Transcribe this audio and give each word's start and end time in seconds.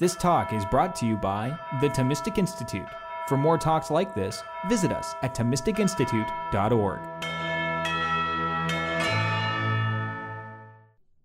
This 0.00 0.14
talk 0.14 0.52
is 0.52 0.64
brought 0.64 0.94
to 0.96 1.06
you 1.06 1.16
by 1.16 1.58
the 1.80 1.88
Thomistic 1.88 2.38
Institute. 2.38 2.86
For 3.26 3.36
more 3.36 3.58
talks 3.58 3.90
like 3.90 4.14
this, 4.14 4.44
visit 4.68 4.92
us 4.92 5.16
at 5.22 5.34
ThomisticInstitute.org. 5.34 7.00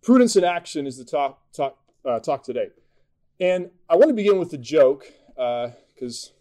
Prudence 0.01 0.35
in 0.35 0.43
action 0.43 0.87
is 0.87 0.97
the 0.97 1.05
talk, 1.05 1.39
talk, 1.53 1.77
uh, 2.03 2.19
talk 2.19 2.41
today. 2.41 2.69
And 3.39 3.69
I 3.87 3.95
want 3.95 4.09
to 4.09 4.15
begin 4.15 4.39
with 4.39 4.51
a 4.53 4.57
joke, 4.57 5.05
because 5.35 6.31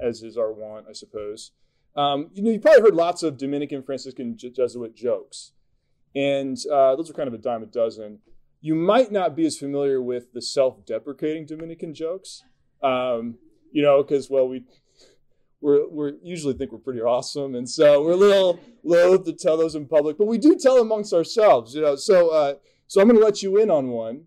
uh, 0.00 0.06
as 0.08 0.24
is 0.24 0.36
our 0.36 0.52
want, 0.52 0.86
I 0.90 0.92
suppose. 0.92 1.52
Um, 1.94 2.30
you 2.34 2.42
know, 2.42 2.50
you've 2.50 2.62
probably 2.62 2.82
heard 2.82 2.96
lots 2.96 3.22
of 3.22 3.38
Dominican, 3.38 3.84
Franciscan, 3.84 4.36
Jesuit 4.36 4.96
jokes. 4.96 5.52
And 6.16 6.58
uh, 6.66 6.96
those 6.96 7.08
are 7.10 7.12
kind 7.14 7.28
of 7.28 7.34
a 7.34 7.38
dime 7.38 7.62
a 7.62 7.66
dozen 7.66 8.18
you 8.66 8.74
might 8.74 9.12
not 9.12 9.36
be 9.36 9.46
as 9.46 9.56
familiar 9.56 10.02
with 10.02 10.32
the 10.32 10.42
self-deprecating 10.42 11.46
Dominican 11.46 11.94
jokes, 11.94 12.42
um, 12.82 13.36
you 13.70 13.80
know, 13.80 14.02
because 14.02 14.28
well, 14.28 14.48
we 14.48 14.64
we're 15.60 15.88
we 15.88 16.12
usually 16.24 16.52
think 16.54 16.72
we're 16.72 16.78
pretty 16.78 17.00
awesome, 17.00 17.54
and 17.54 17.70
so 17.70 18.02
we're 18.02 18.12
a 18.12 18.16
little 18.16 18.58
loath 18.82 19.24
to 19.24 19.32
tell 19.32 19.56
those 19.56 19.76
in 19.76 19.86
public, 19.86 20.18
but 20.18 20.26
we 20.26 20.36
do 20.36 20.56
tell 20.56 20.78
amongst 20.78 21.12
ourselves, 21.12 21.76
you 21.76 21.80
know. 21.80 21.94
So 21.94 22.30
uh, 22.30 22.54
so 22.88 23.00
I'm 23.00 23.06
going 23.06 23.20
to 23.20 23.24
let 23.24 23.40
you 23.40 23.56
in 23.56 23.70
on 23.70 23.86
one. 23.88 24.24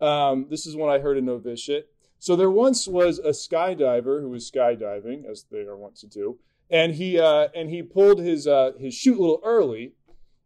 Um, 0.00 0.46
this 0.48 0.64
is 0.64 0.74
one 0.74 0.88
I 0.88 0.98
heard 0.98 1.18
in 1.18 1.26
novitiate. 1.26 1.88
So 2.18 2.34
there 2.34 2.50
once 2.50 2.88
was 2.88 3.18
a 3.18 3.30
skydiver 3.30 4.22
who 4.22 4.30
was 4.30 4.50
skydiving, 4.50 5.30
as 5.30 5.44
they 5.50 5.58
are 5.58 5.76
wont 5.76 5.96
to 5.96 6.06
do, 6.06 6.38
and 6.70 6.94
he 6.94 7.20
uh, 7.20 7.48
and 7.54 7.68
he 7.68 7.82
pulled 7.82 8.20
his 8.20 8.46
uh, 8.46 8.72
his 8.78 8.94
chute 8.94 9.18
a 9.18 9.20
little 9.20 9.42
early, 9.44 9.92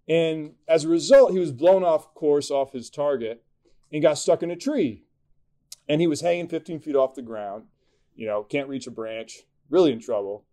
and 0.08 0.54
as 0.68 0.84
a 0.84 0.88
result, 0.88 1.32
he 1.32 1.38
was 1.38 1.52
blown 1.52 1.84
off 1.84 2.12
course, 2.14 2.50
off 2.50 2.72
his 2.72 2.90
target, 2.90 3.42
and 3.92 4.02
got 4.02 4.18
stuck 4.18 4.42
in 4.42 4.50
a 4.50 4.56
tree. 4.56 5.04
And 5.88 6.00
he 6.00 6.06
was 6.06 6.20
hanging 6.20 6.48
15 6.48 6.80
feet 6.80 6.96
off 6.96 7.14
the 7.14 7.22
ground, 7.22 7.64
you 8.14 8.26
know, 8.26 8.42
can't 8.42 8.68
reach 8.68 8.86
a 8.86 8.90
branch, 8.90 9.42
really 9.70 9.92
in 9.92 10.00
trouble. 10.00 10.44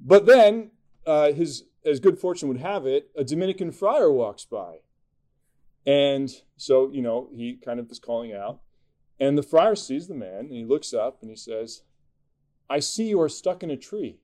But 0.00 0.26
then, 0.26 0.72
uh, 1.06 1.32
his 1.32 1.64
as 1.84 2.00
good 2.00 2.18
fortune 2.18 2.48
would 2.48 2.58
have 2.58 2.86
it, 2.86 3.10
a 3.16 3.24
Dominican 3.24 3.72
friar 3.72 4.12
walks 4.12 4.44
by. 4.44 4.80
And 5.86 6.30
so, 6.56 6.90
you 6.92 7.00
know, 7.00 7.28
he 7.34 7.56
kind 7.56 7.80
of 7.80 7.90
is 7.90 7.98
calling 7.98 8.34
out. 8.34 8.60
And 9.18 9.38
the 9.38 9.42
friar 9.42 9.74
sees 9.74 10.06
the 10.06 10.14
man 10.14 10.40
and 10.40 10.52
he 10.52 10.64
looks 10.64 10.92
up 10.92 11.18
and 11.22 11.30
he 11.30 11.36
says, 11.36 11.82
I 12.68 12.80
see 12.80 13.08
you 13.08 13.20
are 13.20 13.28
stuck 13.28 13.62
in 13.62 13.70
a 13.70 13.76
tree. 13.76 14.18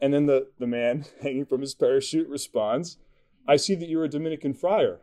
And 0.00 0.12
then 0.12 0.26
the, 0.26 0.48
the 0.58 0.66
man 0.66 1.04
hanging 1.22 1.44
from 1.44 1.60
his 1.60 1.74
parachute 1.74 2.28
responds, 2.28 2.98
I 3.46 3.56
see 3.56 3.74
that 3.74 3.88
you're 3.88 4.04
a 4.04 4.08
Dominican 4.08 4.54
friar. 4.54 5.00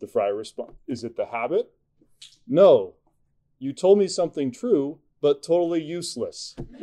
The 0.00 0.06
friar 0.06 0.34
responds, 0.34 0.74
Is 0.86 1.04
it 1.04 1.16
the 1.16 1.26
habit? 1.26 1.70
No. 2.46 2.94
You 3.58 3.72
told 3.72 3.98
me 3.98 4.06
something 4.08 4.52
true, 4.52 4.98
but 5.20 5.42
totally 5.42 5.82
useless. 5.82 6.54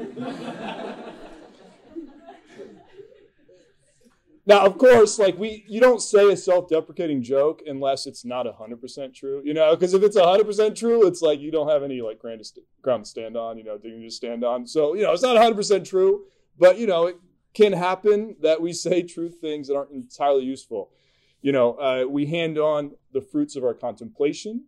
now, 4.45 4.65
of 4.65 4.77
course, 4.79 5.19
like 5.19 5.37
we, 5.37 5.63
you 5.67 5.79
don't 5.79 6.01
say 6.01 6.31
a 6.31 6.37
self-deprecating 6.37 7.21
joke 7.21 7.61
unless 7.67 8.07
it's 8.07 8.25
not 8.25 8.47
100% 8.47 9.13
true, 9.13 9.43
you 9.45 9.53
know, 9.53 9.75
because 9.75 9.93
if 9.93 10.01
it's 10.01 10.17
100% 10.17 10.75
true, 10.75 11.05
it's 11.05 11.21
like 11.21 11.39
you 11.39 11.51
don't 11.51 11.69
have 11.69 11.83
any 11.83 12.01
like 12.01 12.17
ground 12.17 12.43
to 12.43 13.05
stand 13.05 13.37
on, 13.37 13.57
you 13.57 13.63
know, 13.63 13.77
dignity 13.77 14.05
to 14.05 14.11
stand 14.11 14.43
on. 14.43 14.65
So, 14.65 14.95
you 14.95 15.03
know, 15.03 15.13
it's 15.13 15.21
not 15.21 15.35
100% 15.37 15.87
true, 15.87 16.25
but, 16.57 16.79
you 16.79 16.87
know, 16.87 17.05
it, 17.05 17.17
can 17.53 17.73
happen 17.73 18.35
that 18.41 18.61
we 18.61 18.73
say 18.73 19.03
true 19.03 19.29
things 19.29 19.67
that 19.67 19.75
aren't 19.75 19.91
entirely 19.91 20.43
useful. 20.43 20.89
You 21.43 21.51
know, 21.51 21.73
uh, 21.73 22.05
we 22.09 22.25
hand 22.25 22.57
on 22.57 22.93
the 23.11 23.21
fruits 23.21 23.57
of 23.57 23.65
our 23.65 23.73
contemplation, 23.73 24.63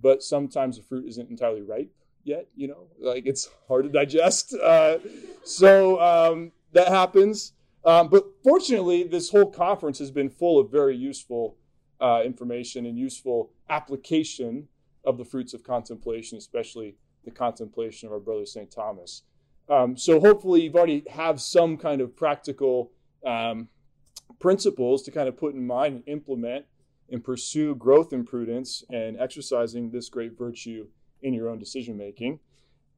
but 0.00 0.22
sometimes 0.22 0.76
the 0.76 0.82
fruit 0.84 1.08
isn't 1.08 1.30
entirely 1.30 1.62
ripe 1.62 1.90
yet. 2.22 2.48
You 2.54 2.68
know, 2.68 2.86
like 3.00 3.24
it's 3.26 3.48
hard 3.66 3.84
to 3.84 3.90
digest. 3.90 4.54
Uh, 4.54 4.98
so 5.42 6.00
um, 6.00 6.52
that 6.72 6.88
happens. 6.88 7.54
Um, 7.84 8.08
but 8.08 8.24
fortunately, 8.44 9.04
this 9.04 9.30
whole 9.30 9.50
conference 9.50 9.98
has 9.98 10.10
been 10.10 10.28
full 10.28 10.60
of 10.60 10.70
very 10.70 10.94
useful 10.94 11.56
uh, 11.98 12.20
information 12.24 12.84
and 12.84 12.98
useful 12.98 13.50
application 13.70 14.68
of 15.06 15.16
the 15.16 15.24
fruits 15.24 15.54
of 15.54 15.64
contemplation, 15.64 16.36
especially 16.36 16.94
the 17.24 17.30
contemplation 17.30 18.06
of 18.06 18.12
our 18.12 18.20
brother 18.20 18.44
St. 18.44 18.70
Thomas. 18.70 19.22
Um, 19.68 19.96
so 19.96 20.20
hopefully 20.20 20.62
you've 20.62 20.76
already 20.76 21.04
have 21.10 21.40
some 21.40 21.78
kind 21.78 22.02
of 22.02 22.14
practical 22.14 22.92
um, 23.24 23.68
principles 24.42 25.02
to 25.04 25.10
kind 25.10 25.28
of 25.28 25.36
put 25.36 25.54
in 25.54 25.66
mind 25.66 25.94
and 25.94 26.04
implement 26.06 26.66
and 27.10 27.22
pursue 27.22 27.74
growth 27.76 28.12
in 28.12 28.24
prudence 28.24 28.84
and 28.90 29.18
exercising 29.18 29.90
this 29.90 30.08
great 30.08 30.36
virtue 30.36 30.86
in 31.22 31.32
your 31.32 31.48
own 31.48 31.58
decision 31.58 31.96
making. 31.96 32.40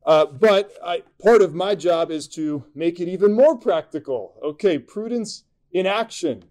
Uh, 0.07 0.27
but 0.27 0.73
I, 0.85 1.03
part 1.23 1.43
of 1.43 1.55
my 1.55 1.75
job 1.75 2.11
is 2.11 2.27
to 2.29 2.65
make 2.75 3.01
it 3.01 3.09
even 3.09 3.33
more 3.33 3.57
practical. 3.57 4.35
Okay, 4.43 4.79
prudence 4.79 5.45
in 5.73 5.87
action. 5.87 6.45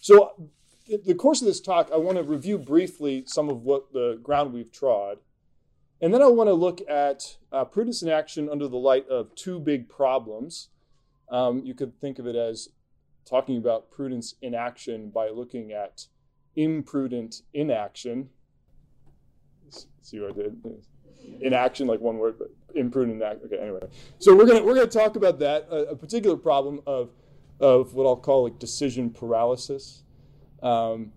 So, 0.00 0.50
in 0.88 1.00
the 1.04 1.14
course 1.14 1.40
of 1.40 1.46
this 1.46 1.60
talk, 1.60 1.90
I 1.92 1.96
want 1.96 2.18
to 2.18 2.24
review 2.24 2.58
briefly 2.58 3.24
some 3.26 3.48
of 3.48 3.62
what 3.62 3.92
the 3.92 4.18
ground 4.22 4.52
we've 4.52 4.72
trod. 4.72 5.18
And 6.00 6.12
then 6.12 6.22
I 6.22 6.26
want 6.26 6.48
to 6.48 6.54
look 6.54 6.80
at 6.88 7.36
uh, 7.52 7.64
prudence 7.64 8.02
in 8.02 8.08
action 8.08 8.48
under 8.50 8.66
the 8.66 8.76
light 8.76 9.08
of 9.08 9.34
two 9.36 9.60
big 9.60 9.88
problems. 9.88 10.68
Um, 11.30 11.62
you 11.64 11.74
could 11.74 12.00
think 12.00 12.18
of 12.18 12.26
it 12.26 12.34
as 12.34 12.68
talking 13.24 13.56
about 13.56 13.90
prudence 13.90 14.34
in 14.42 14.54
action 14.54 15.10
by 15.10 15.28
looking 15.28 15.72
at 15.72 16.06
imprudent 16.56 17.42
inaction. 17.54 18.28
See 20.02 20.20
what 20.20 20.32
I 20.32 20.34
did? 20.34 20.56
Inaction, 21.40 21.86
like 21.86 22.00
one 22.00 22.18
word, 22.18 22.36
but 22.38 22.48
imprudent 22.74 23.22
act. 23.22 23.44
Okay, 23.44 23.58
anyway. 23.58 23.80
So 24.18 24.34
we're 24.34 24.46
gonna 24.46 24.62
we're 24.62 24.74
gonna 24.74 24.86
talk 24.86 25.16
about 25.16 25.38
that 25.38 25.68
a, 25.70 25.90
a 25.90 25.96
particular 25.96 26.36
problem 26.36 26.80
of 26.86 27.10
of 27.60 27.94
what 27.94 28.06
I'll 28.06 28.16
call 28.16 28.44
like 28.44 28.58
decision 28.58 29.10
paralysis, 29.10 30.02
um, 30.62 31.12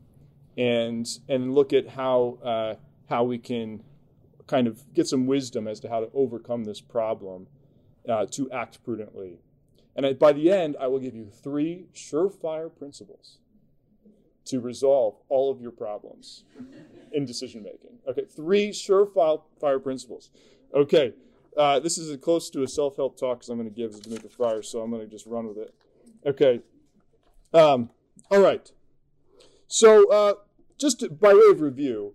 and 0.58 1.08
and 1.28 1.56
look 1.56 1.74
at 1.74 1.90
how 1.90 2.38
uh, 2.44 2.76
how 3.10 3.24
we 3.24 3.40
can 3.40 3.84
kind 4.48 4.68
of 4.68 4.94
get 4.94 5.08
some 5.08 5.26
wisdom 5.26 5.68
as 5.68 5.80
to 5.80 5.90
how 5.90 6.00
to 6.00 6.10
overcome 6.14 6.66
this 6.66 6.82
problem 6.82 7.48
uh, 8.08 8.26
to 8.28 8.50
act 8.52 8.84
prudently. 8.84 9.40
And 9.96 10.20
by 10.20 10.34
the 10.34 10.52
end, 10.52 10.76
I 10.80 10.88
will 10.88 11.00
give 11.00 11.16
you 11.16 11.30
three 11.30 11.86
surefire 11.94 12.76
principles 12.76 13.38
to 14.46 14.60
resolve 14.60 15.16
all 15.30 15.52
of 15.52 15.62
your 15.62 15.72
problems 15.72 16.44
in 17.12 17.26
decision 17.26 17.64
making. 17.64 17.98
Okay, 18.08 18.26
three 18.26 18.70
surefire 18.70 19.82
principles. 19.82 20.30
Okay, 20.74 21.14
uh, 21.58 21.80
this 21.80 21.98
is 21.98 22.10
as 22.10 22.18
close 22.18 22.50
to 22.50 22.64
a 22.64 22.68
self 22.68 22.98
help 22.98 23.18
talk 23.18 23.40
because 23.40 23.50
I'm 23.50 23.58
going 23.58 23.70
to 23.70 23.76
give 23.76 23.92
as 23.92 24.02
Dominican 24.02 24.30
Friar, 24.30 24.62
so 24.62 24.82
I'm 24.82 24.92
going 24.92 25.02
to 25.02 25.08
just 25.08 25.26
run 25.26 25.48
with 25.48 25.58
it. 25.58 25.74
Okay, 26.26 26.62
um, 27.54 27.90
all 28.30 28.42
right. 28.42 28.72
So, 29.68 30.10
uh, 30.12 30.34
just 30.78 31.20
by 31.20 31.34
way 31.34 31.48
of 31.52 31.62
review, 31.62 32.14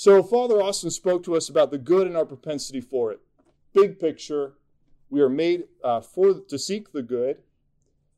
so, 0.00 0.22
Father 0.22 0.62
Austin 0.62 0.90
spoke 0.90 1.24
to 1.24 1.36
us 1.36 1.50
about 1.50 1.70
the 1.70 1.76
good 1.76 2.06
and 2.06 2.16
our 2.16 2.24
propensity 2.24 2.80
for 2.80 3.12
it. 3.12 3.20
Big 3.74 3.98
picture, 3.98 4.54
we 5.10 5.20
are 5.20 5.28
made 5.28 5.64
uh, 5.82 6.00
for 6.00 6.40
to 6.40 6.58
seek 6.58 6.92
the 6.92 7.02
good. 7.02 7.38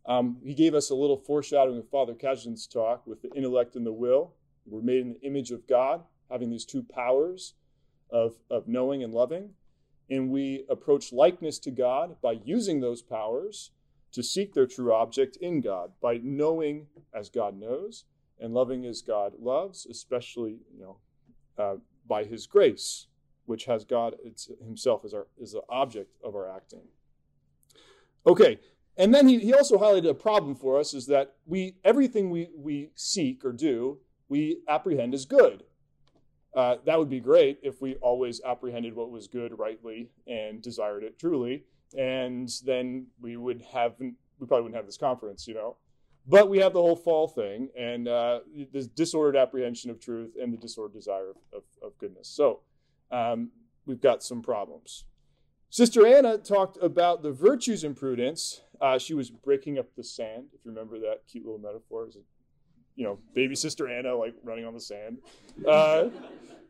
Um, 0.04 0.38
he 0.44 0.54
gave 0.54 0.74
us 0.74 0.90
a 0.90 0.94
little 0.94 1.16
foreshadowing 1.16 1.78
of 1.78 1.88
Father 1.88 2.14
Cajetan's 2.14 2.66
talk 2.66 3.06
with 3.06 3.22
the 3.22 3.32
intellect 3.34 3.76
and 3.76 3.86
the 3.86 3.92
will. 3.92 4.34
We're 4.66 4.82
made 4.82 5.00
in 5.00 5.14
the 5.14 5.26
image 5.26 5.50
of 5.50 5.66
God, 5.66 6.02
having 6.30 6.50
these 6.50 6.64
two 6.64 6.82
powers 6.82 7.54
of, 8.10 8.36
of 8.50 8.68
knowing 8.68 9.02
and 9.02 9.14
loving. 9.14 9.50
And 10.10 10.30
we 10.30 10.64
approach 10.68 11.12
likeness 11.12 11.58
to 11.60 11.70
God 11.70 12.16
by 12.20 12.32
using 12.44 12.80
those 12.80 13.00
powers 13.00 13.70
to 14.12 14.22
seek 14.22 14.52
their 14.52 14.66
true 14.66 14.92
object 14.92 15.36
in 15.36 15.60
God, 15.60 15.92
by 16.02 16.20
knowing 16.22 16.86
as 17.14 17.30
God 17.30 17.58
knows 17.58 18.04
and 18.38 18.52
loving 18.52 18.84
as 18.84 19.00
God 19.00 19.34
loves, 19.40 19.86
especially, 19.86 20.58
you 20.76 20.82
know, 20.82 20.96
uh, 21.56 21.76
by 22.06 22.24
His 22.24 22.46
grace, 22.46 23.06
which 23.46 23.64
has 23.64 23.84
God 23.84 24.16
Himself 24.64 25.04
as 25.04 25.14
our 25.14 25.26
as 25.40 25.52
the 25.52 25.62
object 25.68 26.16
of 26.24 26.34
our 26.34 26.50
acting. 26.50 26.88
Okay, 28.26 28.58
and 28.96 29.14
then 29.14 29.26
he, 29.26 29.38
he 29.38 29.54
also 29.54 29.78
highlighted 29.78 30.10
a 30.10 30.14
problem 30.14 30.54
for 30.54 30.78
us 30.78 30.94
is 30.94 31.06
that 31.06 31.34
we 31.46 31.76
everything 31.84 32.30
we, 32.30 32.50
we 32.56 32.90
seek 32.94 33.44
or 33.44 33.52
do, 33.52 33.98
we 34.28 34.58
apprehend 34.68 35.14
as 35.14 35.24
good. 35.24 35.64
Uh, 36.54 36.76
that 36.84 36.98
would 36.98 37.08
be 37.08 37.20
great 37.20 37.58
if 37.62 37.80
we 37.80 37.94
always 37.96 38.40
apprehended 38.44 38.94
what 38.94 39.10
was 39.10 39.26
good 39.26 39.58
rightly 39.58 40.10
and 40.26 40.60
desired 40.60 41.02
it 41.02 41.18
truly, 41.18 41.64
and 41.98 42.50
then 42.64 43.06
we 43.20 43.36
would 43.36 43.62
have 43.72 43.94
we 43.98 44.46
probably 44.46 44.62
wouldn't 44.62 44.76
have 44.76 44.86
this 44.86 44.98
conference, 44.98 45.48
you 45.48 45.54
know. 45.54 45.76
But 46.26 46.48
we 46.48 46.58
have 46.58 46.72
the 46.72 46.80
whole 46.80 46.94
fall 46.94 47.26
thing 47.26 47.68
and 47.76 48.06
uh, 48.06 48.40
this 48.72 48.86
disordered 48.86 49.36
apprehension 49.36 49.90
of 49.90 49.98
truth 49.98 50.34
and 50.40 50.52
the 50.52 50.56
disordered 50.56 50.94
desire 50.94 51.30
of, 51.30 51.36
of, 51.52 51.62
of 51.82 51.98
goodness. 51.98 52.28
So 52.28 52.60
um, 53.12 53.50
we've 53.86 54.00
got 54.00 54.22
some 54.22 54.42
problems. 54.42 55.04
Sister 55.70 56.06
Anna 56.06 56.36
talked 56.36 56.76
about 56.82 57.22
the 57.22 57.32
virtues 57.32 57.84
in 57.84 57.94
prudence. 57.94 58.60
Uh, 58.80 58.98
she 58.98 59.14
was 59.14 59.30
breaking 59.30 59.78
up 59.78 59.86
the 59.96 60.04
sand, 60.04 60.46
if 60.52 60.64
you 60.64 60.70
remember 60.70 60.98
that 60.98 61.22
cute 61.30 61.44
little 61.44 61.60
metaphor. 61.60 62.08
It, 62.08 62.24
you 62.94 63.04
know, 63.04 63.18
baby 63.34 63.54
Sister 63.54 63.88
Anna 63.88 64.14
like 64.14 64.34
running 64.42 64.66
on 64.66 64.74
the 64.74 64.80
sand. 64.80 65.18
Uh, 65.66 66.08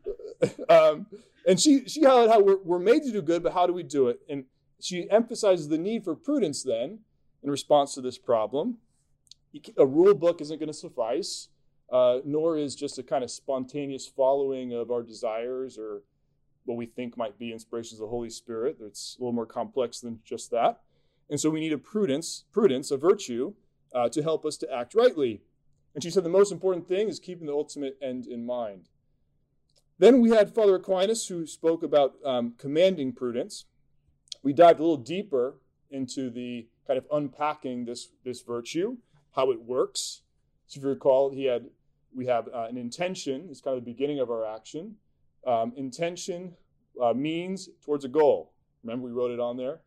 um, 0.69 1.07
and 1.45 1.59
she 1.59 1.87
she 1.87 2.01
highlighted 2.01 2.29
how 2.29 2.39
we're, 2.39 2.57
we're 2.63 2.79
made 2.79 3.03
to 3.03 3.11
do 3.11 3.21
good, 3.21 3.43
but 3.43 3.53
how 3.53 3.67
do 3.67 3.73
we 3.73 3.83
do 3.83 4.07
it? 4.07 4.19
And 4.29 4.45
she 4.79 5.09
emphasizes 5.09 5.67
the 5.67 5.77
need 5.77 6.03
for 6.03 6.15
prudence 6.15 6.63
then 6.63 6.99
in 7.43 7.49
response 7.51 7.93
to 7.95 8.01
this 8.01 8.17
problem. 8.17 8.77
A 9.77 9.85
rule 9.85 10.13
book 10.13 10.41
isn't 10.41 10.59
going 10.59 10.67
to 10.67 10.73
suffice, 10.73 11.49
uh, 11.91 12.19
nor 12.25 12.57
is 12.57 12.75
just 12.75 12.97
a 12.97 13.03
kind 13.03 13.23
of 13.23 13.29
spontaneous 13.29 14.07
following 14.07 14.73
of 14.73 14.89
our 14.91 15.03
desires 15.03 15.77
or 15.77 16.03
what 16.65 16.77
we 16.77 16.85
think 16.85 17.17
might 17.17 17.37
be 17.37 17.51
inspirations 17.51 17.99
of 17.99 18.05
the 18.05 18.09
Holy 18.09 18.29
Spirit. 18.29 18.77
It's 18.81 19.15
a 19.17 19.21
little 19.21 19.33
more 19.33 19.45
complex 19.45 19.99
than 19.99 20.19
just 20.23 20.51
that. 20.51 20.81
And 21.29 21.39
so 21.39 21.49
we 21.49 21.59
need 21.59 21.73
a 21.73 21.77
prudence, 21.77 22.45
prudence, 22.51 22.91
a 22.91 22.97
virtue, 22.97 23.53
uh, 23.93 24.09
to 24.09 24.23
help 24.23 24.45
us 24.45 24.57
to 24.57 24.73
act 24.73 24.95
rightly. 24.95 25.41
And 25.93 26.03
she 26.03 26.09
said 26.09 26.23
the 26.23 26.29
most 26.29 26.51
important 26.51 26.87
thing 26.87 27.07
is 27.07 27.19
keeping 27.19 27.47
the 27.47 27.53
ultimate 27.53 27.97
end 28.01 28.25
in 28.25 28.45
mind. 28.45 28.89
Then 29.99 30.21
we 30.21 30.31
had 30.31 30.53
Father 30.53 30.75
Aquinas 30.75 31.27
who 31.27 31.45
spoke 31.45 31.83
about 31.83 32.15
um, 32.25 32.53
commanding 32.57 33.13
prudence. 33.13 33.65
We 34.41 34.53
dived 34.53 34.79
a 34.79 34.83
little 34.83 34.97
deeper 34.97 35.55
into 35.91 36.29
the 36.29 36.67
kind 36.87 36.97
of 36.97 37.05
unpacking 37.11 37.85
this, 37.85 38.09
this 38.25 38.41
virtue, 38.41 38.97
how 39.35 39.51
it 39.51 39.61
works. 39.61 40.21
So 40.67 40.79
if 40.79 40.83
you 40.83 40.89
recall, 40.89 41.29
he 41.29 41.45
had 41.45 41.69
we 42.15 42.25
have 42.27 42.47
uh, 42.53 42.67
an 42.69 42.77
intention, 42.77 43.47
it's 43.49 43.61
kind 43.61 43.77
of 43.77 43.83
the 43.83 43.91
beginning 43.91 44.19
of 44.19 44.29
our 44.29 44.45
action. 44.45 44.95
Um, 45.45 45.73
intention 45.75 46.53
uh, 47.01 47.13
means 47.13 47.69
towards 47.83 48.05
a 48.05 48.07
goal. 48.07 48.53
Remember, 48.83 49.05
we 49.05 49.11
wrote 49.11 49.31
it 49.31 49.39
on 49.39 49.57
there. 49.57 49.81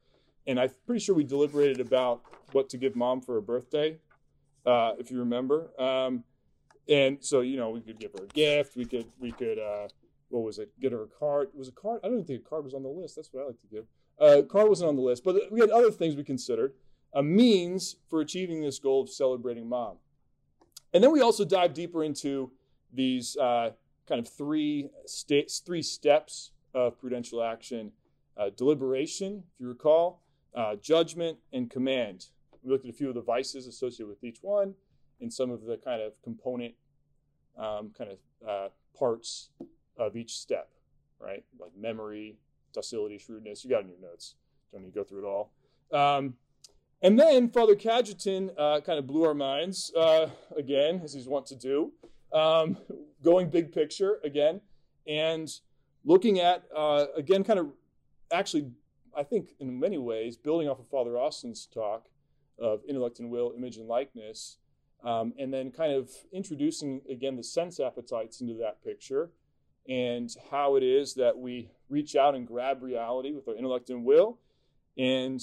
And 0.47 0.61
I'm 0.61 0.71
pretty 0.87 1.01
sure 1.01 1.15
we 1.15 1.25
deliberated 1.25 1.81
about 1.81 2.23
what 2.53 2.69
to 2.71 2.79
give 2.79 2.95
mom 2.95 3.21
for 3.21 3.35
her 3.35 3.41
birthday, 3.41 3.99
uh, 4.65 4.93
if 4.99 5.11
you 5.11 5.19
remember. 5.19 5.71
Um, 5.81 6.25
and 6.89 7.19
so, 7.21 7.41
you 7.41 7.57
know, 7.57 7.71
we 7.71 7.81
could 7.81 7.99
give 7.99 8.13
her 8.13 8.25
a 8.25 8.29
gift. 8.29 8.77
We 8.77 8.85
could, 8.85 9.07
we 9.19 9.33
could, 9.33 9.59
uh, 9.59 9.89
what 10.29 10.45
was 10.45 10.59
it? 10.59 10.71
Get 10.81 10.93
her 10.93 11.03
a 11.03 11.09
card. 11.09 11.49
Was 11.55 11.69
a 11.69 11.73
card? 11.73 12.01
I 12.05 12.09
don't 12.09 12.25
think 12.25 12.45
a 12.47 12.49
card 12.49 12.65
was 12.65 12.75
on 12.75 12.83
the 12.83 12.89
list. 12.89 13.17
That's 13.17 13.29
what 13.33 13.43
I 13.43 13.47
like 13.47 13.61
to 13.61 13.67
give. 13.67 13.85
Uh, 14.19 14.43
card 14.43 14.69
wasn't 14.69 14.89
on 14.89 14.97
the 14.97 15.03
list, 15.03 15.25
but 15.25 15.37
we 15.51 15.61
had 15.61 15.71
other 15.71 15.91
things 15.91 16.17
we 16.17 16.25
considered. 16.25 16.75
A 17.13 17.23
means 17.23 17.97
for 18.09 18.21
achieving 18.21 18.61
this 18.61 18.79
goal 18.79 19.03
of 19.03 19.11
celebrating 19.11 19.69
mom. 19.69 19.97
And 20.93 21.03
then 21.03 21.13
we 21.13 21.21
also 21.21 21.45
dive 21.45 21.75
deeper 21.75 22.05
into 22.05 22.53
these 22.93 23.37
uh, 23.37 23.71
kind 24.09 24.19
of 24.19 24.29
three 24.29 24.91
states, 25.07 25.59
three 25.59 25.83
steps 25.83 26.53
of 26.75 26.99
prudential 26.99 27.43
action: 27.43 27.93
uh, 28.37 28.51
deliberation, 28.57 29.43
if 29.55 29.61
you 29.61 29.69
recall, 29.69 30.23
uh, 30.55 30.77
judgment, 30.77 31.39
and 31.53 31.71
command. 31.71 32.27
We 32.63 32.71
looked 32.71 32.85
at 32.85 32.91
a 32.91 32.95
few 32.95 33.09
of 33.09 33.15
the 33.15 33.23
vices 33.23 33.67
associated 33.67 34.09
with 34.09 34.25
each 34.25 34.39
one, 34.43 34.75
and 35.21 35.33
some 35.33 35.51
of 35.51 35.65
the 35.65 35.77
kind 35.77 36.03
of 36.03 36.21
component, 36.23 36.75
um, 37.57 37.93
kind 37.97 38.11
of 38.11 38.49
uh, 38.49 38.69
parts 38.99 39.51
of 39.97 40.17
each 40.17 40.37
step, 40.39 40.71
right? 41.21 41.45
Like 41.59 41.71
memory, 41.79 42.39
docility, 42.73 43.19
shrewdness. 43.19 43.65
You 43.65 43.71
got 43.71 43.83
in 43.83 43.89
your 43.89 44.01
notes. 44.01 44.35
Don't 44.73 44.83
need 44.83 44.93
to 44.93 44.99
go 44.99 45.05
through 45.05 45.25
it 45.25 45.27
all. 45.27 45.53
Um, 45.93 46.35
and 47.03 47.19
then 47.19 47.51
Father 47.51 47.77
Cajetan 47.77 48.51
uh, 48.59 48.81
kind 48.81 48.99
of 48.99 49.07
blew 49.07 49.25
our 49.25 49.35
minds 49.35 49.93
uh, 49.97 50.29
again, 50.57 51.01
as 51.05 51.15
he's 51.15 51.29
wont 51.29 51.47
to 51.47 51.55
do, 51.55 51.93
um, 52.37 52.77
going 53.23 53.49
big 53.49 53.73
picture 53.73 54.19
again, 54.23 54.61
and 55.07 55.49
looking 56.05 56.39
at, 56.41 56.65
uh, 56.77 57.07
again, 57.17 57.43
kind 57.43 57.59
of 57.59 57.69
actually, 58.33 58.71
I 59.17 59.23
think 59.23 59.55
in 59.59 59.81
many 59.81 59.99
ways, 59.99 60.37
building 60.37 60.69
off 60.69 60.79
of 60.79 60.89
Father 60.89 61.17
Austin's 61.17 61.67
talk 61.67 62.07
of 62.59 62.81
intellect 62.89 63.19
and 63.21 63.31
will, 63.31 63.53
image 63.57 63.77
and 63.77 63.89
likeness, 63.89 64.59
um, 65.03 65.33
and 65.39 65.53
then 65.53 65.71
kind 65.71 65.93
of 65.93 66.11
introducing 66.33 67.01
again 67.11 67.37
the 67.37 67.43
sense 67.43 67.81
appetites 67.81 68.41
into 68.41 68.55
that 68.55 68.83
picture 68.83 69.31
and 69.89 70.35
how 70.51 70.77
it 70.77 70.83
is 70.83 71.15
that 71.15 71.39
we 71.39 71.71
reach 71.89 72.17
out 72.17 72.35
and 72.35 72.47
grab 72.47 72.83
reality 72.83 73.33
with 73.33 73.47
our 73.49 73.55
intellect 73.55 73.89
and 73.89 74.05
will, 74.05 74.39
and 74.99 75.41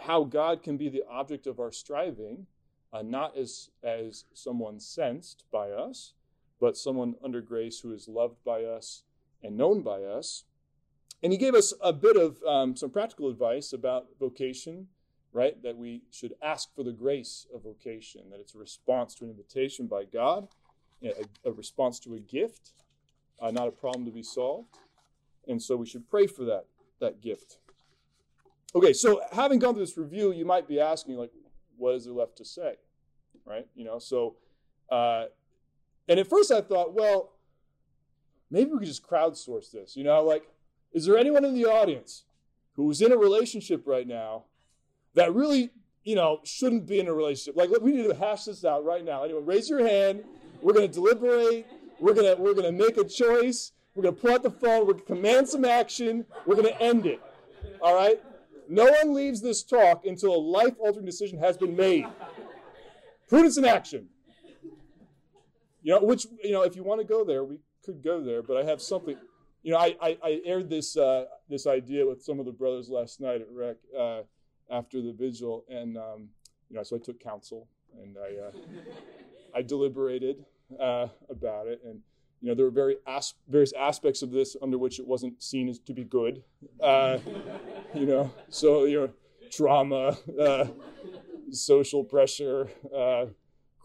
how 0.00 0.24
God 0.24 0.62
can 0.62 0.76
be 0.76 0.88
the 0.88 1.04
object 1.08 1.46
of 1.46 1.60
our 1.60 1.70
striving, 1.70 2.46
uh, 2.92 3.02
not 3.02 3.36
as, 3.36 3.70
as 3.82 4.24
someone 4.34 4.80
sensed 4.80 5.44
by 5.52 5.70
us, 5.70 6.14
but 6.60 6.76
someone 6.76 7.14
under 7.22 7.40
grace 7.40 7.80
who 7.80 7.92
is 7.92 8.08
loved 8.08 8.42
by 8.44 8.64
us 8.64 9.02
and 9.42 9.56
known 9.56 9.82
by 9.82 10.02
us. 10.02 10.44
And 11.22 11.32
he 11.32 11.38
gave 11.38 11.54
us 11.54 11.72
a 11.80 11.92
bit 11.92 12.16
of 12.16 12.42
um, 12.44 12.76
some 12.76 12.90
practical 12.90 13.28
advice 13.28 13.72
about 13.72 14.06
vocation, 14.20 14.88
right? 15.32 15.60
That 15.62 15.76
we 15.76 16.02
should 16.10 16.34
ask 16.42 16.74
for 16.74 16.84
the 16.84 16.92
grace 16.92 17.46
of 17.54 17.62
vocation, 17.62 18.30
that 18.30 18.40
it's 18.40 18.54
a 18.54 18.58
response 18.58 19.14
to 19.16 19.24
an 19.24 19.30
invitation 19.30 19.86
by 19.86 20.04
God, 20.04 20.48
a, 21.02 21.24
a 21.44 21.52
response 21.52 21.98
to 22.00 22.14
a 22.14 22.20
gift, 22.20 22.72
uh, 23.40 23.50
not 23.50 23.68
a 23.68 23.72
problem 23.72 24.04
to 24.04 24.10
be 24.10 24.22
solved. 24.22 24.78
And 25.46 25.62
so 25.62 25.76
we 25.76 25.86
should 25.86 26.08
pray 26.08 26.26
for 26.26 26.44
that, 26.44 26.66
that 27.00 27.20
gift. 27.20 27.58
Okay, 28.74 28.92
so 28.92 29.22
having 29.32 29.58
gone 29.58 29.74
through 29.74 29.86
this 29.86 29.96
review, 29.96 30.32
you 30.32 30.44
might 30.44 30.68
be 30.68 30.78
asking, 30.78 31.16
like, 31.16 31.30
what 31.76 31.94
is 31.94 32.04
there 32.04 32.14
left 32.14 32.36
to 32.36 32.44
say? 32.44 32.74
Right? 33.44 33.66
You 33.74 33.84
know, 33.84 33.98
so, 33.98 34.36
uh, 34.90 35.26
and 36.08 36.18
at 36.18 36.28
first 36.28 36.50
I 36.50 36.60
thought, 36.60 36.94
well, 36.94 37.32
maybe 38.50 38.70
we 38.70 38.78
could 38.78 38.88
just 38.88 39.06
crowdsource 39.06 39.70
this. 39.70 39.96
You 39.96 40.04
know, 40.04 40.22
like, 40.22 40.44
is 40.92 41.04
there 41.04 41.18
anyone 41.18 41.44
in 41.44 41.54
the 41.54 41.66
audience 41.66 42.24
who's 42.74 43.00
in 43.02 43.12
a 43.12 43.16
relationship 43.16 43.86
right 43.86 44.06
now 44.06 44.44
that 45.14 45.34
really, 45.34 45.70
you 46.04 46.14
know, 46.14 46.40
shouldn't 46.44 46.86
be 46.86 46.98
in 46.98 47.08
a 47.08 47.12
relationship? 47.12 47.56
Like, 47.56 47.70
we 47.82 47.92
need 47.92 48.08
to 48.08 48.14
hash 48.14 48.44
this 48.44 48.64
out 48.64 48.84
right 48.84 49.04
now. 49.04 49.24
Anyone, 49.24 49.44
raise 49.44 49.68
your 49.68 49.86
hand. 49.86 50.24
We're 50.62 50.72
going 50.72 50.88
to 50.88 50.92
deliberate. 50.92 51.66
We're 52.00 52.14
gonna 52.14 52.36
we're 52.36 52.54
gonna 52.54 52.72
make 52.72 52.96
a 52.96 53.04
choice. 53.04 53.72
We're 53.94 54.04
gonna 54.04 54.14
pull 54.14 54.32
out 54.32 54.44
the 54.44 54.50
phone. 54.50 54.86
We're 54.86 54.92
gonna 54.92 55.04
command 55.04 55.48
some 55.48 55.64
action. 55.64 56.24
We're 56.46 56.54
gonna 56.54 56.76
end 56.78 57.06
it. 57.06 57.20
All 57.82 57.94
right. 57.94 58.22
No 58.68 58.84
one 58.84 59.14
leaves 59.14 59.40
this 59.40 59.62
talk 59.64 60.04
until 60.06 60.34
a 60.34 60.38
life-altering 60.38 61.06
decision 61.06 61.38
has 61.38 61.56
been 61.56 61.74
made. 61.74 62.06
Prudence 63.26 63.56
in 63.56 63.64
action. 63.64 64.08
You 65.88 65.94
know, 65.94 66.00
which 66.02 66.26
you 66.44 66.52
know, 66.52 66.64
if 66.64 66.76
you 66.76 66.84
want 66.84 67.00
to 67.00 67.06
go 67.06 67.24
there, 67.24 67.42
we 67.44 67.60
could 67.82 68.04
go 68.04 68.22
there. 68.22 68.42
But 68.42 68.58
I 68.58 68.64
have 68.64 68.82
something. 68.82 69.16
You 69.62 69.72
know, 69.72 69.78
I 69.78 69.96
I, 70.02 70.18
I 70.22 70.40
aired 70.44 70.68
this 70.68 70.98
uh, 70.98 71.24
this 71.48 71.66
idea 71.66 72.06
with 72.06 72.22
some 72.22 72.38
of 72.38 72.44
the 72.44 72.52
brothers 72.52 72.90
last 72.90 73.22
night 73.22 73.40
at 73.40 73.46
Rec 73.50 73.76
uh, 73.98 74.20
after 74.70 75.00
the 75.00 75.14
vigil, 75.14 75.64
and 75.70 75.96
um, 75.96 76.28
you 76.68 76.76
know, 76.76 76.82
so 76.82 76.96
I 76.96 76.98
took 76.98 77.18
counsel 77.20 77.68
and 78.02 78.18
I 78.18 78.48
uh, 78.48 78.50
I 79.54 79.62
deliberated 79.62 80.44
uh, 80.78 81.06
about 81.30 81.68
it, 81.68 81.80
and 81.82 82.00
you 82.42 82.48
know 82.48 82.54
there 82.54 82.66
were 82.66 82.70
very 82.70 82.98
as- 83.06 83.32
various 83.48 83.72
aspects 83.72 84.20
of 84.20 84.30
this 84.30 84.58
under 84.60 84.76
which 84.76 84.98
it 84.98 85.06
wasn't 85.06 85.42
seen 85.42 85.70
as 85.70 85.78
to 85.78 85.94
be 85.94 86.04
good. 86.04 86.44
Uh, 86.82 87.16
you 87.94 88.04
know, 88.04 88.30
so 88.50 88.84
you 88.84 89.00
know, 89.00 89.10
trauma, 89.50 90.18
uh, 90.38 90.66
social 91.50 92.04
pressure, 92.04 92.68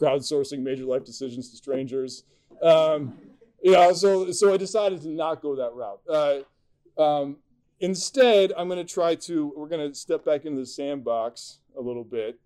crowdsourcing 0.04 0.60
major 0.60 0.86
life 0.86 1.06
decisions 1.06 1.50
to 1.50 1.58
strangers. 1.58 2.24
Um, 2.62 3.14
you 3.62 3.72
know, 3.72 3.94
so 3.94 4.32
so 4.32 4.54
I 4.54 4.58
decided 4.58 5.02
to 5.04 5.10
not 5.10 5.42
go 5.42 5.56
that 5.56 5.74
route. 5.74 6.02
Uh, 6.10 7.02
um, 7.02 7.38
instead, 7.80 8.52
I'm 8.58 8.68
going 8.68 8.86
to 8.86 8.94
try 8.94 9.16
to. 9.16 9.54
We're 9.56 9.70
going 9.70 9.90
to 9.90 9.96
step 9.96 10.26
back 10.26 10.46
into 10.46 10.60
the 10.60 10.66
sandbox 10.66 11.60
a 11.78 11.82
little 11.82 12.04
bit. 12.04 12.40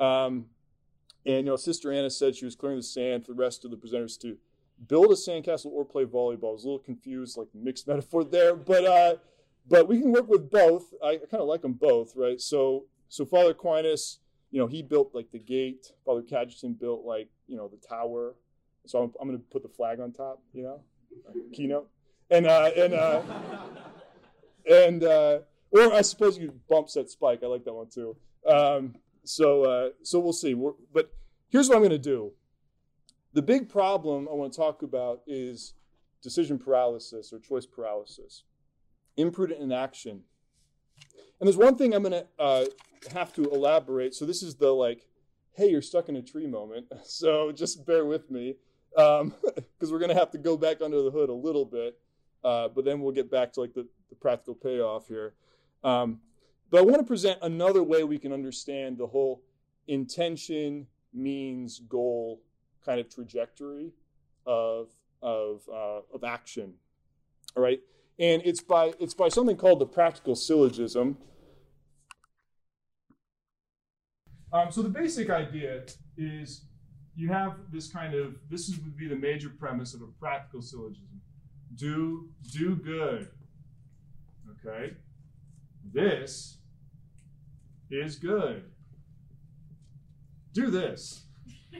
Um, 0.00 0.46
and 1.24 1.36
you 1.38 1.42
know, 1.42 1.56
Sister 1.56 1.92
Anna 1.92 2.10
said 2.10 2.34
she 2.34 2.44
was 2.44 2.56
clearing 2.56 2.78
the 2.78 2.82
sand 2.82 3.24
for 3.24 3.32
the 3.32 3.38
rest 3.38 3.64
of 3.64 3.70
the 3.70 3.76
presenters 3.76 4.18
to 4.20 4.36
build 4.86 5.06
a 5.06 5.14
sandcastle 5.14 5.66
or 5.66 5.84
play 5.84 6.04
volleyball. 6.04 6.50
I 6.50 6.52
was 6.52 6.64
a 6.64 6.68
little 6.68 6.78
confused, 6.78 7.36
like 7.36 7.48
mixed 7.54 7.86
metaphor 7.88 8.24
there, 8.24 8.56
but 8.56 8.84
uh, 8.84 9.16
but 9.68 9.88
we 9.88 10.00
can 10.00 10.12
work 10.12 10.28
with 10.28 10.50
both. 10.50 10.92
I, 11.02 11.10
I 11.10 11.16
kind 11.30 11.42
of 11.42 11.48
like 11.48 11.62
them 11.62 11.74
both, 11.74 12.14
right? 12.16 12.40
So 12.40 12.86
so 13.08 13.24
Father 13.24 13.50
Aquinas, 13.50 14.18
you 14.50 14.60
know, 14.60 14.66
he 14.66 14.82
built 14.82 15.14
like 15.14 15.30
the 15.30 15.38
gate. 15.38 15.92
Father 16.04 16.22
Cajetan 16.22 16.78
built 16.78 17.04
like 17.04 17.28
you 17.46 17.56
know 17.56 17.68
the 17.68 17.76
tower. 17.76 18.34
So 18.86 19.02
I'm, 19.02 19.12
I'm 19.20 19.28
going 19.28 19.38
to 19.38 19.44
put 19.50 19.62
the 19.62 19.68
flag 19.68 20.00
on 20.00 20.12
top, 20.12 20.42
you 20.54 20.62
know, 20.62 20.80
keynote, 21.52 21.90
and 22.30 22.46
uh, 22.46 22.70
and 22.76 22.94
uh, 22.94 23.22
and 24.70 25.04
uh, 25.04 25.38
or 25.70 25.92
I 25.92 26.02
suppose 26.02 26.38
you 26.38 26.52
bump 26.68 26.88
set 26.88 27.10
spike. 27.10 27.40
I 27.42 27.46
like 27.46 27.64
that 27.64 27.74
one 27.74 27.88
too. 27.88 28.16
Um, 28.46 28.94
so 29.24 29.64
uh, 29.64 29.88
so 30.02 30.18
we'll 30.18 30.32
see. 30.32 30.54
We're, 30.54 30.72
but 30.92 31.12
here's 31.48 31.68
what 31.68 31.76
I'm 31.76 31.82
going 31.82 31.90
to 31.90 31.98
do. 31.98 32.32
The 33.34 33.42
big 33.42 33.68
problem 33.68 34.26
I 34.30 34.34
want 34.34 34.52
to 34.52 34.56
talk 34.56 34.82
about 34.82 35.20
is 35.26 35.74
decision 36.22 36.58
paralysis 36.58 37.32
or 37.32 37.38
choice 37.38 37.66
paralysis, 37.66 38.44
imprudent 39.16 39.60
inaction. 39.60 40.22
And 41.40 41.46
there's 41.46 41.56
one 41.56 41.76
thing 41.76 41.94
I'm 41.94 42.02
going 42.02 42.12
to 42.12 42.26
uh, 42.38 42.64
have 43.12 43.32
to 43.34 43.44
elaborate. 43.50 44.14
So 44.14 44.24
this 44.24 44.42
is 44.42 44.56
the 44.56 44.70
like, 44.70 45.06
hey, 45.52 45.70
you're 45.70 45.82
stuck 45.82 46.08
in 46.08 46.16
a 46.16 46.22
tree 46.22 46.46
moment. 46.46 46.86
So 47.04 47.52
just 47.52 47.86
bear 47.86 48.04
with 48.04 48.30
me 48.30 48.56
because 48.90 49.22
um, 49.22 49.34
we're 49.90 49.98
going 49.98 50.10
to 50.10 50.18
have 50.18 50.30
to 50.32 50.38
go 50.38 50.56
back 50.56 50.80
under 50.80 51.02
the 51.02 51.10
hood 51.10 51.28
a 51.28 51.34
little 51.34 51.64
bit. 51.64 51.98
Uh, 52.44 52.68
but 52.68 52.84
then 52.84 53.00
we'll 53.00 53.12
get 53.12 53.30
back 53.30 53.52
to 53.52 53.60
like 53.60 53.74
the, 53.74 53.86
the 54.08 54.14
practical 54.14 54.54
payoff 54.54 55.08
here. 55.08 55.34
Um, 55.84 56.20
but 56.70 56.78
I 56.78 56.82
want 56.82 56.98
to 56.98 57.04
present 57.04 57.38
another 57.42 57.82
way 57.82 58.04
we 58.04 58.18
can 58.18 58.32
understand 58.32 58.98
the 58.98 59.06
whole 59.06 59.42
intention, 59.86 60.86
means, 61.14 61.80
goal 61.80 62.40
kind 62.84 63.00
of 63.00 63.08
trajectory 63.08 63.92
of, 64.46 64.88
of, 65.22 65.62
uh, 65.72 66.00
of 66.14 66.24
action. 66.24 66.74
All 67.56 67.62
right, 67.62 67.80
and 68.18 68.42
it's 68.44 68.60
by 68.60 68.92
it's 68.98 69.14
by 69.14 69.28
something 69.28 69.56
called 69.56 69.78
the 69.78 69.86
practical 69.86 70.34
syllogism. 70.34 71.16
Um, 74.52 74.70
so 74.70 74.82
the 74.82 74.88
basic 74.88 75.30
idea 75.30 75.84
is 76.16 76.62
you 77.14 77.28
have 77.28 77.56
this 77.70 77.90
kind 77.90 78.14
of 78.14 78.36
this 78.50 78.68
is, 78.68 78.78
would 78.78 78.96
be 78.96 79.08
the 79.08 79.16
major 79.16 79.50
premise 79.50 79.94
of 79.94 80.02
a 80.02 80.06
practical 80.18 80.62
syllogism. 80.62 81.20
Do 81.74 82.28
do 82.52 82.76
good. 82.76 83.28
Okay. 84.66 84.94
This 85.92 86.58
is 87.90 88.16
good. 88.16 88.64
Do 90.52 90.70
this. 90.70 91.24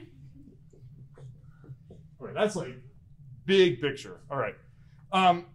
All 2.21 2.27
right, 2.27 2.35
that's 2.35 2.55
like 2.55 2.81
big 3.45 3.81
picture. 3.81 4.21
All 4.31 4.37
right. 4.37 4.55
Um, 5.13 5.47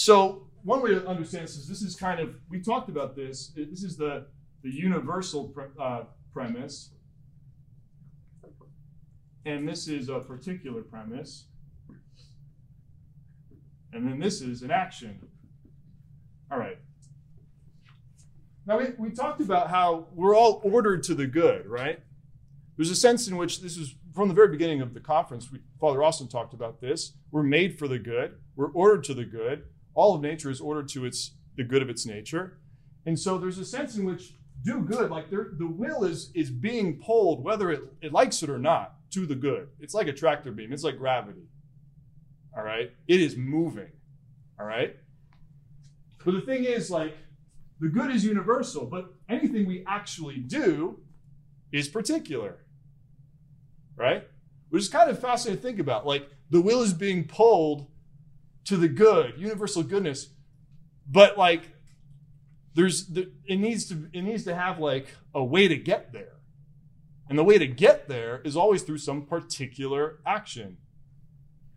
so 0.00 0.46
one 0.62 0.80
way 0.80 0.94
to 0.94 1.06
understand 1.06 1.44
this 1.44 1.56
is 1.56 1.68
this 1.68 1.82
is 1.82 1.94
kind 1.94 2.20
of 2.20 2.34
we 2.48 2.58
talked 2.58 2.88
about 2.88 3.14
this. 3.14 3.52
This 3.54 3.82
is 3.82 3.98
the 3.98 4.28
the 4.62 4.70
universal 4.70 5.48
pre- 5.48 5.66
uh, 5.78 6.04
premise, 6.32 6.92
and 9.44 9.68
this 9.68 9.88
is 9.88 10.08
a 10.08 10.20
particular 10.20 10.80
premise, 10.80 11.48
and 13.92 14.08
then 14.08 14.18
this 14.18 14.40
is 14.40 14.62
an 14.62 14.70
action. 14.70 15.20
All 16.50 16.58
right. 16.58 16.78
Now 18.64 18.78
we, 18.78 18.86
we 18.96 19.10
talked 19.10 19.42
about 19.42 19.68
how 19.68 20.06
we're 20.14 20.34
all 20.34 20.62
ordered 20.64 21.02
to 21.04 21.14
the 21.14 21.26
good, 21.26 21.66
right? 21.66 22.00
There's 22.78 22.90
a 22.90 22.96
sense 22.96 23.28
in 23.28 23.36
which 23.36 23.60
this 23.60 23.76
is 23.76 23.96
from 24.14 24.28
the 24.28 24.34
very 24.34 24.48
beginning 24.48 24.80
of 24.80 24.94
the 24.94 25.00
conference. 25.00 25.52
We, 25.52 25.58
Father 25.78 26.02
Austin 26.02 26.26
talked 26.26 26.54
about 26.54 26.80
this. 26.80 27.12
We're 27.30 27.42
made 27.42 27.78
for 27.78 27.86
the 27.86 27.98
good. 27.98 28.36
We're 28.56 28.72
ordered 28.72 29.04
to 29.04 29.12
the 29.12 29.26
good. 29.26 29.64
All 29.94 30.14
of 30.14 30.22
nature 30.22 30.50
is 30.50 30.60
ordered 30.60 30.88
to 30.90 31.04
its 31.04 31.32
the 31.56 31.64
good 31.64 31.82
of 31.82 31.90
its 31.90 32.06
nature, 32.06 32.58
and 33.06 33.18
so 33.18 33.38
there's 33.38 33.58
a 33.58 33.64
sense 33.64 33.96
in 33.96 34.04
which 34.04 34.34
do 34.64 34.82
good, 34.82 35.10
like 35.10 35.30
the 35.30 35.66
will 35.66 36.04
is 36.04 36.30
is 36.34 36.50
being 36.50 37.00
pulled, 37.00 37.42
whether 37.42 37.70
it, 37.70 37.82
it 38.00 38.12
likes 38.12 38.42
it 38.42 38.50
or 38.50 38.58
not, 38.58 38.94
to 39.10 39.26
the 39.26 39.34
good. 39.34 39.68
It's 39.80 39.94
like 39.94 40.06
a 40.06 40.12
tractor 40.12 40.52
beam. 40.52 40.72
It's 40.72 40.84
like 40.84 40.98
gravity. 40.98 41.48
All 42.56 42.62
right, 42.62 42.92
it 43.08 43.20
is 43.20 43.36
moving. 43.36 43.90
All 44.58 44.66
right, 44.66 44.96
but 46.24 46.32
the 46.32 46.40
thing 46.42 46.64
is, 46.64 46.90
like 46.90 47.16
the 47.80 47.88
good 47.88 48.10
is 48.10 48.24
universal, 48.24 48.86
but 48.86 49.14
anything 49.28 49.66
we 49.66 49.84
actually 49.86 50.36
do 50.36 51.00
is 51.72 51.88
particular. 51.88 52.58
Right? 53.96 54.24
Which 54.68 54.82
is 54.82 54.88
kind 54.88 55.10
of 55.10 55.18
fascinating 55.18 55.60
to 55.60 55.66
think 55.66 55.78
about. 55.78 56.06
Like 56.06 56.28
the 56.50 56.60
will 56.60 56.82
is 56.82 56.92
being 56.92 57.24
pulled 57.26 57.86
to 58.64 58.76
the 58.76 58.88
good, 58.88 59.34
universal 59.38 59.82
goodness, 59.82 60.28
but 61.08 61.36
like 61.36 61.70
there's 62.74 63.06
the, 63.08 63.30
it 63.46 63.56
needs 63.56 63.86
to 63.88 64.08
it 64.12 64.22
needs 64.22 64.44
to 64.44 64.54
have 64.54 64.78
like 64.78 65.08
a 65.34 65.42
way 65.42 65.68
to 65.68 65.76
get 65.76 66.12
there. 66.12 66.36
And 67.28 67.38
the 67.38 67.44
way 67.44 67.58
to 67.58 67.66
get 67.66 68.08
there 68.08 68.40
is 68.44 68.56
always 68.56 68.82
through 68.82 68.98
some 68.98 69.26
particular 69.26 70.18
action. 70.26 70.78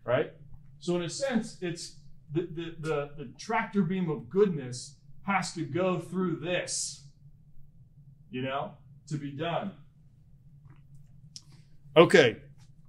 Right? 0.04 0.32
So 0.80 0.96
in 0.96 1.02
a 1.02 1.08
sense, 1.08 1.56
it's 1.60 1.96
the, 2.32 2.42
the, 2.42 2.74
the, 2.80 3.10
the 3.16 3.32
tractor 3.38 3.82
beam 3.82 4.10
of 4.10 4.28
goodness 4.28 4.96
has 5.22 5.54
to 5.54 5.62
go 5.62 5.98
through 5.98 6.36
this, 6.36 7.04
you 8.30 8.42
know, 8.42 8.72
to 9.08 9.16
be 9.16 9.30
done. 9.30 9.72
Okay, 11.96 12.38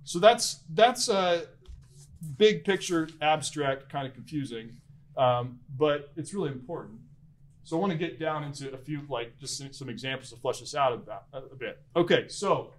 so 0.04 0.18
that's 0.18 0.62
that's 0.74 1.10
a 1.10 1.46
big 2.38 2.63
picture, 2.63 3.10
abstract, 3.22 3.89
kind 3.89 4.08
of 4.08 4.13
confusing, 4.13 4.77
um, 5.17 5.60
but 5.77 6.12
it's 6.15 6.34
really 6.34 6.51
important. 6.51 7.00
So 7.63 7.77
I 7.77 7.79
want 7.79 7.91
to 7.91 7.98
get 7.98 8.20
down 8.20 8.44
into 8.44 8.72
a 8.72 8.77
few, 8.77 9.01
like, 9.10 9.39
just 9.39 9.74
some 9.74 9.89
examples 9.89 10.29
to 10.29 10.36
flesh 10.36 10.60
this 10.60 10.75
out 10.75 10.94
about 10.94 11.24
a 11.34 11.55
bit. 11.55 11.82
Okay, 11.96 12.27
so 12.27 12.74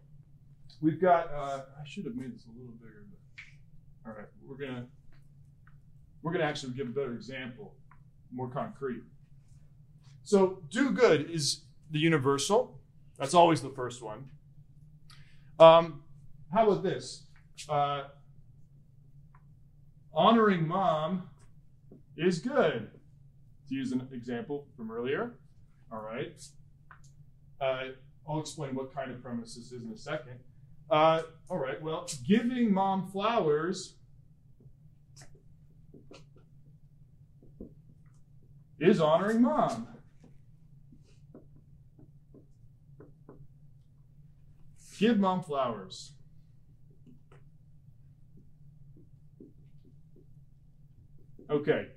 we've 0.80 1.00
got. 1.00 1.32
Uh, 1.32 1.62
I 1.80 1.84
should 1.84 2.04
have 2.04 2.14
made 2.14 2.32
this 2.32 2.44
a 2.46 2.56
little 2.56 2.74
bigger, 2.80 3.04
but 3.10 4.10
all 4.10 4.16
right, 4.16 4.28
we're 4.46 4.56
gonna 4.56 4.86
we're 6.22 6.32
gonna 6.32 6.44
actually 6.44 6.74
give 6.74 6.86
a 6.86 6.90
better 6.90 7.14
example, 7.14 7.74
more 8.32 8.48
concrete. 8.48 9.02
So, 10.22 10.62
do 10.70 10.90
good 10.90 11.30
is 11.30 11.62
the 11.90 11.98
universal. 11.98 12.78
That's 13.18 13.34
always 13.34 13.62
the 13.62 13.70
first 13.70 14.02
one. 14.02 14.28
Um, 15.58 16.02
how 16.52 16.68
about 16.68 16.82
this? 16.82 17.24
Uh, 17.68 18.04
honoring 20.16 20.66
mom 20.66 21.28
is 22.16 22.38
good. 22.38 22.90
To 23.68 23.75
use 23.75 23.92
an 23.92 24.08
example 24.12 24.66
from 24.76 24.90
earlier. 24.90 25.35
All 25.92 26.00
right. 26.00 26.42
Uh, 27.61 27.88
I'll 28.28 28.40
explain 28.40 28.75
what 28.75 28.94
kind 28.94 29.11
of 29.11 29.23
premise 29.23 29.54
this 29.54 29.73
is 29.73 29.82
in 29.82 29.92
a 29.92 29.96
second. 29.96 30.38
Uh, 30.90 31.23
all 31.49 31.58
right. 31.58 31.80
Well, 31.82 32.08
giving 32.26 32.73
mom 32.73 33.11
flowers 33.11 33.94
is 38.78 39.00
honoring 39.00 39.42
mom. 39.42 39.88
Give 44.99 45.18
mom 45.18 45.42
flowers. 45.42 46.15
Okay. 51.50 51.88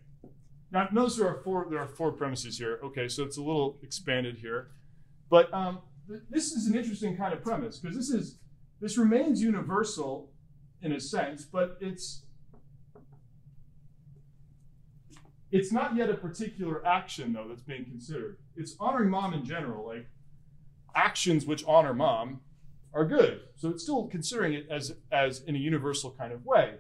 Now 0.72 0.88
notice 0.92 1.18
there 1.18 1.28
are 1.28 1.42
four 1.44 1.68
there 1.70 1.80
are 1.80 1.88
four 1.88 2.12
premises 2.12 2.58
here. 2.58 2.80
Okay, 2.84 3.08
so 3.08 3.24
it's 3.24 3.38
a 3.38 3.42
little 3.42 3.80
expanded 3.82 4.38
here, 4.38 4.72
but 5.30 5.52
um, 5.54 5.80
th- 6.08 6.22
this 6.30 6.52
is 6.52 6.68
an 6.68 6.76
interesting 6.76 7.18
kind 7.18 7.34
of 7.34 7.42
premise 7.42 7.80
because 7.80 7.98
this 7.98 8.10
is 8.10 8.38
this 8.80 8.98
remains 8.98 9.42
universal 9.42 10.32
in 10.82 10.92
a 10.92 11.00
sense, 11.00 11.44
but 11.46 11.78
it's 11.82 12.24
it's 15.52 15.72
not 15.72 15.96
yet 15.96 16.10
a 16.10 16.14
particular 16.14 16.86
action 16.86 17.34
though 17.34 17.48
that's 17.48 17.64
being 17.64 17.86
considered. 17.86 18.38
It's 18.56 18.76
honoring 18.80 19.10
mom 19.10 19.34
in 19.34 19.44
general, 19.44 19.88
like 19.88 20.08
actions 20.96 21.46
which 21.46 21.64
honor 21.66 21.94
mom 21.94 22.42
are 22.94 23.06
good. 23.06 23.42
So 23.56 23.70
it's 23.70 23.84
still 23.84 24.08
considering 24.08 24.54
it 24.54 24.68
as, 24.70 24.96
as 25.12 25.42
in 25.42 25.56
a 25.56 25.60
universal 25.60 26.12
kind 26.12 26.34
of 26.34 26.46
way. 26.46 26.76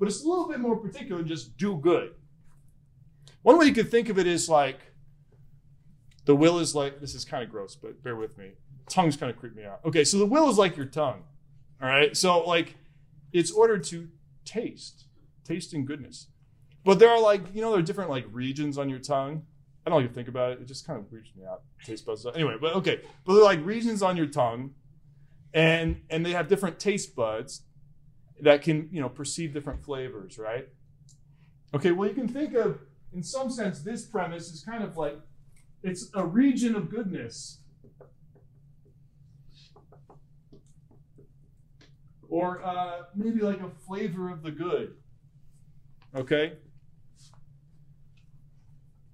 But 0.00 0.08
it's 0.08 0.24
a 0.24 0.28
little 0.28 0.48
bit 0.48 0.58
more 0.58 0.76
particular 0.76 1.18
than 1.18 1.28
just 1.28 1.56
do 1.58 1.76
good. 1.76 2.14
One 3.42 3.58
way 3.58 3.66
you 3.66 3.74
could 3.74 3.90
think 3.90 4.08
of 4.08 4.18
it 4.18 4.26
is 4.26 4.48
like 4.48 4.80
the 6.24 6.34
will 6.34 6.58
is 6.58 6.74
like, 6.74 7.00
this 7.00 7.14
is 7.14 7.24
kind 7.24 7.44
of 7.44 7.50
gross, 7.50 7.76
but 7.76 8.02
bear 8.02 8.16
with 8.16 8.36
me. 8.38 8.52
Tongues 8.88 9.16
kind 9.16 9.30
of 9.30 9.38
creep 9.38 9.54
me 9.54 9.64
out. 9.64 9.80
Okay, 9.84 10.02
so 10.02 10.18
the 10.18 10.26
will 10.26 10.48
is 10.48 10.56
like 10.56 10.76
your 10.76 10.86
tongue. 10.86 11.22
All 11.82 11.88
right, 11.88 12.16
so 12.16 12.40
like 12.40 12.76
it's 13.32 13.52
ordered 13.52 13.84
to 13.84 14.08
taste, 14.44 15.04
tasting 15.44 15.84
goodness. 15.84 16.28
But 16.82 16.98
there 16.98 17.10
are 17.10 17.20
like, 17.20 17.42
you 17.54 17.60
know, 17.60 17.70
there 17.70 17.80
are 17.80 17.82
different 17.82 18.08
like 18.08 18.24
regions 18.32 18.78
on 18.78 18.88
your 18.88 18.98
tongue. 18.98 19.42
I 19.86 19.90
don't 19.90 20.02
even 20.02 20.14
think 20.14 20.28
about 20.28 20.52
it. 20.52 20.60
It 20.62 20.66
just 20.66 20.86
kind 20.86 20.98
of 20.98 21.08
creeps 21.10 21.30
me 21.36 21.44
out. 21.44 21.62
Taste 21.84 22.06
buds. 22.06 22.26
Anyway, 22.34 22.56
but 22.58 22.74
okay. 22.76 23.02
But 23.24 23.34
there 23.34 23.42
are 23.42 23.44
like 23.44 23.64
regions 23.64 24.02
on 24.02 24.16
your 24.16 24.26
tongue 24.26 24.72
and 25.52 26.00
and 26.08 26.24
they 26.24 26.32
have 26.32 26.48
different 26.48 26.78
taste 26.78 27.14
buds 27.14 27.62
that 28.42 28.62
can 28.62 28.88
you 28.90 29.00
know 29.00 29.08
perceive 29.08 29.52
different 29.52 29.84
flavors 29.84 30.38
right? 30.38 30.68
Okay 31.74 31.92
well 31.92 32.08
you 32.08 32.14
can 32.14 32.28
think 32.28 32.54
of 32.54 32.80
in 33.12 33.22
some 33.22 33.50
sense 33.50 33.80
this 33.80 34.04
premise 34.04 34.50
is 34.50 34.62
kind 34.64 34.82
of 34.82 34.96
like 34.96 35.20
it's 35.82 36.10
a 36.14 36.24
region 36.24 36.74
of 36.74 36.90
goodness. 36.90 37.58
Or 42.28 42.62
uh, 42.64 43.02
maybe 43.14 43.40
like 43.40 43.60
a 43.60 43.70
flavor 43.86 44.30
of 44.30 44.42
the 44.42 44.50
good. 44.50 44.94
Okay? 46.14 46.54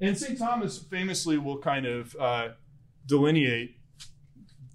And 0.00 0.18
st 0.18 0.38
thomas 0.38 0.78
famously 0.78 1.38
will 1.38 1.58
kind 1.58 1.86
of 1.86 2.14
uh, 2.20 2.48
delineate 3.06 3.78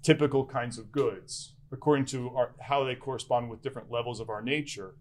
typical 0.02 0.44
kinds 0.44 0.78
of 0.78 0.90
goods 0.90 1.54
according 1.72 2.04
to 2.04 2.30
our, 2.36 2.54
how 2.60 2.84
they 2.84 2.94
correspond 2.94 3.50
with 3.50 3.62
different 3.62 3.90
levels 3.90 4.20
of 4.20 4.28
our 4.28 4.42
nature, 4.42 4.94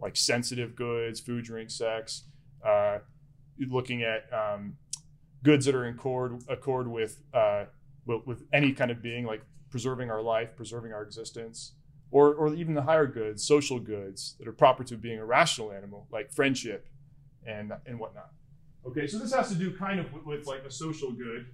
like 0.00 0.16
sensitive 0.16 0.76
goods, 0.76 1.20
food, 1.20 1.44
drink, 1.44 1.70
sex. 1.70 2.24
Uh, 2.64 2.98
looking 3.70 4.02
at 4.02 4.24
um, 4.32 4.76
goods 5.42 5.66
that 5.66 5.74
are 5.74 5.86
in 5.86 5.94
accord, 5.94 6.42
accord 6.48 6.86
with, 6.86 7.22
uh, 7.34 7.64
with, 8.06 8.26
with 8.26 8.44
any 8.52 8.72
kind 8.72 8.90
of 8.90 9.02
being, 9.02 9.24
like 9.24 9.42
preserving 9.70 10.10
our 10.10 10.22
life, 10.22 10.50
preserving 10.56 10.92
our 10.92 11.02
existence, 11.02 11.72
or 12.10 12.34
or 12.34 12.54
even 12.54 12.74
the 12.74 12.82
higher 12.82 13.06
goods, 13.06 13.44
social 13.44 13.78
goods 13.78 14.36
that 14.38 14.48
are 14.48 14.52
proper 14.52 14.84
to 14.84 14.96
being 14.96 15.18
a 15.18 15.24
rational 15.24 15.72
animal, 15.72 16.06
like 16.10 16.32
friendship 16.32 16.86
and 17.46 17.72
and 17.86 17.98
whatnot. 17.98 18.30
Okay, 18.86 19.06
so 19.06 19.18
this 19.18 19.34
has 19.34 19.48
to 19.50 19.54
do 19.54 19.76
kind 19.76 20.00
of 20.00 20.12
with, 20.12 20.24
with 20.24 20.46
like 20.46 20.64
a 20.64 20.70
social 20.70 21.12
good, 21.12 21.46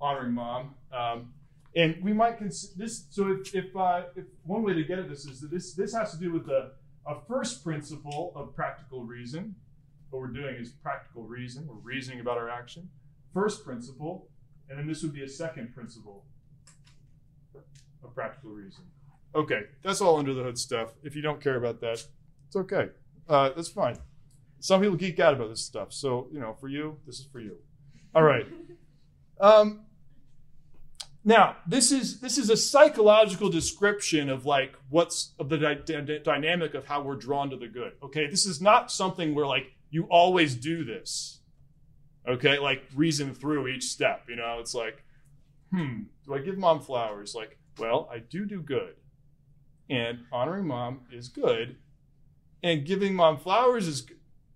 honoring 0.00 0.32
mom. 0.32 0.74
Um, 0.92 1.32
and 1.76 1.96
we 2.02 2.12
might 2.12 2.38
consider 2.38 2.72
this. 2.76 3.06
So 3.10 3.30
if 3.30 3.54
if, 3.54 3.76
uh, 3.76 4.02
if 4.16 4.24
one 4.44 4.62
way 4.62 4.74
to 4.74 4.84
get 4.84 4.98
at 4.98 5.08
this 5.08 5.24
is 5.24 5.40
that 5.40 5.50
this 5.50 5.74
this 5.74 5.94
has 5.94 6.12
to 6.12 6.18
do 6.18 6.32
with 6.32 6.46
the 6.46 6.72
a 7.06 7.16
first 7.28 7.64
principle 7.64 8.32
of 8.36 8.54
practical 8.54 9.04
reason, 9.04 9.54
what 10.10 10.20
we're 10.20 10.28
doing 10.28 10.56
is 10.56 10.70
practical 10.70 11.22
reason. 11.22 11.66
We're 11.66 11.74
reasoning 11.76 12.20
about 12.20 12.36
our 12.38 12.50
action. 12.50 12.88
First 13.32 13.64
principle, 13.64 14.28
and 14.68 14.78
then 14.78 14.86
this 14.86 15.02
would 15.02 15.12
be 15.12 15.22
a 15.22 15.28
second 15.28 15.72
principle 15.74 16.24
of 18.02 18.14
practical 18.14 18.50
reason. 18.50 18.84
Okay, 19.34 19.62
that's 19.82 20.00
all 20.00 20.18
under 20.18 20.34
the 20.34 20.42
hood 20.42 20.58
stuff. 20.58 20.90
If 21.04 21.14
you 21.14 21.22
don't 21.22 21.40
care 21.40 21.56
about 21.56 21.80
that, 21.80 22.04
it's 22.46 22.56
okay. 22.56 22.88
Uh, 23.28 23.50
that's 23.54 23.68
fine. 23.68 23.96
Some 24.58 24.80
people 24.80 24.96
geek 24.96 25.20
out 25.20 25.34
about 25.34 25.48
this 25.48 25.64
stuff. 25.64 25.92
So, 25.92 26.28
you 26.32 26.40
know, 26.40 26.54
for 26.54 26.68
you, 26.68 26.98
this 27.06 27.20
is 27.20 27.26
for 27.26 27.40
you. 27.40 27.56
All 28.14 28.22
right. 28.22 28.46
Um, 29.42 29.86
now, 31.22 31.56
this 31.66 31.92
is 31.92 32.20
this 32.20 32.38
is 32.38 32.48
a 32.48 32.56
psychological 32.56 33.50
description 33.50 34.30
of 34.30 34.46
like 34.46 34.74
what's 34.88 35.34
of 35.38 35.50
the 35.50 35.58
dy- 35.58 36.20
dynamic 36.24 36.74
of 36.74 36.86
how 36.86 37.02
we're 37.02 37.16
drawn 37.16 37.50
to 37.50 37.56
the 37.56 37.68
good. 37.68 37.92
Okay, 38.02 38.26
this 38.26 38.46
is 38.46 38.62
not 38.62 38.90
something 38.90 39.34
where 39.34 39.46
like 39.46 39.72
you 39.90 40.04
always 40.04 40.54
do 40.54 40.82
this. 40.82 41.40
Okay, 42.26 42.58
like 42.58 42.84
reason 42.94 43.34
through 43.34 43.68
each 43.68 43.84
step. 43.84 44.24
You 44.28 44.36
know, 44.36 44.58
it's 44.60 44.74
like, 44.74 45.04
hmm, 45.70 46.04
do 46.24 46.34
I 46.34 46.38
give 46.38 46.56
mom 46.56 46.80
flowers? 46.80 47.34
Like, 47.34 47.58
well, 47.78 48.08
I 48.10 48.20
do 48.20 48.46
do 48.46 48.62
good, 48.62 48.94
and 49.90 50.20
honoring 50.32 50.66
mom 50.66 51.00
is 51.12 51.28
good, 51.28 51.76
and 52.62 52.86
giving 52.86 53.14
mom 53.14 53.36
flowers 53.36 53.86
is 53.86 54.06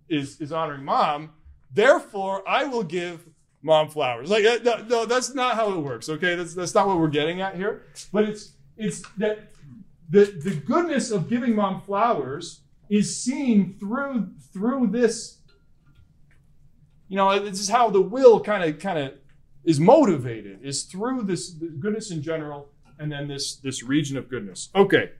is 0.08 0.40
is 0.40 0.50
honoring 0.50 0.84
mom. 0.84 1.32
Therefore, 1.70 2.48
I 2.48 2.64
will 2.64 2.84
give 2.84 3.28
mom 3.64 3.88
flowers. 3.88 4.30
Like 4.30 4.44
no, 4.62 4.84
no, 4.88 5.06
that's 5.06 5.34
not 5.34 5.56
how 5.56 5.72
it 5.72 5.78
works. 5.78 6.08
Okay, 6.08 6.36
that's 6.36 6.54
that's 6.54 6.74
not 6.74 6.86
what 6.86 6.98
we're 6.98 7.08
getting 7.08 7.40
at 7.40 7.56
here. 7.56 7.82
But 8.12 8.24
it's 8.24 8.52
it's 8.76 9.02
that 9.16 9.50
the 10.08 10.24
the 10.24 10.54
goodness 10.54 11.10
of 11.10 11.28
giving 11.28 11.56
mom 11.56 11.80
flowers 11.80 12.60
is 12.88 13.18
seen 13.18 13.72
through 13.72 14.28
through 14.52 14.88
this. 14.88 15.38
You 17.08 17.16
know, 17.16 17.38
this 17.38 17.60
is 17.60 17.68
how 17.68 17.90
the 17.90 18.00
will 18.00 18.40
kind 18.40 18.62
of 18.62 18.78
kind 18.78 18.98
of 18.98 19.14
is 19.64 19.80
motivated 19.80 20.60
is 20.62 20.82
through 20.82 21.22
this 21.22 21.50
goodness 21.50 22.10
in 22.10 22.22
general, 22.22 22.68
and 22.98 23.10
then 23.10 23.28
this 23.28 23.56
this 23.56 23.82
region 23.82 24.16
of 24.16 24.28
goodness. 24.28 24.68
Okay, 24.74 25.12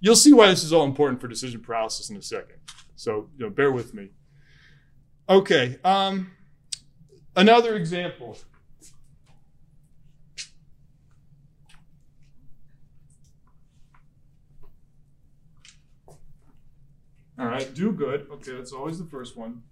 you'll 0.00 0.16
see 0.16 0.32
why 0.32 0.48
this 0.48 0.64
is 0.64 0.72
all 0.72 0.84
important 0.84 1.20
for 1.20 1.28
decision 1.28 1.60
paralysis 1.60 2.08
in 2.08 2.16
a 2.16 2.22
second. 2.22 2.56
So 2.96 3.28
you 3.36 3.44
know, 3.44 3.50
bear 3.50 3.70
with 3.70 3.92
me. 3.92 4.10
Okay. 5.28 5.78
Um, 5.84 6.30
Another 7.36 7.74
example. 7.74 8.38
All 17.36 17.46
right, 17.46 17.74
do 17.74 17.92
good. 17.92 18.28
Okay, 18.30 18.52
that's 18.52 18.72
always 18.72 18.98
the 18.98 19.04
first 19.06 19.36
one. 19.36 19.62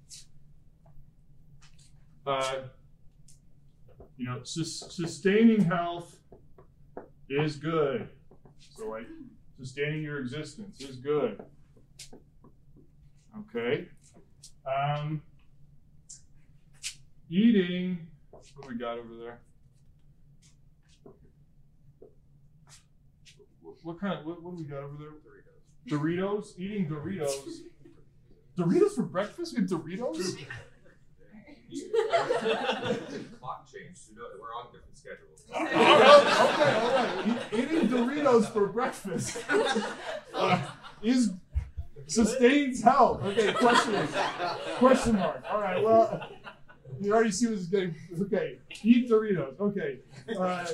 Uh, 2.27 2.55
you 4.17 4.27
know, 4.27 4.41
sustaining 4.43 5.65
health 5.65 6.19
is 7.29 7.57
good. 7.57 8.09
So, 8.77 8.89
like, 8.89 9.07
sustaining 9.57 10.03
your 10.03 10.19
existence 10.19 10.81
is 10.81 10.97
good. 10.97 11.41
Okay. 13.39 13.89
Um, 14.67 15.23
eating. 17.33 18.07
What 18.31 18.45
do 18.63 18.69
we 18.69 18.75
got 18.79 18.99
over 18.99 19.17
there? 19.19 19.41
What 23.83 23.99
kind 24.01 24.19
of 24.19 24.27
what, 24.27 24.43
what 24.43 24.57
do 24.57 24.63
we 24.63 24.69
got 24.69 24.83
over 24.85 24.95
there? 24.99 25.09
Doritos. 25.89 26.55
Doritos. 26.55 26.59
Eating 26.59 26.89
Doritos. 26.89 27.33
Doritos 28.57 28.95
for 28.95 29.03
breakfast? 29.03 29.55
We 29.55 29.63
have 29.63 29.71
Doritos. 29.71 30.37
Clock 33.41 33.67
changed. 33.73 34.01
We're 34.15 34.55
on 34.55 34.67
different 34.73 34.97
schedules. 34.97 35.47
all 35.55 35.65
right, 35.65 35.73
okay, 36.53 36.75
all 36.75 37.35
right. 37.35 37.53
Eating 37.53 37.89
Doritos 37.89 38.53
for 38.53 38.67
breakfast 38.67 39.39
uh, 40.35 40.61
is 41.03 41.31
sustains 42.07 42.83
health. 42.83 43.25
Okay, 43.25 43.53
question 43.55 44.07
question 44.77 45.17
mark. 45.17 45.43
All 45.51 45.61
right, 45.61 45.83
well 45.83 46.29
you 47.03 47.13
already 47.13 47.31
see 47.31 47.47
what's 47.49 47.67
getting. 47.67 47.95
Okay, 48.21 48.59
eat 48.83 49.11
Doritos. 49.11 49.59
Okay. 49.61 49.99
Uh, 50.39 50.67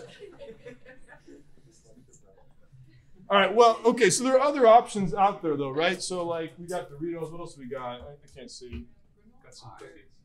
all 3.30 3.38
right. 3.38 3.54
Well, 3.54 3.78
okay. 3.84 4.10
So 4.10 4.24
there 4.24 4.34
are 4.34 4.40
other 4.40 4.66
options 4.66 5.14
out 5.14 5.42
there, 5.42 5.56
though, 5.56 5.70
right? 5.70 6.02
So 6.02 6.24
like 6.24 6.54
we 6.58 6.66
got 6.66 6.90
Doritos. 6.90 7.30
What 7.30 7.40
else 7.40 7.58
we 7.58 7.68
got? 7.68 8.00
I, 8.00 8.12
I 8.12 8.28
can't 8.34 8.50
see. 8.50 8.86
Got 9.42 9.54
some 9.54 9.72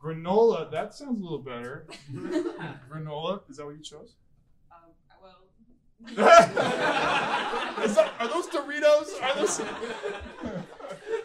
Granola. 0.01 0.69
That 0.71 0.93
sounds 0.93 1.19
a 1.19 1.23
little 1.23 1.39
better. 1.39 1.87
Granola. 2.91 3.41
Is 3.49 3.57
that 3.57 3.65
what 3.65 3.75
you 3.75 3.83
chose? 3.83 4.15
Um, 4.71 4.91
well. 5.21 5.39
that, 7.85 8.11
are 8.19 8.27
those 8.27 8.47
Doritos? 8.47 9.21
Are 9.21 9.35
those? 9.35 9.61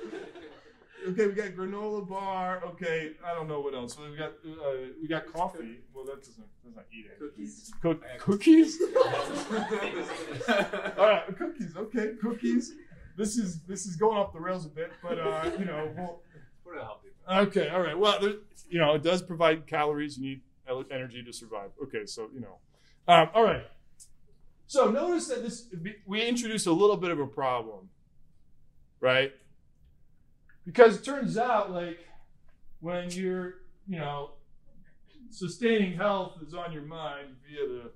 okay, 1.08 1.26
we 1.26 1.32
got 1.32 1.50
granola 1.50 2.08
bar. 2.08 2.62
Okay, 2.64 3.12
I 3.24 3.34
don't 3.34 3.48
know 3.48 3.60
what 3.60 3.74
else. 3.74 3.98
We 3.98 4.16
got 4.16 4.32
uh, 4.46 4.88
we 5.00 5.08
got 5.08 5.32
coffee. 5.32 5.80
Well, 5.94 6.04
that 6.06 6.22
doesn't 6.22 6.44
that's 6.64 6.76
not 6.76 6.86
eating. 6.92 7.12
Cookies. 7.18 7.72
Co- 7.82 8.00
cookies. 8.18 8.78
All 10.98 11.06
right, 11.06 11.36
cookies. 11.36 11.76
Okay, 11.76 12.12
cookies. 12.20 12.72
This 13.16 13.36
is 13.36 13.60
this 13.62 13.86
is 13.86 13.96
going 13.96 14.16
off 14.16 14.32
the 14.32 14.40
rails 14.40 14.66
a 14.66 14.68
bit, 14.68 14.92
but 15.02 15.18
uh, 15.18 15.50
you 15.58 15.64
know, 15.64 15.92
we'll, 15.96 16.20
Okay, 17.30 17.68
all 17.68 17.80
right. 17.80 17.98
Well, 17.98 18.18
there, 18.20 18.34
you 18.70 18.78
know, 18.78 18.94
it 18.94 19.02
does 19.02 19.22
provide 19.22 19.66
calories. 19.66 20.16
You 20.16 20.24
need 20.24 20.40
energy 20.90 21.22
to 21.22 21.32
survive. 21.32 21.70
Okay, 21.82 22.06
so 22.06 22.28
you 22.32 22.40
know, 22.40 22.56
um, 23.06 23.28
all 23.34 23.44
right. 23.44 23.64
So 24.66 24.90
notice 24.90 25.28
that 25.28 25.42
this 25.42 25.66
we 26.06 26.22
introduced 26.22 26.66
a 26.66 26.72
little 26.72 26.96
bit 26.96 27.10
of 27.10 27.18
a 27.18 27.26
problem, 27.26 27.90
right? 29.00 29.32
Because 30.68 30.96
it 30.96 31.02
turns 31.02 31.38
out, 31.38 31.72
like, 31.72 31.98
when 32.80 33.10
you're, 33.10 33.54
you 33.88 33.98
know, 33.98 34.32
sustaining 35.30 35.94
health 35.94 36.34
is 36.46 36.52
on 36.52 36.72
your 36.72 36.82
mind 36.82 37.28
via 37.48 37.66
the 37.66 37.90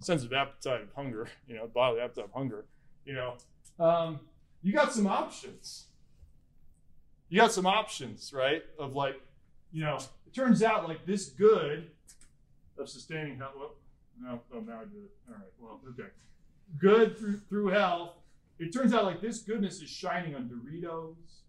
sense 0.00 0.24
of 0.24 0.32
appetite 0.32 0.80
of 0.80 0.88
hunger, 0.96 1.28
you 1.46 1.56
know, 1.56 1.66
bodily 1.66 2.00
appetite 2.00 2.24
of 2.24 2.32
hunger, 2.32 2.64
you 3.04 3.12
know, 3.12 3.34
um, 3.78 4.20
you 4.62 4.72
got 4.72 4.94
some 4.94 5.06
options. 5.06 5.88
You 7.28 7.38
got 7.38 7.52
some 7.52 7.66
options, 7.66 8.32
right? 8.32 8.62
Of 8.78 8.94
like, 8.94 9.20
you 9.70 9.82
know, 9.82 9.98
it 10.26 10.34
turns 10.34 10.62
out 10.62 10.88
like 10.88 11.04
this 11.04 11.26
good 11.26 11.90
of 12.78 12.88
sustaining 12.88 13.36
health. 13.36 13.52
Well, 13.58 13.74
no, 14.18 14.40
oh, 14.54 14.60
now 14.60 14.80
I 14.80 14.84
did 14.84 15.04
it. 15.04 15.10
All 15.28 15.34
right. 15.34 15.52
Well, 15.60 15.80
okay. 15.90 16.08
Good 16.78 17.18
through 17.18 17.40
through 17.50 17.66
health. 17.68 18.14
It 18.58 18.72
turns 18.72 18.94
out 18.94 19.04
like 19.04 19.20
this 19.20 19.40
goodness 19.40 19.82
is 19.82 19.90
shining 19.90 20.34
on 20.34 20.48
Doritos, 20.48 21.39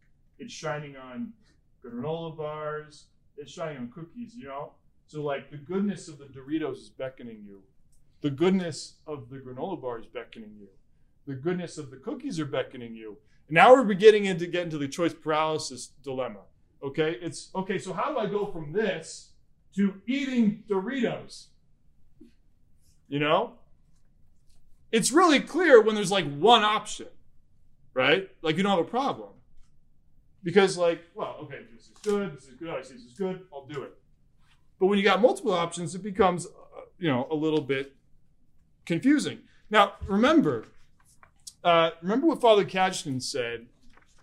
it's 0.42 0.54
shining 0.54 0.96
on 0.98 1.32
granola 1.86 2.36
bars. 2.36 3.06
It's 3.38 3.52
shining 3.52 3.78
on 3.78 3.92
cookies, 3.92 4.36
you 4.36 4.46
know? 4.46 4.74
So, 5.06 5.22
like, 5.22 5.52
the 5.52 5.58
goodness 5.58 6.08
of 6.08 6.18
the 6.18 6.26
Doritos 6.26 6.78
is 6.78 6.90
beckoning 6.90 7.44
you. 7.46 7.62
The 8.22 8.32
goodness 8.32 8.96
of 9.06 9.30
the 9.30 9.38
granola 9.38 9.80
bar 9.80 10.00
is 10.00 10.08
beckoning 10.08 10.56
you. 10.60 10.68
The 11.28 11.36
goodness 11.36 11.78
of 11.78 11.92
the 11.92 11.98
cookies 11.98 12.40
are 12.40 12.46
beckoning 12.46 12.96
you. 12.96 13.18
And 13.48 13.56
now 13.56 13.74
we're 13.74 13.84
beginning 13.84 14.36
to 14.36 14.48
get 14.48 14.64
into 14.64 14.80
the 14.80 14.88
choice 14.88 15.14
paralysis 15.14 15.92
dilemma. 16.04 16.42
Okay? 16.84 17.18
It's 17.22 17.52
okay, 17.56 17.78
so 17.78 17.94
how 17.94 18.12
do 18.12 18.18
I 18.18 18.26
go 18.26 18.48
from 18.48 18.74
this 18.74 19.34
to 19.76 20.02
eating 20.08 20.64
Doritos? 20.68 21.48
You 23.08 23.20
know? 23.20 23.54
It's 24.92 25.12
really 25.12 25.40
clear 25.40 25.82
when 25.82 25.94
there's 25.94 26.12
like 26.12 26.26
one 26.26 26.64
option, 26.64 27.08
right? 27.94 28.30
Like 28.42 28.58
you 28.58 28.64
don't 28.64 28.76
have 28.76 28.88
a 28.88 28.90
problem. 28.90 29.30
Because, 30.44 30.78
like, 30.78 31.02
well, 31.14 31.38
okay, 31.44 31.60
this 31.74 31.84
is 31.84 31.92
good, 32.02 32.36
this 32.36 32.46
is 32.46 32.56
good, 32.56 32.70
I 32.70 32.82
see 32.82 32.96
this 32.96 33.04
is 33.04 33.14
good, 33.14 33.46
I'll 33.54 33.66
do 33.66 33.84
it. 33.84 33.96
But 34.80 34.88
when 34.88 34.98
you 34.98 35.04
got 35.04 35.22
multiple 35.22 35.54
options, 35.54 35.94
it 35.94 36.02
becomes, 36.02 36.48
you 36.98 37.10
know, 37.10 37.28
a 37.30 37.36
little 37.36 37.62
bit 37.62 37.96
confusing. 38.86 39.40
Now, 39.70 39.94
remember, 40.08 40.66
uh, 41.64 41.92
remember 42.02 42.28
what 42.28 42.42
Father 42.42 42.66
Cajetan 42.66 43.22
said 43.22 43.68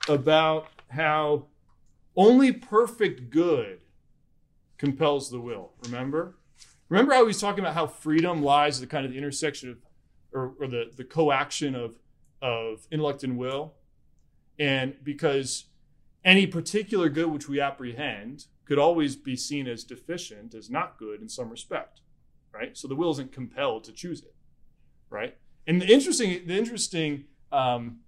about 0.09 0.69
how 0.89 1.47
only 2.17 2.53
perfect 2.53 3.31
good 3.31 3.81
compels 4.79 5.31
the 5.31 5.39
will. 5.39 5.73
Remember? 5.85 6.37
Remember 6.89 7.13
how 7.13 7.21
he 7.21 7.27
was 7.29 7.41
talking 7.41 7.61
about 7.61 7.75
how 7.75 7.87
freedom 7.87 8.43
lies 8.43 8.79
at 8.79 8.89
the 8.89 8.91
kind 8.91 9.07
of 9.07 9.13
the 9.13 9.19
intersection 9.19 9.71
of, 9.71 9.77
or, 10.33 10.55
or 10.61 10.67
the, 10.67 10.91
the 10.97 11.05
coaction 11.05 11.77
of, 11.77 11.95
of 12.43 12.87
intellect 12.91 13.23
and 13.23 13.39
will? 13.39 13.75
And 14.59 14.97
because 15.05 15.67
any 16.25 16.47
particular 16.47 17.09
good 17.09 17.29
which 17.29 17.49
we 17.49 17.61
apprehend 17.61 18.47
could 18.65 18.79
always 18.79 19.17
be 19.17 19.37
seen 19.37 19.67
as 19.67 19.85
deficient, 19.85 20.55
as 20.55 20.69
not 20.69 20.99
good 20.99 21.23
in 21.23 21.29
some 21.29 21.49
respect, 21.49 22.01
right? 22.53 22.77
So 22.77 22.87
the 22.87 22.95
will 22.95 23.11
isn't 23.13 23.33
compelled 23.33 23.85
to 23.85 23.93
choose 23.93 24.21
it, 24.23 24.35
right? 25.11 25.37
And 25.67 25.81
the 25.81 25.87
interesting, 25.87 26.47
the 26.47 26.57
interesting, 26.57 27.25
um, 27.51 28.01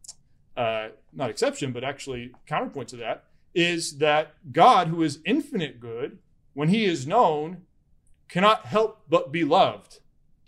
uh, 0.57 0.89
not 1.13 1.31
exception, 1.31 1.73
but 1.73 1.85
actually 1.85 2.33
counterpoint 2.47 2.89
to 2.89 2.97
that 2.97 3.25
is 3.55 3.99
that 3.99 4.35
God, 4.53 4.89
who 4.89 5.03
is 5.03 5.21
infinite 5.25 5.81
good, 5.81 6.19
when 6.53 6.69
he 6.69 6.85
is 6.85 7.07
known, 7.07 7.63
cannot 8.29 8.67
help 8.67 9.03
but 9.09 9.33
be 9.33 9.45
loved 9.45 10.01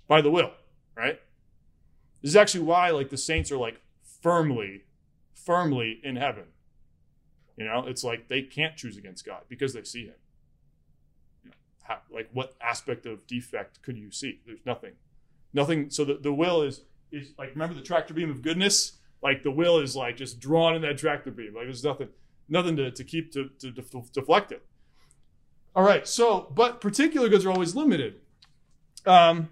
by 0.07 0.21
the 0.21 0.31
will, 0.31 0.53
right? 0.97 1.21
This 2.21 2.31
is 2.31 2.37
actually 2.37 2.65
why 2.65 2.91
like 2.91 3.11
the 3.11 3.17
saints 3.17 3.51
are 3.51 3.59
like 3.59 3.81
firmly, 4.23 4.83
firmly 5.35 6.01
in 6.05 6.17
heaven. 6.17 6.45
You 7.57 7.65
know, 7.65 7.85
it's 7.87 8.03
like 8.03 8.29
they 8.29 8.43
can't 8.43 8.77
choose 8.77 8.97
against 8.97 9.27
God 9.27 9.43
because 9.49 9.75
they 9.75 9.85
see 9.85 10.07
him. 10.07 10.15
You 11.45 11.51
know, 11.51 11.57
how, 11.83 11.99
like 12.11 12.29
what 12.33 12.55
aspect 12.61 13.07
of 13.07 13.27
defect 13.27 13.83
could 13.83 13.97
you 13.97 14.11
see? 14.11 14.41
There's 14.47 14.65
nothing. 14.65 14.93
Nothing. 15.53 15.91
So 15.91 16.05
the, 16.05 16.15
the 16.15 16.33
will 16.33 16.63
is 16.63 16.83
is 17.11 17.33
like 17.39 17.51
remember 17.51 17.75
the 17.75 17.83
tractor 17.83 18.15
beam 18.15 18.31
of 18.31 18.43
goodness? 18.43 18.99
Like 19.23 19.43
the 19.43 19.51
will 19.51 19.79
is 19.79 19.95
like 19.95 20.17
just 20.17 20.41
drawn 20.41 20.75
in 20.75 20.83
that 20.83 20.99
tractor 20.99 21.31
beam. 21.31 21.55
Like 21.55 21.65
there's 21.65 21.85
nothing 21.85 22.09
nothing 22.49 22.77
to, 22.77 22.91
to 22.91 23.05
keep 23.05 23.33
to, 23.33 23.51
to, 23.61 23.73
to 23.73 23.83
deflect 24.13 24.53
it. 24.53 24.65
All 25.75 25.85
right, 25.85 26.07
so 26.07 26.53
but 26.55 26.81
particular 26.81 27.29
goods 27.29 27.47
are 27.47 27.51
always 27.51 27.75
limited. 27.75 28.17
Um, 29.07 29.51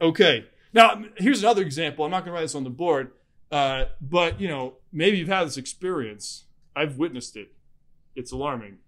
okay. 0.00 0.46
Now 0.72 1.02
here's 1.16 1.42
another 1.42 1.62
example. 1.62 2.04
I'm 2.04 2.10
not 2.10 2.20
going 2.20 2.32
to 2.32 2.32
write 2.32 2.42
this 2.42 2.54
on 2.54 2.64
the 2.64 2.70
board, 2.70 3.12
uh, 3.50 3.86
but 4.00 4.40
you 4.40 4.48
know 4.48 4.74
maybe 4.92 5.18
you've 5.18 5.28
had 5.28 5.46
this 5.46 5.56
experience. 5.56 6.44
I've 6.74 6.96
witnessed 6.96 7.36
it. 7.36 7.52
It's 8.14 8.32
alarming. 8.32 8.78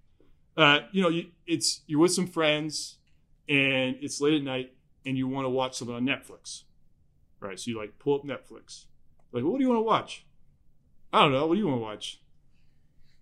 Uh, 0.56 0.80
you 0.92 1.02
know, 1.02 1.08
you, 1.08 1.26
it's 1.46 1.82
you're 1.86 2.00
with 2.00 2.12
some 2.12 2.26
friends, 2.26 2.98
and 3.48 3.96
it's 4.00 4.20
late 4.20 4.34
at 4.34 4.42
night, 4.42 4.72
and 5.06 5.16
you 5.16 5.28
want 5.28 5.44
to 5.44 5.50
watch 5.50 5.76
something 5.76 5.94
on 5.94 6.04
Netflix, 6.04 6.64
right? 7.40 7.58
So 7.58 7.70
you 7.70 7.78
like 7.78 7.98
pull 7.98 8.14
up 8.14 8.24
Netflix. 8.24 8.84
Like, 9.32 9.44
what 9.44 9.58
do 9.58 9.64
you 9.64 9.68
want 9.68 9.78
to 9.78 9.84
watch? 9.84 10.26
I 11.12 11.20
don't 11.22 11.32
know. 11.32 11.46
What 11.46 11.54
do 11.54 11.60
you 11.60 11.66
want 11.66 11.78
to 11.78 11.82
watch? 11.82 12.20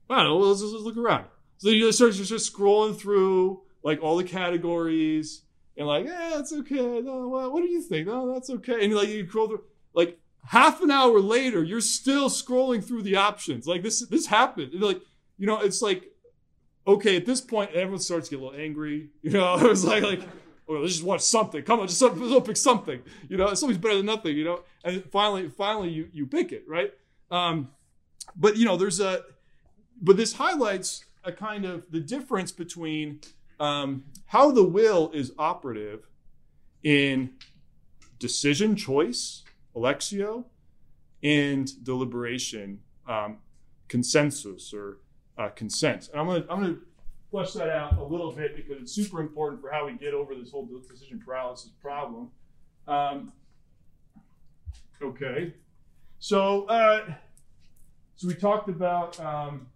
I 0.09 0.17
don't 0.17 0.25
know. 0.25 0.39
Let's, 0.39 0.61
let's 0.63 0.85
look 0.85 0.97
around. 0.97 1.27
So 1.59 1.69
you 1.69 1.91
start 1.93 2.15
just 2.15 2.53
scrolling 2.53 2.97
through 2.97 3.63
like 3.83 4.03
all 4.03 4.17
the 4.17 4.25
categories 4.25 5.43
and 5.77 5.87
like, 5.87 6.07
yeah, 6.07 6.33
that's 6.35 6.53
okay. 6.53 7.01
No, 7.01 7.29
what, 7.29 7.53
what 7.53 7.63
do 7.63 7.69
you 7.69 7.81
think? 7.81 8.07
No, 8.07 8.33
that's 8.33 8.51
okay. 8.51 8.85
And 8.85 8.95
like 8.95 9.09
you 9.09 9.27
scroll 9.29 9.49
through, 9.49 9.65
like 9.95 10.19
half 10.47 10.83
an 10.83 10.91
hour 10.91 11.21
later, 11.21 11.63
you're 11.63 11.81
still 11.81 12.29
scrolling 12.29 12.85
through 12.85 13.03
the 13.03 13.17
options. 13.17 13.67
Like 13.67 13.83
this, 13.83 14.07
this 14.09 14.27
happened. 14.27 14.73
Like, 14.75 15.01
you 15.39 15.47
know, 15.47 15.61
it's 15.61 15.83
like, 15.83 16.11
okay, 16.87 17.17
at 17.17 17.27
this 17.27 17.41
point, 17.41 17.71
everyone 17.73 18.01
starts 18.01 18.29
to 18.29 18.37
get 18.37 18.43
a 18.43 18.45
little 18.45 18.61
angry. 18.61 19.11
You 19.23 19.33
know, 19.33 19.57
it 19.57 19.69
was 19.69 19.85
like, 19.85 20.03
like, 20.03 20.23
oh, 20.69 20.75
let's 20.75 20.95
just 20.95 21.05
watch 21.05 21.21
something. 21.21 21.63
Come 21.63 21.81
on, 21.81 21.89
just 21.89 22.01
let's 22.03 22.47
pick 22.47 22.57
something. 22.57 23.01
You 23.29 23.37
know, 23.37 23.49
it's 23.49 23.63
always 23.63 23.79
better 23.79 23.97
than 23.97 24.07
nothing. 24.07 24.37
You 24.37 24.45
know, 24.45 24.61
and 24.85 25.05
finally, 25.11 25.49
finally, 25.49 25.91
you 25.91 26.09
you 26.13 26.27
pick 26.27 26.53
it, 26.53 26.65
right? 26.67 26.93
Um, 27.31 27.69
but 28.37 28.57
you 28.57 28.65
know, 28.65 28.77
there's 28.77 29.01
a, 29.01 29.23
but 30.01 30.17
this 30.17 30.35
highlights 30.35 31.05
a 31.25 31.33
kind 31.33 31.65
of 31.65 31.85
the 31.91 32.01
difference 32.01 32.51
between 32.53 33.21
um, 33.59 34.05
how 34.27 34.51
the 34.51 34.65
will 34.65 35.11
is 35.13 35.33
operative 35.39 36.09
in 36.83 37.31
decision 38.19 38.75
choice, 38.75 39.45
electio, 39.75 40.45
and 41.23 41.85
deliberation, 41.85 42.81
um, 43.07 43.39
consensus 43.89 44.73
or 44.73 44.99
uh, 45.39 45.49
consent. 45.49 46.09
And 46.13 46.21
I'm 46.21 46.27
gonna 46.27 46.45
I'm 46.49 46.61
gonna 46.61 46.77
flesh 47.31 47.53
that 47.53 47.69
out 47.69 47.99
a 47.99 48.05
little 48.05 48.33
bit 48.33 48.57
because 48.57 48.83
it's 48.83 48.93
super 48.93 49.21
important 49.21 49.61
for 49.61 49.71
how 49.71 49.87
we 49.87 49.93
get 49.93 50.15
over 50.15 50.35
this 50.35 50.51
whole 50.51 50.67
decision 50.67 51.21
paralysis 51.25 51.71
problem. 51.81 52.31
Um, 52.89 53.33
okay, 55.03 55.55
so 56.19 56.65
uh, 56.67 57.13
so 58.17 58.29
we 58.29 58.35
talked 58.35 58.69
about 58.69 59.19
um, 59.21 59.67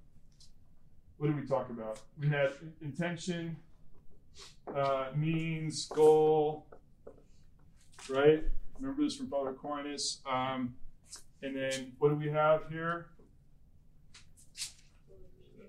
what 1.18 1.28
did 1.28 1.40
we 1.40 1.46
talk 1.46 1.70
about? 1.70 2.00
We 2.20 2.28
had 2.28 2.50
intention, 2.82 3.56
uh, 4.74 5.06
means, 5.14 5.86
goal, 5.86 6.66
right? 8.08 8.44
Remember 8.78 9.02
this 9.02 9.16
from 9.16 9.28
Father 9.28 9.50
Aquinas. 9.50 10.20
Um, 10.30 10.74
and 11.42 11.56
then 11.56 11.92
what 11.98 12.08
do 12.08 12.16
we 12.16 12.30
have 12.30 12.62
here? 12.70 13.06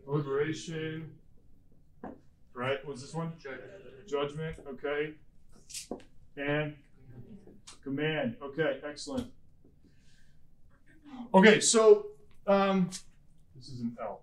Liberation. 0.07 1.11
right? 2.53 2.77
What's 2.85 3.01
this 3.01 3.13
one? 3.13 3.33
Judgment. 3.39 4.07
Judgment, 4.07 4.55
okay. 4.67 5.13
And 6.37 6.75
command, 7.83 8.35
okay, 8.41 8.79
excellent. 8.87 9.31
Okay, 11.33 11.59
so 11.59 12.07
um, 12.45 12.89
this 13.55 13.69
is 13.69 13.81
an 13.81 13.97
L. 13.99 14.21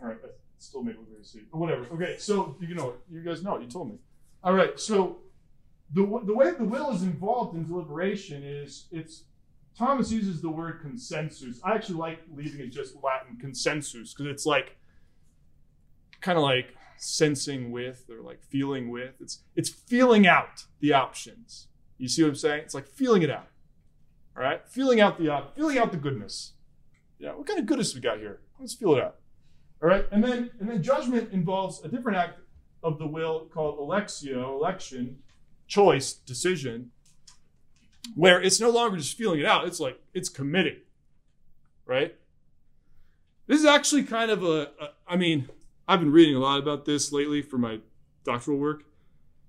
All 0.00 0.08
right, 0.08 0.16
I 0.24 0.28
still 0.58 0.82
made 0.82 0.92
it 0.92 0.98
look 0.98 1.10
very 1.10 1.24
C, 1.24 1.40
but 1.50 1.58
whatever. 1.58 1.84
Okay, 1.92 2.16
so 2.18 2.56
you 2.60 2.74
know, 2.74 2.94
you 3.10 3.20
guys 3.20 3.42
know, 3.42 3.58
you 3.58 3.66
told 3.66 3.90
me. 3.90 3.98
All 4.42 4.54
right, 4.54 4.78
so 4.78 5.18
the 5.92 6.02
the 6.24 6.34
way 6.34 6.52
the 6.52 6.64
will 6.64 6.90
is 6.90 7.02
involved 7.02 7.56
in 7.56 7.66
deliberation 7.66 8.42
is 8.42 8.86
it's 8.90 9.24
Thomas 9.76 10.10
uses 10.10 10.42
the 10.42 10.50
word 10.50 10.80
consensus. 10.80 11.60
I 11.62 11.74
actually 11.74 11.96
like 11.96 12.18
leaving 12.34 12.60
it 12.60 12.70
just 12.70 12.94
Latin 13.02 13.36
consensus 13.40 14.12
because 14.12 14.26
it's 14.26 14.44
like 14.44 14.76
kind 16.20 16.36
of 16.36 16.42
like 16.42 16.74
sensing 16.96 17.70
with 17.70 18.10
or 18.10 18.22
like 18.22 18.42
feeling 18.42 18.90
with. 18.90 19.14
It's 19.20 19.44
it's 19.56 19.68
feeling 19.68 20.26
out 20.26 20.64
the 20.80 20.92
options. 20.92 21.68
You 21.96 22.08
see 22.08 22.22
what 22.22 22.30
I'm 22.30 22.34
saying? 22.34 22.62
It's 22.64 22.74
like 22.74 22.88
feeling 22.88 23.22
it 23.22 23.30
out. 23.30 23.48
All 24.36 24.42
right, 24.42 24.60
feeling 24.68 25.00
out 25.00 25.18
the 25.18 25.28
op- 25.30 25.56
feeling 25.56 25.78
out 25.78 25.90
the 25.90 25.98
goodness. 25.98 26.52
Yeah, 27.18 27.34
what 27.34 27.46
kind 27.46 27.58
of 27.58 27.66
goodness 27.66 27.94
we 27.94 28.00
got 28.00 28.18
here? 28.18 28.40
Let's 28.60 28.74
feel 28.74 28.94
it 28.94 29.02
out. 29.02 29.16
All 29.82 29.88
right, 29.88 30.06
and 30.10 30.22
then 30.22 30.50
and 30.60 30.68
then 30.68 30.82
judgment 30.82 31.32
involves 31.32 31.84
a 31.84 31.88
different 31.88 32.18
act 32.18 32.40
of 32.82 32.98
the 32.98 33.06
will 33.06 33.48
called 33.52 33.78
electio, 33.78 34.50
election, 34.54 35.18
choice, 35.68 36.12
decision, 36.12 36.90
where 38.16 38.42
it's 38.42 38.60
no 38.60 38.70
longer 38.70 38.96
just 38.96 39.16
feeling 39.16 39.38
it 39.38 39.46
out. 39.46 39.66
It's 39.66 39.78
like 39.78 40.00
it's 40.12 40.28
committing, 40.28 40.78
right? 41.86 42.16
This 43.46 43.60
is 43.60 43.66
actually 43.66 44.02
kind 44.02 44.30
of 44.30 44.42
a, 44.42 44.70
a 44.80 44.90
I 45.06 45.16
mean, 45.16 45.48
I've 45.86 46.00
been 46.00 46.12
reading 46.12 46.34
a 46.34 46.40
lot 46.40 46.58
about 46.58 46.84
this 46.84 47.12
lately 47.12 47.42
for 47.42 47.58
my 47.58 47.78
doctoral 48.24 48.58
work. 48.58 48.82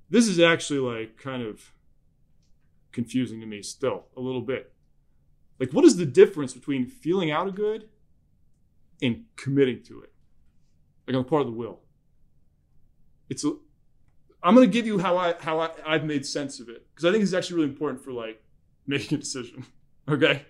This 0.10 0.27
is 0.27 0.39
actually 0.39 0.79
like 0.79 1.17
kind 1.17 1.41
of 1.41 1.73
confusing 2.91 3.39
to 3.39 3.45
me 3.45 3.62
still 3.62 4.05
a 4.15 4.21
little 4.21 4.41
bit. 4.41 4.73
Like, 5.60 5.73
what 5.73 5.84
is 5.84 5.97
the 5.97 6.05
difference 6.05 6.53
between 6.53 6.86
feeling 6.86 7.32
out 7.32 7.47
a 7.47 7.51
good 7.51 7.89
and 9.01 9.25
committing 9.36 9.84
to 9.84 10.01
it? 10.01 10.13
Like 11.08 11.15
on 11.15 11.23
the 11.23 11.29
part 11.29 11.41
of 11.41 11.47
the 11.47 11.53
will. 11.53 11.79
It's 13.29 13.43
a, 13.43 13.53
I'm 14.41 14.56
to 14.56 14.67
give 14.67 14.88
you 14.88 14.99
how 14.99 15.17
I 15.17 15.36
how 15.39 15.60
I, 15.60 15.69
I've 15.86 16.06
made 16.06 16.25
sense 16.25 16.60
of 16.60 16.69
it 16.69 16.86
because 16.89 17.06
I 17.06 17.12
think 17.12 17.23
it's 17.23 17.34
actually 17.34 17.58
really 17.58 17.69
important 17.69 18.04
for 18.04 18.12
like 18.12 18.41
making 18.88 19.17
a 19.17 19.21
decision. 19.21 19.65
Okay. 20.08 20.43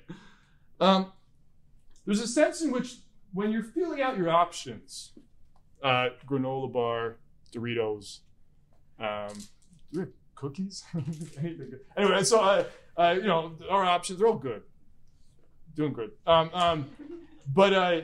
Um, 0.79 1.11
there's 2.05 2.21
a 2.21 2.27
sense 2.27 2.61
in 2.61 2.71
which 2.71 2.95
when 3.33 3.51
you're 3.51 3.61
feeling 3.61 4.01
out 4.01 4.17
your 4.17 4.29
options, 4.29 5.11
uh, 5.83 6.11
granola 6.25 6.71
bar, 6.71 7.17
Doritos, 7.53 8.19
um, 9.01 9.33
cookies? 10.35 10.85
anyway, 11.97 12.23
so 12.23 12.39
uh, 12.39 12.63
uh, 12.95 13.15
you 13.17 13.27
know 13.27 13.53
our 13.69 13.83
options 13.83 14.21
are 14.21 14.27
all 14.27 14.37
good, 14.37 14.61
doing 15.75 15.91
good. 15.91 16.11
Um, 16.25 16.49
um, 16.53 16.89
but 17.53 17.73
uh, 17.73 18.01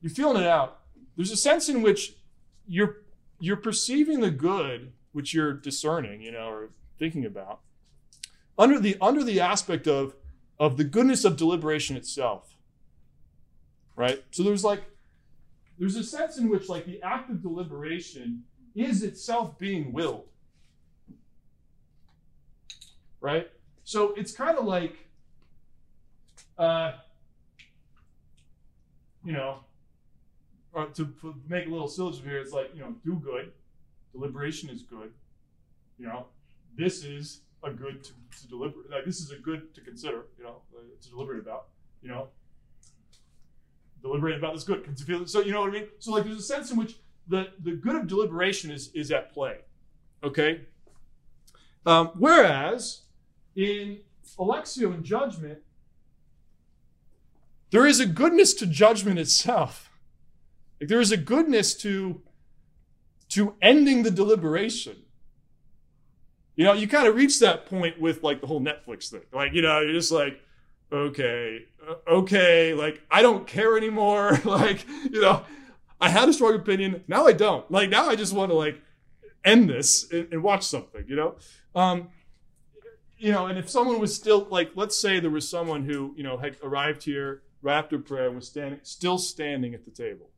you're 0.00 0.10
feeling 0.10 0.42
it 0.42 0.48
out. 0.48 0.80
There's 1.16 1.30
a 1.30 1.36
sense 1.36 1.68
in 1.68 1.82
which 1.82 2.14
you're 2.66 3.02
you're 3.38 3.56
perceiving 3.56 4.20
the 4.20 4.30
good 4.30 4.92
which 5.16 5.32
you're 5.32 5.54
discerning, 5.54 6.20
you 6.20 6.30
know, 6.30 6.46
or 6.50 6.68
thinking 6.98 7.24
about, 7.24 7.60
under 8.58 8.78
the 8.78 8.98
under 9.00 9.24
the 9.24 9.40
aspect 9.40 9.88
of 9.88 10.14
of 10.60 10.76
the 10.76 10.84
goodness 10.84 11.24
of 11.24 11.38
deliberation 11.38 11.96
itself. 11.96 12.54
Right? 13.96 14.22
So 14.30 14.42
there's 14.42 14.62
like 14.62 14.82
there's 15.78 15.96
a 15.96 16.04
sense 16.04 16.36
in 16.36 16.50
which 16.50 16.68
like 16.68 16.84
the 16.84 17.02
act 17.02 17.30
of 17.30 17.40
deliberation 17.40 18.44
is 18.74 19.02
itself 19.02 19.58
being 19.58 19.90
willed. 19.90 20.28
Right? 23.22 23.50
So 23.84 24.12
it's 24.18 24.32
kind 24.32 24.58
of 24.58 24.66
like 24.66 24.96
uh 26.58 26.92
you 29.24 29.32
know, 29.32 29.60
or 30.74 30.86
to 30.88 31.08
make 31.48 31.66
a 31.66 31.70
little 31.70 31.88
syllogism 31.88 32.28
here, 32.28 32.38
it's 32.38 32.52
like, 32.52 32.70
you 32.74 32.82
know, 32.82 32.94
do 33.02 33.14
good, 33.16 33.50
deliberation 34.16 34.70
is 34.70 34.82
good. 34.82 35.12
You 35.98 36.06
know, 36.06 36.26
this 36.76 37.04
is 37.04 37.40
a 37.62 37.70
good 37.70 38.02
to, 38.04 38.10
to 38.40 38.48
deliberate. 38.48 38.90
Like 38.90 39.04
this 39.04 39.20
is 39.20 39.30
a 39.30 39.36
good 39.36 39.74
to 39.74 39.80
consider. 39.80 40.26
You 40.38 40.44
know, 40.44 40.56
uh, 40.74 40.80
to 41.02 41.10
deliberate 41.10 41.40
about. 41.40 41.66
You 42.02 42.08
know, 42.10 42.28
deliberate 44.02 44.36
about 44.36 44.54
this 44.54 44.64
good. 44.64 45.28
So 45.28 45.40
you 45.40 45.52
know 45.52 45.60
what 45.60 45.70
I 45.70 45.72
mean. 45.72 45.88
So 45.98 46.12
like, 46.12 46.24
there's 46.24 46.38
a 46.38 46.42
sense 46.42 46.70
in 46.70 46.76
which 46.76 46.96
the 47.28 47.48
the 47.62 47.72
good 47.72 47.96
of 47.96 48.06
deliberation 48.06 48.70
is 48.70 48.90
is 48.94 49.10
at 49.10 49.32
play. 49.32 49.58
Okay. 50.22 50.62
Um, 51.84 52.10
whereas 52.18 53.02
in 53.54 53.98
electio 54.38 54.92
and 54.92 55.04
judgment, 55.04 55.60
there 57.70 57.86
is 57.86 58.00
a 58.00 58.06
goodness 58.06 58.54
to 58.54 58.66
judgment 58.66 59.18
itself. 59.18 59.90
Like 60.80 60.88
there 60.88 61.00
is 61.00 61.12
a 61.12 61.16
goodness 61.16 61.74
to 61.78 62.22
to 63.30 63.54
ending 63.60 64.02
the 64.02 64.10
deliberation. 64.10 64.96
You 66.54 66.64
know, 66.64 66.72
you 66.72 66.88
kind 66.88 67.06
of 67.06 67.14
reach 67.14 67.38
that 67.40 67.66
point 67.66 68.00
with 68.00 68.22
like 68.22 68.40
the 68.40 68.46
whole 68.46 68.60
Netflix 68.60 69.10
thing. 69.10 69.22
Like, 69.32 69.52
you 69.52 69.62
know, 69.62 69.80
you're 69.80 69.92
just 69.92 70.12
like, 70.12 70.40
okay, 70.90 71.66
uh, 71.86 71.94
okay, 72.08 72.72
like 72.72 73.02
I 73.10 73.22
don't 73.22 73.46
care 73.46 73.76
anymore. 73.76 74.38
like, 74.44 74.86
you 75.10 75.20
know, 75.20 75.44
I 76.00 76.08
had 76.08 76.28
a 76.28 76.32
strong 76.32 76.54
opinion. 76.54 77.04
Now 77.08 77.26
I 77.26 77.32
don't. 77.32 77.70
Like 77.70 77.90
now 77.90 78.08
I 78.08 78.16
just 78.16 78.32
want 78.32 78.50
to 78.50 78.56
like 78.56 78.80
end 79.44 79.68
this 79.68 80.10
and, 80.10 80.32
and 80.32 80.42
watch 80.42 80.64
something, 80.64 81.04
you 81.06 81.16
know? 81.16 81.36
Um, 81.74 82.08
you 83.18 83.32
know, 83.32 83.46
and 83.46 83.58
if 83.58 83.70
someone 83.70 84.00
was 84.00 84.14
still 84.14 84.46
like, 84.50 84.72
let's 84.74 84.98
say 84.98 85.20
there 85.20 85.30
was 85.30 85.48
someone 85.48 85.84
who, 85.84 86.14
you 86.16 86.22
know, 86.22 86.36
had 86.36 86.56
arrived 86.62 87.02
here 87.02 87.42
right 87.62 87.78
after 87.78 87.98
prayer 87.98 88.30
was 88.30 88.46
standing, 88.46 88.80
still 88.82 89.18
standing 89.18 89.74
at 89.74 89.84
the 89.84 89.90
table, 89.90 90.30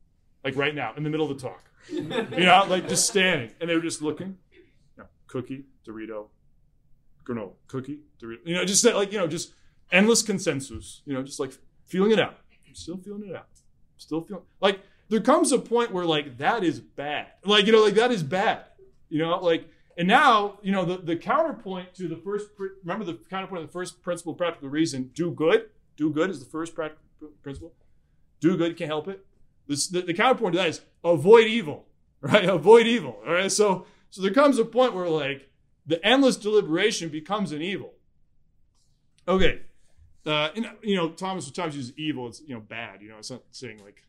like 0.44 0.57
right 0.57 0.74
now, 0.74 0.94
in 0.96 1.03
the 1.03 1.11
middle 1.11 1.29
of 1.29 1.37
the 1.37 1.48
talk. 1.48 1.67
You 1.91 2.03
know, 2.03 2.64
like 2.69 2.88
just 2.88 3.09
standing. 3.09 3.53
And 3.61 3.71
they 3.71 3.75
were 3.75 3.83
just 3.83 4.03
looking. 4.03 4.38
You 4.53 5.03
know, 5.03 5.09
cookie, 5.27 5.64
Dorito, 5.87 6.29
granola, 7.25 7.53
cookie, 7.67 8.01
Dorito. 8.23 8.38
You 8.45 8.55
know, 8.57 8.64
just 8.64 8.85
like, 8.85 9.12
you 9.12 9.19
know, 9.19 9.27
just 9.27 9.53
endless 9.91 10.23
consensus, 10.23 11.03
you 11.05 11.14
know, 11.14 11.23
just 11.23 11.41
like 11.41 11.53
feeling 11.87 12.11
it 12.11 12.21
out. 12.21 12.38
I'm 12.67 12.75
still 12.75 12.97
feeling 12.97 13.29
it 13.29 13.35
out. 13.35 13.47
I'm 13.53 13.99
Still 13.99 14.21
feeling 14.23 14.45
like 14.61 14.81
there 15.09 15.21
comes 15.21 15.51
a 15.53 15.59
point 15.59 15.93
where 15.93 16.05
like 16.05 16.38
that 16.38 16.62
is 16.62 16.81
bad. 16.81 17.27
Like, 17.45 17.67
you 17.67 17.73
know, 17.73 17.83
like 17.83 17.95
that 17.95 18.12
is 18.12 18.23
bad. 18.23 18.64
You 19.09 19.19
know, 19.19 19.38
like 19.38 19.69
and 19.99 20.07
now, 20.07 20.59
you 20.62 20.71
know, 20.71 20.85
the, 20.85 20.99
the 20.99 21.17
counterpoint 21.17 21.93
to 21.95 22.07
the 22.07 22.17
first, 22.17 22.47
remember 22.85 23.05
the 23.05 23.19
counterpoint 23.29 23.62
of 23.62 23.69
the 23.69 23.73
first 23.73 24.01
principle, 24.01 24.33
of 24.33 24.38
practical 24.38 24.69
reason, 24.69 25.11
do 25.12 25.33
good. 25.33 25.71
Do 25.97 26.11
good 26.11 26.31
is 26.31 26.38
the 26.38 26.49
first 26.49 26.77
practical 26.77 27.03
principle. 27.43 27.75
Do 28.41 28.57
good, 28.57 28.77
can't 28.77 28.88
help 28.88 29.09
it. 29.09 29.27
This, 29.68 29.87
the, 29.87 30.02
the 30.02 30.14
counterpoint 30.14 30.54
to 30.54 30.59
that 30.59 30.68
is 30.68 30.81
avoid 31.04 31.46
evil, 31.46 31.87
right? 32.20 32.44
Avoid 32.44 32.87
evil, 32.87 33.18
all 33.26 33.33
right? 33.33 33.52
So, 33.52 33.87
so 34.11 34.22
there 34.22 34.33
comes 34.33 34.59
a 34.59 34.64
point 34.64 34.94
where 34.94 35.09
like 35.09 35.50
the 35.87 36.04
endless 36.04 36.37
deliberation 36.37 37.09
becomes 37.09 37.52
an 37.52 37.62
evil. 37.62 37.92
Okay. 39.28 39.61
Uh, 40.26 40.50
and, 40.57 40.70
you 40.83 40.96
know, 40.96 41.11
Thomas 41.11 41.44
sometimes 41.44 41.76
uses 41.76 41.96
evil. 41.96 42.26
It's, 42.26 42.42
you 42.46 42.54
know, 42.54 42.61
bad. 42.61 43.00
You 43.00 43.11
know, 43.11 43.18
it's 43.18 43.31
not 43.31 43.42
saying 43.52 43.81
like, 43.85 44.02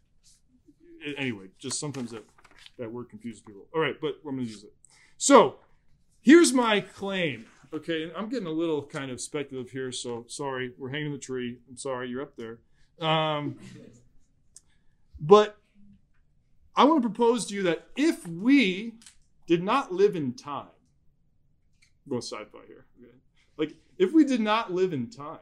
anyway, 1.17 1.45
just 1.59 1.79
sometimes 1.79 2.11
that, 2.11 2.25
that 2.77 2.91
word 2.91 3.09
confuses 3.09 3.41
people. 3.41 3.67
All 3.73 3.81
right, 3.81 3.95
but 4.01 4.15
I'm 4.25 4.35
going 4.35 4.45
to 4.45 4.51
use 4.51 4.63
it. 4.63 4.73
So, 5.17 5.59
Here's 6.21 6.53
my 6.53 6.81
claim. 6.81 7.45
Okay, 7.73 8.11
I'm 8.15 8.29
getting 8.29 8.47
a 8.47 8.51
little 8.51 8.83
kind 8.83 9.11
of 9.11 9.21
speculative 9.21 9.71
here, 9.71 9.91
so 9.91 10.25
sorry. 10.27 10.73
We're 10.77 10.89
hanging 10.89 11.11
the 11.11 11.17
tree. 11.17 11.59
I'm 11.69 11.77
sorry, 11.77 12.09
you're 12.09 12.21
up 12.21 12.35
there. 12.35 12.59
Um, 12.99 13.57
but 15.19 15.57
I 16.75 16.83
want 16.85 17.03
to 17.03 17.09
propose 17.09 17.45
to 17.47 17.55
you 17.55 17.63
that 17.63 17.87
if 17.95 18.25
we 18.27 18.93
did 19.47 19.63
not 19.63 19.91
live 19.91 20.15
in 20.15 20.33
time, 20.33 20.67
I'm 22.05 22.09
going 22.09 22.21
sci-fi 22.21 22.59
here. 22.67 22.85
Okay? 23.01 23.11
Like 23.57 23.75
if 23.97 24.13
we 24.13 24.23
did 24.23 24.39
not 24.39 24.71
live 24.71 24.93
in 24.93 25.09
time, 25.09 25.39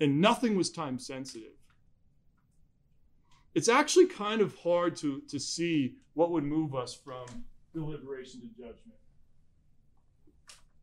and 0.00 0.20
nothing 0.20 0.56
was 0.56 0.70
time 0.70 0.98
sensitive, 0.98 1.52
it's 3.54 3.68
actually 3.68 4.06
kind 4.06 4.40
of 4.40 4.56
hard 4.56 4.96
to 4.96 5.20
to 5.28 5.38
see 5.38 5.96
what 6.14 6.30
would 6.30 6.44
move 6.44 6.74
us 6.74 6.94
from 6.94 7.26
deliberation 7.72 8.40
to 8.40 8.48
judgment. 8.48 8.98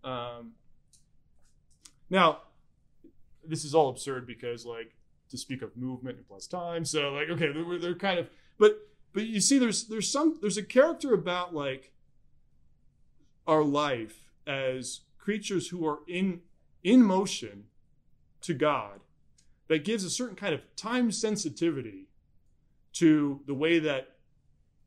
Um, 0.04 0.54
now, 2.10 2.40
this 3.44 3.66
is 3.66 3.74
all 3.74 3.90
absurd 3.90 4.28
because, 4.28 4.66
like, 4.66 4.95
to 5.30 5.38
speak 5.38 5.62
of 5.62 5.76
movement 5.76 6.18
implies 6.18 6.48
time. 6.48 6.86
So, 6.86 7.12
like, 7.14 7.30
okay, 7.30 7.52
they're, 7.52 7.80
they're 7.80 7.96
kind 7.96 8.20
of, 8.20 8.30
but 8.58 8.80
but 9.14 9.26
you 9.26 9.40
see, 9.40 9.58
there's 9.58 9.86
there's 9.86 10.12
some 10.12 10.38
there's 10.42 10.58
a 10.58 10.64
character 10.64 11.14
about 11.14 11.54
like 11.54 11.92
our 13.48 13.64
life 13.64 14.32
as 14.46 15.02
creatures 15.18 15.70
who 15.70 15.86
are 15.88 16.00
in 16.08 16.42
in 16.84 17.02
motion 17.04 17.66
to 18.42 18.54
God 18.54 19.00
that 19.68 19.84
gives 19.84 20.04
a 20.04 20.10
certain 20.10 20.36
kind 20.36 20.54
of 20.54 20.62
time 20.76 21.12
sensitivity 21.12 22.08
to 22.94 23.42
the 23.48 23.54
way 23.54 23.80
that 23.80 24.10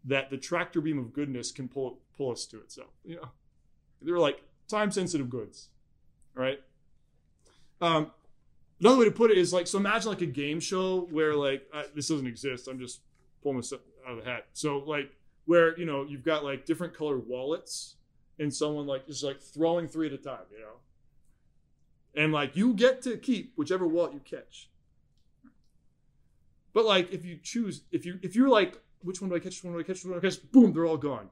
that 0.05 0.31
the 0.31 0.37
tractor 0.37 0.81
beam 0.81 0.99
of 0.99 1.13
goodness 1.13 1.51
can 1.51 1.69
pull 1.69 1.99
pull 2.17 2.33
us 2.33 2.47
to 2.47 2.59
itself. 2.59 2.91
You 3.05 3.17
know, 3.17 3.29
they're 4.01 4.19
like 4.19 4.43
time 4.69 4.91
sensitive 4.91 5.29
goods, 5.31 5.69
right? 6.35 6.61
Um, 7.81 8.11
another 8.81 8.99
way 8.99 9.05
to 9.05 9.11
put 9.11 9.31
it 9.31 9.39
is 9.39 9.53
like 9.53 9.67
so. 9.67 9.79
Imagine 9.79 10.11
like 10.11 10.23
a 10.23 10.27
game 10.27 10.61
show 10.61 11.07
where 11.11 11.35
like 11.35 11.67
uh, 11.73 11.85
this 11.95 12.09
doesn't 12.09 12.27
exist. 12.27 12.69
I'm 12.69 12.79
just 12.79 13.01
pulling 13.43 13.59
this 13.59 13.73
out 13.73 13.81
of 14.07 14.25
the 14.25 14.31
hat. 14.31 14.47
So 14.53 14.79
like 14.79 15.11
where 15.47 15.79
you 15.79 15.87
know 15.87 16.05
you've 16.05 16.25
got 16.25 16.45
like 16.45 16.67
different 16.67 16.95
colored 16.95 17.27
wallets 17.27 17.97
and 18.39 18.53
someone 18.53 18.87
like 18.87 19.07
just 19.07 19.25
like 19.25 19.41
throwing 19.41 19.89
three 19.89 20.07
at 20.07 20.13
a 20.13 20.19
time, 20.19 20.47
you 20.53 20.61
know, 20.61 22.23
and 22.23 22.33
like 22.33 22.57
you 22.57 22.75
get 22.75 23.03
to 23.03 23.17
keep 23.17 23.53
whichever 23.57 23.87
wallet 23.87 24.13
you 24.13 24.21
catch. 24.21 24.71
But 26.73 26.85
like 26.85 27.13
if 27.13 27.25
you 27.25 27.39
choose, 27.43 27.83
if 27.91 28.07
you 28.07 28.19
if 28.23 28.37
you're 28.37 28.49
like 28.49 28.81
which 29.03 29.21
one 29.21 29.31
do 29.31 29.37
I 29.37 29.39
catch? 29.39 29.63
Which 29.63 29.65
one 29.65 29.75
do 29.75 29.81
I 29.81 29.83
catch? 29.83 29.97
Which 29.97 30.05
one 30.05 30.21
do 30.21 30.27
I 30.27 30.31
catch? 30.31 30.53
Boom, 30.53 30.73
they're 30.73 30.87
all 30.87 30.97
gone. 30.97 31.31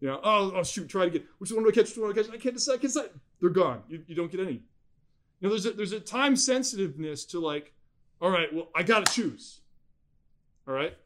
You 0.00 0.08
know, 0.08 0.20
oh, 0.24 0.52
oh 0.56 0.62
shoot, 0.62 0.88
try 0.88 1.04
to 1.04 1.10
get 1.10 1.26
which 1.38 1.52
one 1.52 1.62
do 1.62 1.68
I 1.68 1.72
catch? 1.72 1.90
Which 1.90 1.98
one 1.98 2.12
do 2.12 2.20
I 2.20 2.22
catch? 2.22 2.32
I 2.32 2.38
can't 2.38 2.54
decide. 2.54 2.72
I 2.72 2.76
can't 2.78 2.82
decide. 2.82 3.10
They're 3.40 3.50
gone. 3.50 3.82
You, 3.88 4.02
you 4.06 4.14
don't 4.14 4.30
get 4.30 4.40
any. 4.40 4.62
You 5.40 5.48
know, 5.48 5.54
there's 5.54 5.66
a, 5.66 5.72
there's 5.72 5.92
a 5.92 6.00
time 6.00 6.36
sensitiveness 6.36 7.24
to 7.26 7.40
like, 7.40 7.72
all 8.20 8.30
right, 8.30 8.52
well, 8.52 8.68
I 8.74 8.82
got 8.82 9.06
to 9.06 9.12
choose. 9.12 9.60
All 10.68 10.74
right. 10.74 10.96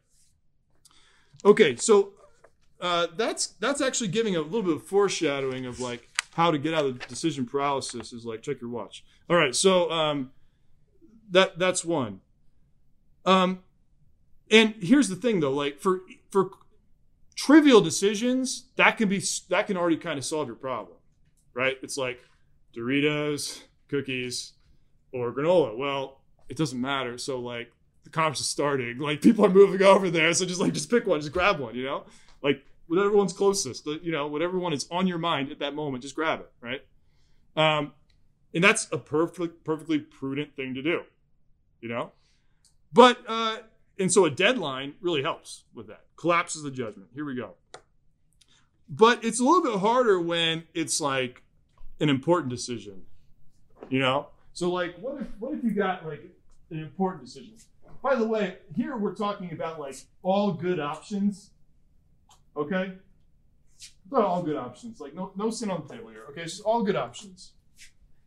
Okay, 1.43 1.75
so 1.75 2.13
uh, 2.81 3.07
that's 3.15 3.47
that's 3.47 3.81
actually 3.81 4.09
giving 4.09 4.35
a 4.35 4.41
little 4.41 4.63
bit 4.63 4.75
of 4.75 4.83
foreshadowing 4.83 5.65
of 5.65 5.79
like 5.79 6.09
how 6.33 6.51
to 6.51 6.57
get 6.57 6.73
out 6.73 6.85
of 6.85 7.07
decision 7.07 7.45
paralysis. 7.45 8.11
Is 8.11 8.25
like 8.25 8.41
check 8.41 8.61
your 8.61 8.69
watch. 8.69 9.05
All 9.29 9.37
right, 9.37 9.55
so 9.55 9.89
um, 9.91 10.31
that 11.31 11.57
that's 11.57 11.85
one. 11.85 12.21
Um, 13.25 13.63
and 14.51 14.75
here's 14.81 15.07
the 15.07 15.15
thing 15.15 15.39
though, 15.39 15.53
like 15.53 15.79
for 15.79 16.01
for 16.29 16.51
trivial 17.35 17.81
decisions, 17.81 18.65
that 18.75 18.97
can 18.97 19.09
be 19.09 19.21
that 19.49 19.67
can 19.67 19.77
already 19.77 19.97
kind 19.97 20.17
of 20.17 20.25
solve 20.25 20.47
your 20.47 20.55
problem, 20.55 20.97
right? 21.53 21.77
It's 21.81 21.97
like 21.97 22.19
Doritos, 22.75 23.61
cookies, 23.89 24.53
or 25.11 25.33
granola. 25.33 25.77
Well, 25.77 26.21
it 26.49 26.57
doesn't 26.57 26.79
matter. 26.79 27.17
So 27.17 27.39
like 27.39 27.71
the 28.03 28.09
cops 28.09 28.39
is 28.39 28.47
starting, 28.47 28.99
like 28.99 29.21
people 29.21 29.45
are 29.45 29.49
moving 29.49 29.81
over 29.81 30.09
there, 30.09 30.33
so 30.33 30.45
just 30.45 30.61
like 30.61 30.73
just 30.73 30.89
pick 30.89 31.05
one, 31.07 31.19
just 31.19 31.31
grab 31.31 31.59
one, 31.59 31.75
you 31.75 31.83
know, 31.83 32.05
like 32.41 32.63
whatever 32.87 33.11
one's 33.11 33.33
closest, 33.33 33.85
you 33.85 34.11
know, 34.11 34.27
whatever 34.27 34.59
one 34.59 34.73
is 34.73 34.87
on 34.91 35.07
your 35.07 35.17
mind 35.17 35.51
at 35.51 35.59
that 35.59 35.73
moment, 35.73 36.03
just 36.03 36.15
grab 36.15 36.39
it, 36.39 36.51
right? 36.61 36.81
Um, 37.55 37.93
and 38.53 38.63
that's 38.63 38.87
a 38.91 38.97
perfect, 38.97 39.63
perfectly 39.63 39.99
prudent 39.99 40.55
thing 40.55 40.73
to 40.75 40.81
do, 40.81 41.01
you 41.81 41.89
know. 41.89 42.11
But 42.93 43.19
uh, 43.27 43.57
and 43.99 44.11
so 44.11 44.25
a 44.25 44.29
deadline 44.29 44.93
really 45.01 45.21
helps 45.21 45.63
with 45.73 45.87
that. 45.87 46.01
Collapses 46.15 46.63
the 46.63 46.71
judgment. 46.71 47.09
Here 47.13 47.25
we 47.25 47.35
go. 47.35 47.55
But 48.87 49.23
it's 49.23 49.39
a 49.39 49.43
little 49.43 49.63
bit 49.63 49.79
harder 49.79 50.19
when 50.21 50.63
it's 50.73 51.01
like 51.01 51.43
an 51.99 52.09
important 52.09 52.49
decision. 52.49 53.03
You 53.89 53.99
know? 53.99 54.27
So 54.53 54.71
like 54.71 54.95
what 54.97 55.21
if 55.21 55.27
what 55.39 55.53
if 55.53 55.63
you 55.63 55.71
got 55.71 56.05
like 56.05 56.23
an 56.71 56.79
important 56.79 57.25
decision? 57.25 57.53
By 58.01 58.15
the 58.15 58.27
way, 58.27 58.57
here 58.75 58.97
we're 58.97 59.15
talking 59.15 59.51
about 59.51 59.79
like 59.79 59.95
all 60.21 60.53
good 60.53 60.79
options. 60.79 61.51
Okay? 62.55 62.93
All 64.13 64.43
good 64.43 64.55
options. 64.55 64.99
Like 64.99 65.13
no 65.13 65.31
no 65.35 65.49
sin 65.49 65.71
on 65.71 65.85
the 65.87 65.93
table 65.93 66.09
here. 66.09 66.23
Okay, 66.29 66.41
it's 66.41 66.59
all 66.59 66.83
good 66.83 66.95
options. 66.95 67.53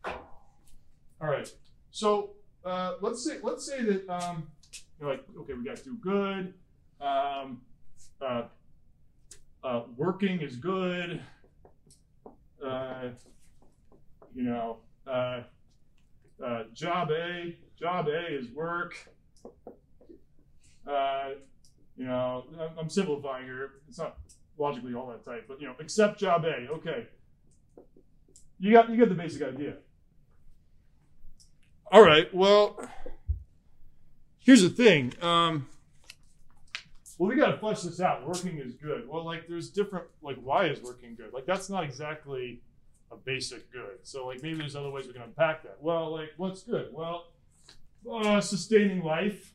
All 0.05 1.27
right. 1.27 1.51
So 1.91 2.31
uh, 2.63 2.95
let's 3.01 3.23
say 3.23 3.37
let's 3.41 3.65
say 3.65 3.83
that 3.83 4.09
um, 4.09 4.49
you're 4.99 5.09
like, 5.09 5.23
okay, 5.39 5.53
we 5.53 5.63
got 5.63 5.77
to 5.77 5.83
do 5.83 5.95
good. 5.95 6.53
Um, 7.01 7.61
uh, 8.21 8.43
uh, 9.63 9.83
working 9.95 10.41
is 10.41 10.57
good. 10.57 11.21
Uh, 12.63 13.09
you 14.35 14.43
know, 14.43 14.79
uh, 15.07 15.41
uh, 16.43 16.63
job 16.73 17.11
A, 17.11 17.57
job 17.79 18.07
A 18.07 18.35
is 18.35 18.47
work. 18.49 18.95
Uh, 20.87 21.29
you 21.97 22.05
know, 22.05 22.45
I'm 22.77 22.89
simplifying 22.89 23.45
here. 23.45 23.71
It's 23.87 23.97
not 23.97 24.17
logically 24.57 24.93
all 24.93 25.07
that 25.07 25.25
tight, 25.25 25.47
but 25.47 25.61
you 25.61 25.67
know, 25.67 25.75
except 25.79 26.19
job 26.19 26.45
A. 26.45 26.67
Okay, 26.71 27.07
you 28.59 28.71
got 28.71 28.89
you 28.89 28.97
get 28.97 29.09
the 29.09 29.15
basic 29.15 29.41
idea. 29.41 29.75
All 31.91 32.05
right. 32.05 32.33
Well 32.33 32.79
here's 34.49 34.63
the 34.63 34.69
thing. 34.69 35.13
Um, 35.21 35.67
well, 37.19 37.29
we 37.29 37.35
got 37.35 37.51
to 37.51 37.57
flesh 37.59 37.81
this 37.81 38.01
out. 38.01 38.27
Working 38.27 38.57
is 38.57 38.73
good. 38.73 39.07
Well, 39.07 39.23
like 39.23 39.47
there's 39.47 39.69
different, 39.69 40.07
like 40.23 40.37
why 40.37 40.65
is 40.65 40.81
working 40.81 41.13
good? 41.15 41.33
Like 41.33 41.45
that's 41.45 41.69
not 41.69 41.83
exactly 41.83 42.61
a 43.11 43.15
basic 43.17 43.71
good. 43.71 43.99
So 44.03 44.27
like 44.27 44.41
maybe 44.43 44.57
there's 44.59 44.75
other 44.75 44.89
ways 44.91 45.07
we 45.07 45.13
can 45.13 45.21
unpack 45.23 45.63
that. 45.63 45.77
Well, 45.81 46.11
like 46.11 46.31
what's 46.37 46.63
good? 46.63 46.89
Well, 46.93 47.25
uh, 48.11 48.41
sustaining 48.41 49.03
life. 49.03 49.53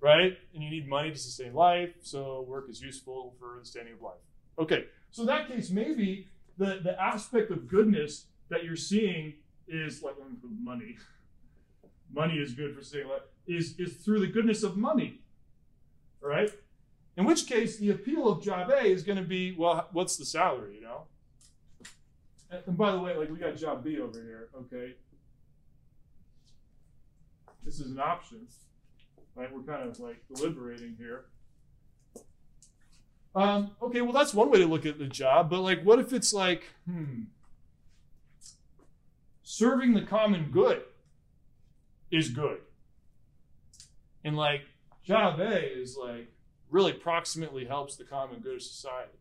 right? 0.00 0.36
And 0.54 0.62
you 0.62 0.70
need 0.70 0.88
money 0.88 1.10
to 1.10 1.18
sustain 1.18 1.54
life, 1.54 1.90
so 2.02 2.42
work 2.48 2.68
is 2.70 2.80
useful 2.80 3.34
for 3.38 3.58
the 3.60 3.66
standing 3.66 3.94
of 3.94 4.02
life. 4.02 4.20
Okay, 4.58 4.86
so 5.10 5.22
in 5.22 5.26
that 5.28 5.48
case, 5.48 5.70
maybe 5.70 6.28
the, 6.56 6.80
the 6.82 7.00
aspect 7.00 7.50
of 7.50 7.68
goodness 7.68 8.26
that 8.48 8.64
you're 8.64 8.76
seeing 8.76 9.34
is 9.68 10.02
like 10.02 10.14
money. 10.62 10.96
Money 12.12 12.34
is 12.34 12.54
good 12.54 12.74
for 12.76 12.82
staying 12.82 13.06
alive, 13.06 13.22
is, 13.46 13.74
is 13.78 13.94
through 13.96 14.20
the 14.20 14.26
goodness 14.26 14.62
of 14.62 14.76
money. 14.76 15.20
right? 16.20 16.50
In 17.16 17.24
which 17.24 17.46
case, 17.46 17.76
the 17.78 17.90
appeal 17.90 18.28
of 18.28 18.42
job 18.42 18.70
A 18.70 18.84
is 18.86 19.02
going 19.02 19.18
to 19.18 19.24
be, 19.24 19.54
well, 19.58 19.88
what's 19.92 20.16
the 20.16 20.24
salary, 20.24 20.76
you 20.76 20.80
know? 20.82 21.02
And 22.50 22.76
by 22.76 22.92
the 22.92 22.98
way, 22.98 23.14
like 23.16 23.30
we 23.30 23.36
got 23.38 23.56
job 23.56 23.84
B 23.84 23.98
over 24.00 24.22
here, 24.22 24.48
okay? 24.56 24.94
This 27.64 27.80
is 27.80 27.90
an 27.90 28.00
option, 28.00 28.46
right? 29.34 29.52
We're 29.54 29.62
kind 29.62 29.88
of 29.88 29.98
like 30.00 30.22
deliberating 30.34 30.96
here. 30.98 31.26
Um, 33.34 33.72
okay, 33.82 34.00
well, 34.00 34.12
that's 34.12 34.32
one 34.32 34.50
way 34.50 34.58
to 34.58 34.66
look 34.66 34.86
at 34.86 34.98
the 34.98 35.06
job, 35.06 35.50
but 35.50 35.60
like, 35.60 35.82
what 35.82 35.98
if 35.98 36.12
it's 36.12 36.32
like, 36.32 36.64
hmm, 36.86 37.24
serving 39.42 39.92
the 39.94 40.02
common 40.02 40.50
good 40.50 40.82
is 42.10 42.30
good. 42.30 42.58
And 44.24 44.36
like, 44.36 44.62
job 45.04 45.38
A 45.40 45.60
is 45.60 45.96
like, 45.96 46.32
really 46.70 46.92
proximately 46.92 47.66
helps 47.66 47.96
the 47.96 48.04
common 48.04 48.40
good 48.40 48.56
of 48.56 48.62
society. 48.62 49.18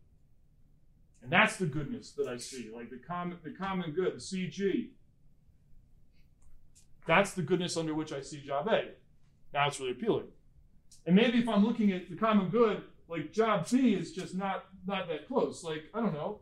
And 1.21 1.31
that's 1.31 1.57
the 1.57 1.65
goodness 1.65 2.11
that 2.11 2.27
I 2.27 2.37
see, 2.37 2.69
like 2.73 2.89
the 2.89 2.97
common, 2.97 3.37
the 3.43 3.51
common 3.51 3.91
good, 3.91 4.13
the 4.13 4.19
CG. 4.19 4.89
That's 7.05 7.33
the 7.33 7.41
goodness 7.41 7.77
under 7.77 7.93
which 7.93 8.11
I 8.11 8.21
see 8.21 8.41
job 8.41 8.67
A. 8.67 8.89
Now 9.53 9.67
it's 9.67 9.79
really 9.79 9.91
appealing. 9.91 10.27
And 11.05 11.15
maybe 11.15 11.39
if 11.39 11.49
I'm 11.49 11.65
looking 11.65 11.91
at 11.91 12.09
the 12.09 12.15
common 12.15 12.49
good, 12.49 12.83
like 13.07 13.31
job 13.31 13.69
B 13.69 13.93
is 13.93 14.11
just 14.11 14.35
not 14.35 14.65
not 14.85 15.07
that 15.07 15.27
close. 15.27 15.63
Like 15.63 15.85
I 15.93 16.01
don't 16.01 16.13
know. 16.13 16.41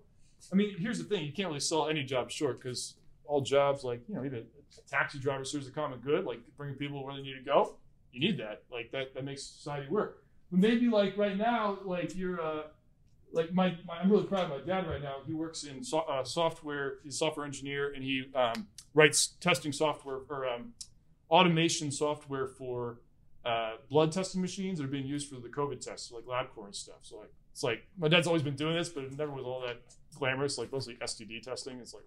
I 0.52 0.56
mean, 0.56 0.76
here's 0.78 0.98
the 0.98 1.04
thing: 1.04 1.26
you 1.26 1.32
can't 1.32 1.48
really 1.48 1.60
sell 1.60 1.88
any 1.88 2.04
job 2.04 2.32
short 2.32 2.62
because 2.62 2.96
all 3.26 3.42
jobs, 3.42 3.84
like 3.84 4.02
you 4.08 4.16
know, 4.16 4.26
even 4.26 4.40
a 4.40 4.90
taxi 4.90 5.20
driver 5.20 5.46
serves 5.46 5.66
the 5.66 5.72
common 5.72 6.00
good, 6.00 6.26
like 6.26 6.40
bringing 6.58 6.78
people 6.78 7.04
where 7.04 7.16
they 7.16 7.22
need 7.22 7.36
to 7.36 7.44
go. 7.44 7.76
You 8.12 8.20
need 8.20 8.40
that. 8.40 8.64
Like 8.72 8.92
that 8.92 9.14
that 9.14 9.24
makes 9.24 9.44
society 9.44 9.88
work. 9.90 10.24
But 10.52 10.60
maybe 10.60 10.88
like 10.88 11.18
right 11.18 11.38
now, 11.38 11.80
like 11.84 12.16
you're 12.16 12.42
uh, 12.42 12.64
like 13.36 13.54
my, 13.54 13.76
my, 13.86 13.98
I'm 13.98 14.10
really 14.10 14.24
proud 14.24 14.46
of 14.46 14.50
my 14.52 14.66
dad 14.66 14.88
right 14.88 15.02
now. 15.02 15.18
He 15.28 15.34
works 15.34 15.64
in 15.64 15.84
so, 15.84 16.00
uh, 16.00 16.24
software. 16.24 16.96
He's 17.04 17.16
a 17.16 17.18
software 17.18 17.46
engineer, 17.46 17.94
and 17.94 18.04
he 18.04 18.26
um, 18.34 18.68
writes 18.94 19.36
testing 19.42 19.74
software 19.74 20.20
or 20.30 20.48
um, 20.48 20.74
automation 21.30 21.92
software 21.92 22.48
for 22.48 23.00
uh, 23.46 23.74
blood 23.90 24.12
testing 24.12 24.42
machines 24.42 24.80
that 24.80 24.86
are 24.86 24.90
being 24.90 25.06
used 25.06 25.30
for 25.30 25.36
the 25.36 25.50
COVID 25.50 25.82
tests, 25.82 26.10
so 26.10 26.16
like 26.16 26.26
LabCorp 26.26 26.66
and 26.66 26.76
stuff. 26.76 27.00
So 27.02 27.18
like 27.18 27.34
it's 27.52 27.62
like 27.62 27.86
my 27.98 28.08
dad's 28.08 28.26
always 28.26 28.42
been 28.42 28.56
doing 28.56 28.76
this, 28.76 28.90
but 28.90 29.04
it 29.04 29.18
never 29.18 29.32
was 29.32 29.46
all 29.46 29.62
that 29.62 29.82
glamorous. 30.18 30.58
Like 30.58 30.72
mostly 30.72 30.96
STD 30.96 31.42
testing. 31.44 31.80
It's 31.80 31.94
like, 31.94 32.06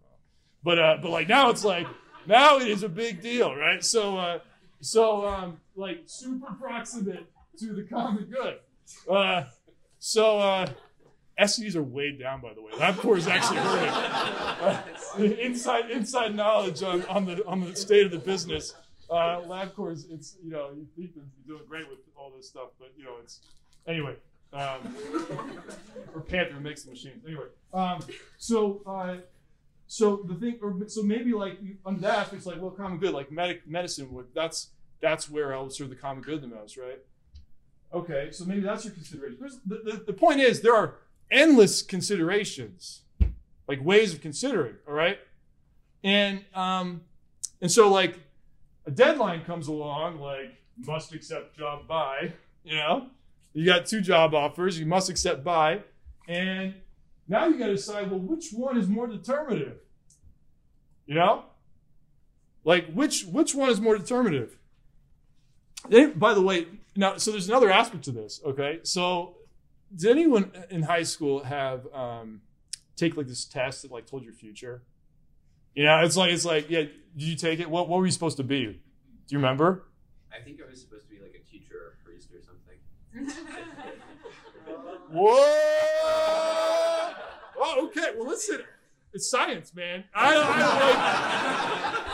but 0.65 0.79
uh, 0.79 0.97
but 1.01 1.11
like 1.11 1.29
now 1.29 1.51
it's 1.51 1.65
like 1.65 1.87
now 2.27 2.59
it 2.59 2.69
is 2.69 2.83
a 2.83 2.89
big 2.89 3.21
deal, 3.21 3.55
right? 3.55 3.85
So 3.85 4.17
uh, 4.17 4.39
so 4.81 5.27
um, 5.27 5.61
like 5.77 6.03
super 6.07 6.53
proximate 6.55 7.27
to 7.59 7.75
the 7.75 7.83
common 7.83 8.25
good. 8.25 8.59
Uh, 9.09 9.45
so 9.99 10.41
SEs 11.47 11.77
are 11.77 11.83
weighed 11.83 12.19
down, 12.19 12.41
by 12.41 12.53
the 12.53 12.63
way. 12.63 12.73
LabCorp 12.73 13.19
is 13.19 13.29
actually 13.29 13.59
hurting. 13.59 13.89
Uh, 13.89 14.83
inside 15.41 15.91
inside 15.91 16.35
knowledge 16.35 16.83
on, 16.83 17.05
on 17.07 17.25
the 17.25 17.45
on 17.47 17.61
the 17.61 17.75
state 17.77 18.05
of 18.05 18.13
the 18.13 18.19
business. 18.19 18.75
Uh, 19.11 19.41
LabCorp 19.43 19.93
is 19.93 20.07
it's 20.11 20.37
you 20.43 20.51
know 20.51 20.71
you 20.75 20.87
think 20.97 21.15
they're 21.15 21.25
doing 21.47 21.63
great 21.69 21.89
with 21.89 21.99
all 22.17 22.33
this 22.37 22.49
stuff, 22.49 22.71
but 22.79 22.93
you 22.97 23.05
know 23.05 23.15
it's 23.23 23.41
anyway. 23.87 24.17
Um, 24.53 24.97
or 26.15 26.23
Panther 26.23 26.59
makes 26.59 26.83
the 26.83 26.91
machines 26.91 27.23
anyway. 27.27 27.45
Um, 27.73 28.01
so 28.39 28.83
uh, 28.87 29.17
so 29.87 30.23
the 30.27 30.35
thing, 30.35 30.59
or 30.63 30.77
so 30.89 31.03
maybe 31.03 31.33
like 31.33 31.59
on 31.85 31.99
that, 32.01 32.33
it's 32.33 32.47
like 32.47 32.61
well, 32.61 32.71
common 32.71 32.99
good, 32.99 33.15
like 33.15 33.31
medic 33.31 33.67
medicine 33.67 34.13
would. 34.13 34.27
That's 34.35 34.71
that's 35.01 35.31
where 35.31 35.55
I'll 35.55 35.71
serve 35.71 35.91
the 35.91 35.97
common 35.97 36.23
good 36.23 36.43
the 36.43 36.49
most, 36.49 36.77
right? 36.77 36.99
Okay, 37.93 38.29
so 38.33 38.45
maybe 38.45 38.61
that's 38.61 38.85
your 38.85 38.93
consideration. 38.93 39.39
The, 39.65 39.81
the, 39.85 40.05
the 40.09 40.13
point 40.13 40.41
is, 40.41 40.61
there 40.61 40.75
are 40.75 40.97
endless 41.31 41.83
considerations, 41.83 43.03
like 43.67 43.85
ways 43.85 44.15
of 44.15 44.21
considering, 44.21 44.75
all 44.87 44.95
right? 44.95 45.19
And 46.03 46.45
um, 46.55 47.03
and 47.61 47.71
so 47.71 47.91
like 47.91 48.19
a 48.87 48.91
deadline 48.91 49.45
comes 49.45 49.69
along, 49.69 50.21
like 50.21 50.55
must 50.79 51.13
accept 51.13 51.57
job 51.57 51.87
by, 51.89 52.33
you 52.65 52.77
know, 52.77 53.09
you 53.53 53.65
got 53.67 53.87
two 53.87 54.01
job 54.01 54.35
offers, 54.35 54.79
you 54.79 54.87
must 54.87 55.11
accept 55.11 55.43
by, 55.43 55.83
and 56.29 56.75
now 57.27 57.47
you 57.47 57.59
got 57.59 57.67
to 57.67 57.77
decide, 57.77 58.11
well, 58.11 58.21
which 58.21 58.51
one 58.53 58.79
is 58.79 58.89
more 58.89 59.07
determinative? 59.07 59.79
You 61.07 61.15
know, 61.15 61.45
like 62.65 62.93
which 62.93 63.25
which 63.25 63.55
one 63.55 63.71
is 63.71 63.81
more 63.81 63.97
determinative? 63.97 64.57
by 66.17 66.35
the 66.35 66.43
way, 66.43 66.67
now, 66.97 67.17
so 67.17 67.31
there's 67.31 67.49
another 67.49 67.71
aspect 67.71 68.05
to 68.05 68.11
this. 68.11 68.41
Okay, 68.45 68.81
so 68.83 69.38
did 69.95 70.11
anyone 70.11 70.53
in 70.71 70.83
high 70.83 71.03
school 71.03 71.43
have 71.45 71.87
um, 71.95 72.43
take 72.97 73.17
like 73.17 73.27
this 73.27 73.45
test 73.45 73.83
that 73.83 73.91
like 73.91 74.07
told 74.07 74.25
your 74.25 74.35
future? 74.35 74.83
You 75.75 75.85
know, 75.85 76.01
it's 76.01 76.17
like 76.17 76.33
it's 76.33 76.45
like 76.45 76.71
yeah. 76.71 76.85
Did 77.17 77.27
you 77.27 77.37
take 77.37 77.61
it? 77.61 77.69
What 77.71 77.89
what 77.89 77.99
were 77.99 78.07
you 78.07 78.13
supposed 78.13 78.37
to 78.37 78.45
be? 78.45 78.65
Do 78.65 78.81
you 79.29 79.39
remember? 79.39 79.85
I 80.33 80.43
think 80.43 80.61
I 80.65 80.71
was 80.71 80.81
supposed 80.81 81.09
to 81.09 81.15
be 81.15 81.21
like 81.21 81.35
a 81.35 81.51
teacher 81.51 81.75
or 81.75 81.95
a 82.01 82.05
priest 82.05 82.29
or 82.33 82.41
something. 82.43 82.79
Whoa! 85.11 85.35
Oh, 87.61 87.87
okay. 87.87 88.13
Well, 88.17 88.29
listen, 88.29 88.61
it's 89.13 89.31
science, 89.31 89.75
man. 89.75 90.05
I, 90.15 90.35
I 90.35 91.95
like 91.95 92.08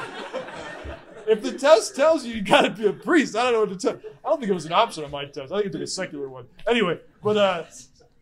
if 1.27 1.43
the 1.43 1.53
test 1.53 1.97
tells 1.97 2.25
you 2.25 2.35
you 2.35 2.43
got 2.43 2.63
to 2.63 2.71
be 2.71 2.87
a 2.87 2.93
priest, 2.93 3.37
I 3.37 3.45
don't 3.45 3.53
know 3.53 3.61
what 3.61 3.71
to 3.71 3.77
tell. 3.77 4.01
I 4.25 4.29
don't 4.29 4.39
think 4.39 4.51
it 4.51 4.55
was 4.55 4.67
an 4.67 4.73
option 4.73 5.05
on 5.05 5.11
my 5.11 5.25
test. 5.25 5.53
I 5.53 5.57
think 5.57 5.67
it 5.67 5.73
took 5.73 5.83
a 5.83 5.87
secular 5.87 6.29
one. 6.29 6.47
Anyway, 6.69 7.01
but 7.23 7.37
uh, 7.37 7.65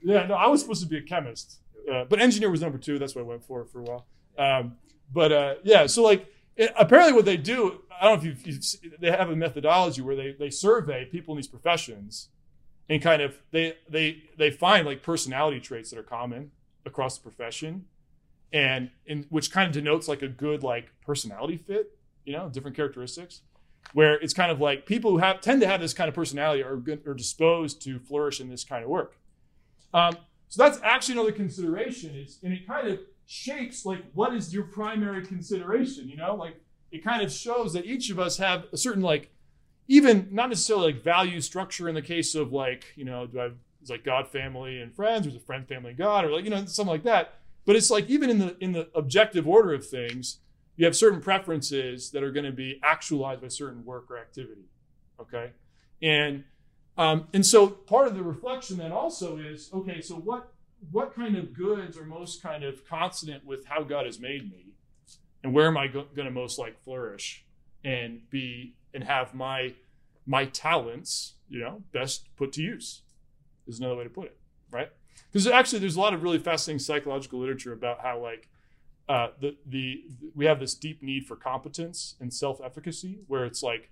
yeah, 0.03 0.27
no, 0.27 0.35
I 0.35 0.47
was 0.47 0.61
supposed 0.61 0.83
to 0.83 0.89
be 0.89 0.99
a 0.99 1.03
chemist, 1.03 1.61
uh, 1.91 2.05
but 2.05 2.21
engineer 2.21 2.51
was 2.51 2.61
number 2.61 2.79
two. 2.79 2.99
That's 2.99 3.15
what 3.15 3.23
I 3.23 3.25
went 3.25 3.45
for 3.45 3.65
for 3.65 3.81
a 3.81 3.83
while. 3.83 4.07
Um, 4.39 4.77
but 5.13 5.33
uh, 5.33 5.55
yeah, 5.63 5.87
so 5.87 6.03
like 6.03 6.27
it, 6.57 6.73
apparently 6.79 7.13
what 7.13 7.25
they 7.25 7.37
do, 7.37 7.83
I 8.01 8.05
don't 8.05 8.25
know 8.25 8.31
if 8.31 8.47
you've, 8.47 8.81
you've, 8.83 9.01
they 9.01 9.11
have 9.11 9.31
a 9.31 9.37
methodology 9.37 10.03
where 10.03 10.17
they 10.17 10.33
they 10.33 10.51
survey 10.51 11.05
people 11.05 11.35
in 11.35 11.37
these 11.37 11.49
professions, 11.49 12.29
and 12.89 13.01
kind 13.03 13.23
of 13.23 13.39
they 13.51 13.77
they 13.89 14.25
they 14.37 14.51
find 14.51 14.87
like 14.87 15.03
personality 15.03 15.61
traits 15.61 15.91
that 15.91 15.99
are 15.99 16.05
common 16.05 16.51
across 16.85 17.19
the 17.19 17.23
profession, 17.23 17.87
and 18.53 18.91
in 19.07 19.27
which 19.29 19.51
kind 19.51 19.67
of 19.67 19.73
denotes 19.73 20.09
like 20.09 20.23
a 20.23 20.29
good 20.29 20.63
like 20.63 20.91
personality 21.05 21.57
fit 21.57 21.99
you 22.25 22.33
know, 22.33 22.49
different 22.49 22.77
characteristics, 22.77 23.43
where 23.93 24.15
it's 24.15 24.35
kind 24.35 24.51
of 24.51 24.61
like 24.61 24.87
people 24.87 25.11
who 25.11 25.19
have 25.19 25.41
tend 25.41 25.61
to 25.61 25.67
have 25.67 25.81
this 25.81 25.95
kind 25.95 26.09
of 26.09 26.15
personality 26.15 26.63
are 26.63 26.77
good, 26.77 27.07
are 27.07 27.15
disposed 27.15 27.83
to 27.83 27.99
flourish 27.99 28.41
in 28.41 28.49
this 28.49 28.65
kind 28.65 28.85
of 28.85 28.91
work. 28.91 29.19
Um, 29.95 30.17
so 30.49 30.63
that's 30.63 30.79
actually 30.83 31.15
another 31.15 31.33
consideration. 31.33 32.15
Is 32.15 32.39
and 32.43 32.53
it 32.53 32.67
kind 32.67 32.89
of 32.89 33.01
shapes 33.27 33.87
like 33.87 34.03
what 34.15 34.35
is 34.35 34.53
your 34.53 34.65
primary 34.65 35.25
consideration? 35.25 36.09
You 36.09 36.17
know, 36.17 36.35
like 36.35 36.57
it 36.91 37.03
kind 37.05 37.23
of 37.23 37.33
shows 37.33 37.73
that 37.73 37.87
each 37.87 38.11
of 38.11 38.19
us 38.19 38.37
have 38.39 38.67
a 38.73 38.77
certain 38.77 39.03
like 39.03 39.31
even 39.89 40.29
not 40.31 40.49
necessarily 40.49 40.93
like 40.93 41.03
value 41.03 41.41
structure 41.41 41.89
in 41.89 41.95
the 41.95 42.03
case 42.03 42.35
of 42.35 42.53
like 42.53 42.85
you 42.97 43.05
know 43.05 43.27
do 43.27 43.41
I 43.41 43.51
it's 43.83 43.91
like 43.91 44.05
God, 44.05 44.29
family, 44.29 44.81
and 44.81 44.95
friends, 44.95 45.27
or 45.27 45.31
is 45.31 45.35
it 45.35 45.43
friend, 45.43 45.67
family, 45.67 45.91
and 45.91 45.99
God, 45.99 46.25
or 46.25 46.31
like 46.31 46.45
you 46.45 46.51
know 46.51 46.65
something 46.67 46.93
like 46.93 47.03
that. 47.03 47.35
But 47.67 47.77
it's 47.77 47.91
like 47.91 48.09
even 48.09 48.31
in 48.31 48.39
the 48.39 48.57
in 48.61 48.73
the 48.73 48.89
objective 48.95 49.47
order 49.47 49.75
of 49.75 49.87
things, 49.87 50.39
you 50.77 50.85
have 50.85 50.97
certain 50.97 51.21
preferences 51.21 52.11
that 52.11 52.23
are 52.23 52.33
going 52.33 52.47
to 52.47 52.53
be 52.53 52.81
actualized 52.83 53.43
by 53.43 53.49
certain 53.49 53.85
work 53.85 54.11
or 54.11 54.19
activity. 54.19 54.69
Okay, 55.21 55.53
and 56.03 56.45
um, 56.97 57.29
and 57.33 57.45
so 57.45 57.69
part 57.69 58.07
of 58.07 58.15
the 58.15 58.23
reflection 58.23 58.79
then 58.79 58.93
also 58.93 59.39
is 59.39 59.71
okay. 59.73 60.01
So 60.01 60.17
what 60.17 60.53
what 60.91 61.15
kind 61.15 61.37
of 61.37 61.53
goods 61.53 61.97
are 61.97 62.05
most 62.05 62.43
kind 62.43 62.65
of 62.65 62.87
consonant 62.87 63.45
with 63.45 63.67
how 63.67 63.83
God 63.83 64.07
has 64.07 64.19
made 64.19 64.51
me, 64.51 64.73
and 65.43 65.53
where 65.53 65.67
am 65.67 65.77
I 65.77 65.87
go- 65.87 66.09
going 66.15 66.27
to 66.27 66.33
most 66.33 66.59
like 66.59 66.83
flourish 66.83 67.45
and 67.85 68.29
be 68.31 68.75
and 68.95 69.05
have 69.05 69.35
my 69.35 69.75
my 70.27 70.47
talents, 70.47 71.35
you 71.49 71.61
know, 71.61 71.83
best 71.93 72.35
put 72.37 72.53
to 72.55 72.63
use? 72.63 73.03
Is 73.67 73.79
another 73.79 73.97
way 73.97 74.05
to 74.05 74.11
put 74.11 74.27
it, 74.27 74.37
right? 74.71 74.91
Because 75.31 75.47
actually, 75.47 75.79
there's 75.79 75.97
a 75.97 76.01
lot 76.01 76.15
of 76.15 76.23
really 76.23 76.39
fascinating 76.39 76.81
psychological 76.81 77.39
literature 77.39 77.73
about 77.73 78.01
how 78.01 78.21
like 78.21 78.49
uh, 79.09 79.29
the, 79.41 79.57
the 79.67 80.05
we 80.35 80.45
have 80.45 80.61
this 80.61 80.75
deep 80.75 81.03
need 81.03 81.27
for 81.27 81.37
competence 81.37 82.15
and 82.21 82.33
self-efficacy 82.33 83.21
where 83.27 83.45
it's 83.45 83.63
like 83.63 83.91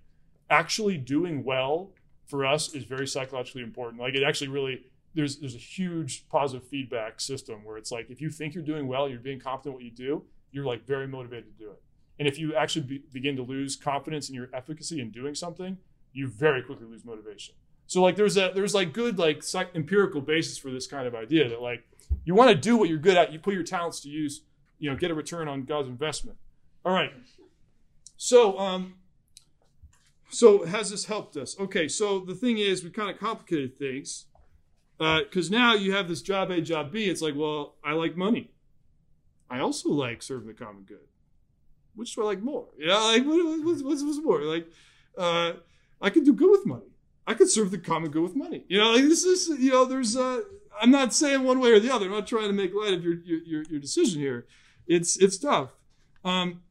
actually 0.49 0.97
doing 0.97 1.45
well 1.45 1.93
for 2.27 2.47
us 2.47 2.75
is 2.75 2.85
very 2.85 3.07
psychologically 3.07 3.63
important. 3.63 4.01
Like 4.01 4.15
it 4.15 4.23
actually 4.23 4.49
really 4.49 4.85
there's 5.15 5.39
there's 5.39 5.55
a 5.55 5.59
huge 5.59 6.29
positive 6.29 6.67
feedback 6.69 7.21
system 7.21 7.65
where 7.65 7.77
it's 7.77 7.91
like 7.91 8.11
if 8.11 8.21
you 8.21 8.31
think 8.31 8.55
you're 8.55 8.65
doing 8.65 8.87
well 8.87 9.09
you're 9.09 9.19
being 9.19 9.41
competent 9.41 9.75
what 9.75 9.83
you 9.83 9.91
do 9.91 10.25
you're 10.53 10.65
like 10.65 10.87
very 10.87 11.07
motivated 11.07 11.47
to 11.47 11.65
do 11.65 11.71
it. 11.71 11.83
And 12.19 12.29
if 12.29 12.39
you 12.39 12.55
actually 12.55 12.87
be, 12.87 13.03
begin 13.13 13.37
to 13.37 13.43
lose 13.43 13.77
confidence 13.77 14.29
in 14.29 14.35
your 14.35 14.49
efficacy 14.53 15.01
in 15.01 15.11
doing 15.11 15.35
something 15.35 15.79
you 16.13 16.29
very 16.29 16.63
quickly 16.63 16.87
lose 16.87 17.05
motivation. 17.05 17.55
So 17.87 18.03
like 18.03 18.17
there's 18.17 18.37
a 18.37 18.53
there's 18.55 18.75
like 18.75 18.93
good 18.93 19.19
like 19.19 19.43
psych- 19.43 19.75
empirical 19.75 20.21
basis 20.21 20.59
for 20.59 20.71
this 20.71 20.87
kind 20.87 21.07
of 21.07 21.15
idea 21.15 21.49
that 21.49 21.61
like 21.61 21.85
you 22.25 22.35
want 22.35 22.51
to 22.51 22.57
do 22.57 22.77
what 22.77 22.89
you're 22.89 22.99
good 22.99 23.17
at, 23.17 23.33
you 23.33 23.39
put 23.39 23.55
your 23.55 23.63
talents 23.63 24.01
to 24.01 24.09
use, 24.09 24.43
you 24.81 24.91
know, 24.91 24.97
get 24.97 25.12
a 25.12 25.14
return 25.14 25.47
on 25.47 25.62
God's 25.62 25.89
investment. 25.89 26.39
All 26.85 26.93
right. 26.93 27.12
So 28.16 28.59
um 28.59 28.95
so 30.31 30.64
has 30.64 30.91
this 30.91 31.05
helped 31.05 31.37
us? 31.37 31.57
Okay, 31.61 31.87
so 31.87 32.18
the 32.18 32.35
thing 32.35 32.59
is 32.59 32.83
we 32.83 32.91
kind 32.91 33.11
of 33.11 33.18
complicated 33.18 33.78
things. 33.78 34.26
Because 34.99 35.51
now 35.51 35.72
you 35.72 35.95
have 35.95 36.09
this 36.09 36.20
job 36.20 36.51
A, 36.51 36.61
job 36.61 36.93
B. 36.93 37.05
It's 37.05 37.22
like, 37.22 37.35
well, 37.35 37.76
I 37.83 37.93
like 37.93 38.18
money. 38.18 38.51
I 39.49 39.61
also 39.61 39.89
like 39.89 40.22
serving 40.22 40.47
the 40.47 40.53
common 40.53 40.83
good. 40.83 41.09
Which 41.95 42.14
do 42.14 42.20
I 42.20 42.26
like 42.26 42.43
more? 42.43 42.66
Yeah, 42.78 42.99
like 42.99 43.24
what, 43.24 43.64
what's, 43.64 43.83
what's, 43.83 44.03
what's 44.03 44.22
more? 44.22 44.43
Like, 44.43 44.68
uh, 45.16 45.55
I 46.03 46.11
could 46.11 46.26
do 46.26 46.35
good 46.35 46.51
with 46.51 46.66
money. 46.66 46.93
I 47.26 47.33
could 47.33 47.49
serve 47.49 47.70
the 47.70 47.78
common 47.78 48.11
good 48.11 48.22
with 48.22 48.37
money. 48.37 48.64
You 48.68 48.76
know, 48.76 48.93
like 48.93 49.05
this 49.05 49.24
is, 49.24 49.49
you 49.59 49.70
know, 49.70 49.87
there's, 49.87 50.18
uh, 50.18 50.43
I'm 50.81 50.91
not 50.91 51.14
saying 51.14 51.45
one 51.45 51.61
way 51.61 51.70
or 51.70 51.81
the 51.81 51.93
other. 51.93 52.05
I'm 52.05 52.12
not 52.12 52.26
trying 52.26 52.49
to 52.49 52.53
make 52.53 52.74
light 52.74 52.93
of 52.93 53.03
your, 53.03 53.14
your, 53.24 53.64
your 53.70 53.81
decision 53.81 54.20
here. 54.20 54.47
It's 54.91 55.16
it's 55.16 55.38
tough. 55.38 55.70
Um, 56.24 56.62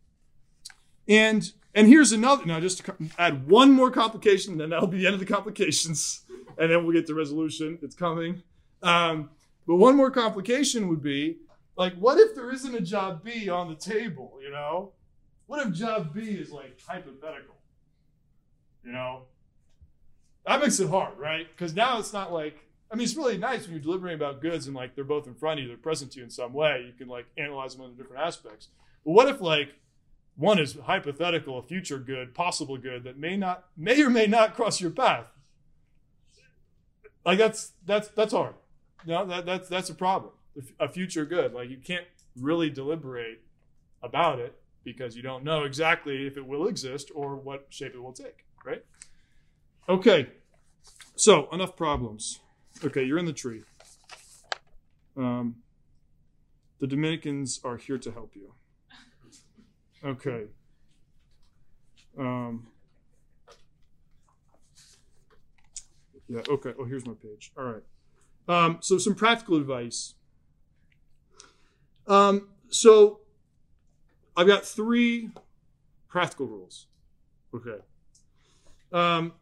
and 1.07 1.53
and 1.73 1.87
here's 1.87 2.11
another. 2.11 2.45
Now, 2.45 2.59
just 2.59 2.85
to 2.85 2.95
add 3.17 3.47
one 3.47 3.71
more 3.71 3.89
complication, 3.89 4.51
and 4.51 4.61
then 4.61 4.69
that'll 4.71 4.87
be 4.87 4.97
the 4.97 5.05
end 5.05 5.13
of 5.13 5.21
the 5.21 5.25
complications, 5.25 6.23
and 6.57 6.69
then 6.69 6.83
we'll 6.83 6.93
get 6.93 7.07
to 7.07 7.13
resolution. 7.13 7.79
It's 7.81 7.95
coming. 7.95 8.43
Um, 8.83 9.29
but 9.65 9.77
one 9.77 9.95
more 9.95 10.11
complication 10.11 10.89
would 10.89 11.01
be 11.01 11.37
like, 11.77 11.95
what 11.95 12.19
if 12.19 12.35
there 12.35 12.51
isn't 12.51 12.75
a 12.75 12.81
job 12.81 13.23
B 13.23 13.49
on 13.49 13.69
the 13.69 13.75
table? 13.75 14.37
You 14.43 14.51
know, 14.51 14.91
what 15.47 15.65
if 15.65 15.73
job 15.73 16.13
B 16.13 16.21
is 16.21 16.51
like 16.51 16.77
hypothetical? 16.85 17.55
You 18.83 18.91
know, 18.91 19.23
that 20.45 20.59
makes 20.59 20.77
it 20.81 20.89
hard, 20.89 21.17
right? 21.17 21.47
Because 21.49 21.73
now 21.73 21.99
it's 21.99 22.11
not 22.11 22.33
like 22.33 22.57
I 22.91 22.95
mean, 22.95 23.03
it's 23.03 23.15
really 23.15 23.37
nice 23.37 23.63
when 23.63 23.71
you're 23.71 23.81
deliberating 23.81 24.19
about 24.19 24.41
goods 24.41 24.65
and 24.65 24.75
like 24.75 24.95
they're 24.95 25.03
both 25.03 25.27
in 25.27 25.35
front 25.35 25.59
of 25.59 25.63
you, 25.63 25.67
they're 25.67 25.77
present 25.77 26.11
to 26.13 26.19
you 26.19 26.23
in 26.23 26.31
some 26.31 26.53
way. 26.53 26.83
You 26.87 26.93
can 26.93 27.07
like 27.07 27.27
analyze 27.37 27.75
them 27.75 27.85
in 27.85 27.95
different 27.95 28.23
aspects. 28.23 28.69
But 29.05 29.11
what 29.11 29.29
if 29.29 29.41
like 29.41 29.69
one 30.35 30.57
is 30.57 30.77
hypothetical, 30.85 31.59
a 31.59 31.63
future 31.63 31.99
good, 31.99 32.33
possible 32.33 32.77
good 32.77 33.03
that 33.03 33.17
may 33.17 33.37
not, 33.37 33.65
may 33.77 34.01
or 34.01 34.09
may 34.09 34.25
not 34.25 34.55
cross 34.55 34.81
your 34.81 34.91
path? 34.91 35.25
Like 37.25 37.37
that's 37.37 37.73
that's 37.85 38.07
that's 38.09 38.33
hard. 38.33 38.55
No, 39.05 39.25
that 39.25 39.45
that's 39.45 39.69
that's 39.69 39.89
a 39.89 39.95
problem. 39.95 40.33
A 40.79 40.89
future 40.89 41.25
good, 41.25 41.53
like 41.53 41.69
you 41.69 41.77
can't 41.77 42.05
really 42.35 42.69
deliberate 42.69 43.41
about 44.01 44.39
it 44.39 44.55
because 44.83 45.15
you 45.15 45.21
don't 45.21 45.43
know 45.43 45.63
exactly 45.63 46.25
if 46.25 46.37
it 46.37 46.45
will 46.45 46.67
exist 46.67 47.11
or 47.13 47.35
what 47.35 47.67
shape 47.69 47.93
it 47.93 48.01
will 48.01 48.13
take. 48.13 48.45
Right? 48.65 48.83
Okay. 49.87 50.29
So 51.15 51.49
enough 51.51 51.75
problems. 51.75 52.39
Okay, 52.83 53.03
you're 53.03 53.17
in 53.17 53.25
the 53.25 53.33
tree. 53.33 53.63
Um, 55.17 55.57
the 56.79 56.87
Dominicans 56.87 57.59
are 57.63 57.75
here 57.75 57.97
to 57.97 58.11
help 58.11 58.35
you. 58.35 58.53
Okay. 60.03 60.45
Um, 62.17 62.67
yeah, 66.29 66.41
okay. 66.49 66.73
Oh, 66.79 66.85
here's 66.85 67.05
my 67.05 67.13
page. 67.21 67.51
All 67.57 67.65
right. 67.65 67.83
Um, 68.47 68.77
so, 68.81 68.97
some 68.97 69.13
practical 69.13 69.57
advice. 69.57 70.15
Um, 72.07 72.47
so, 72.69 73.19
I've 74.37 74.47
got 74.47 74.65
three 74.65 75.31
practical 76.07 76.47
rules. 76.47 76.87
Okay. 77.53 77.83
Um, 78.93 79.33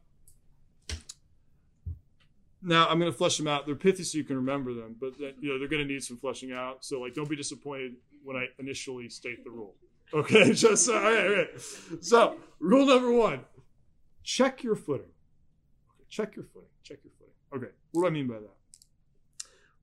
now 2.61 2.87
I'm 2.87 2.99
going 2.99 3.11
to 3.11 3.17
flesh 3.17 3.37
them 3.37 3.47
out. 3.47 3.65
They're 3.65 3.75
pithy, 3.75 4.03
so 4.03 4.17
you 4.17 4.23
can 4.23 4.35
remember 4.35 4.73
them, 4.73 4.95
but 4.99 5.19
you 5.19 5.49
know 5.49 5.59
they're 5.59 5.67
going 5.67 5.85
to 5.85 5.93
need 5.93 6.03
some 6.03 6.17
fleshing 6.17 6.51
out. 6.51 6.83
So 6.83 7.01
like, 7.01 7.13
don't 7.13 7.29
be 7.29 7.35
disappointed 7.35 7.95
when 8.23 8.35
I 8.35 8.47
initially 8.59 9.09
state 9.09 9.43
the 9.43 9.51
rule. 9.51 9.75
Okay, 10.13 10.53
just 10.53 10.89
all 10.89 10.95
right, 10.95 11.25
all 11.25 11.35
right. 11.35 11.49
So 12.01 12.37
rule 12.59 12.85
number 12.85 13.11
one: 13.11 13.41
check 14.23 14.63
your 14.63 14.75
footing. 14.75 15.11
Check 16.09 16.35
your 16.35 16.45
footing. 16.45 16.69
Check 16.83 16.99
your 17.03 17.11
footing. 17.17 17.33
Okay, 17.67 17.73
what 17.91 18.03
do 18.03 18.07
I 18.07 18.11
mean 18.11 18.27
by 18.27 18.35
that? 18.35 18.55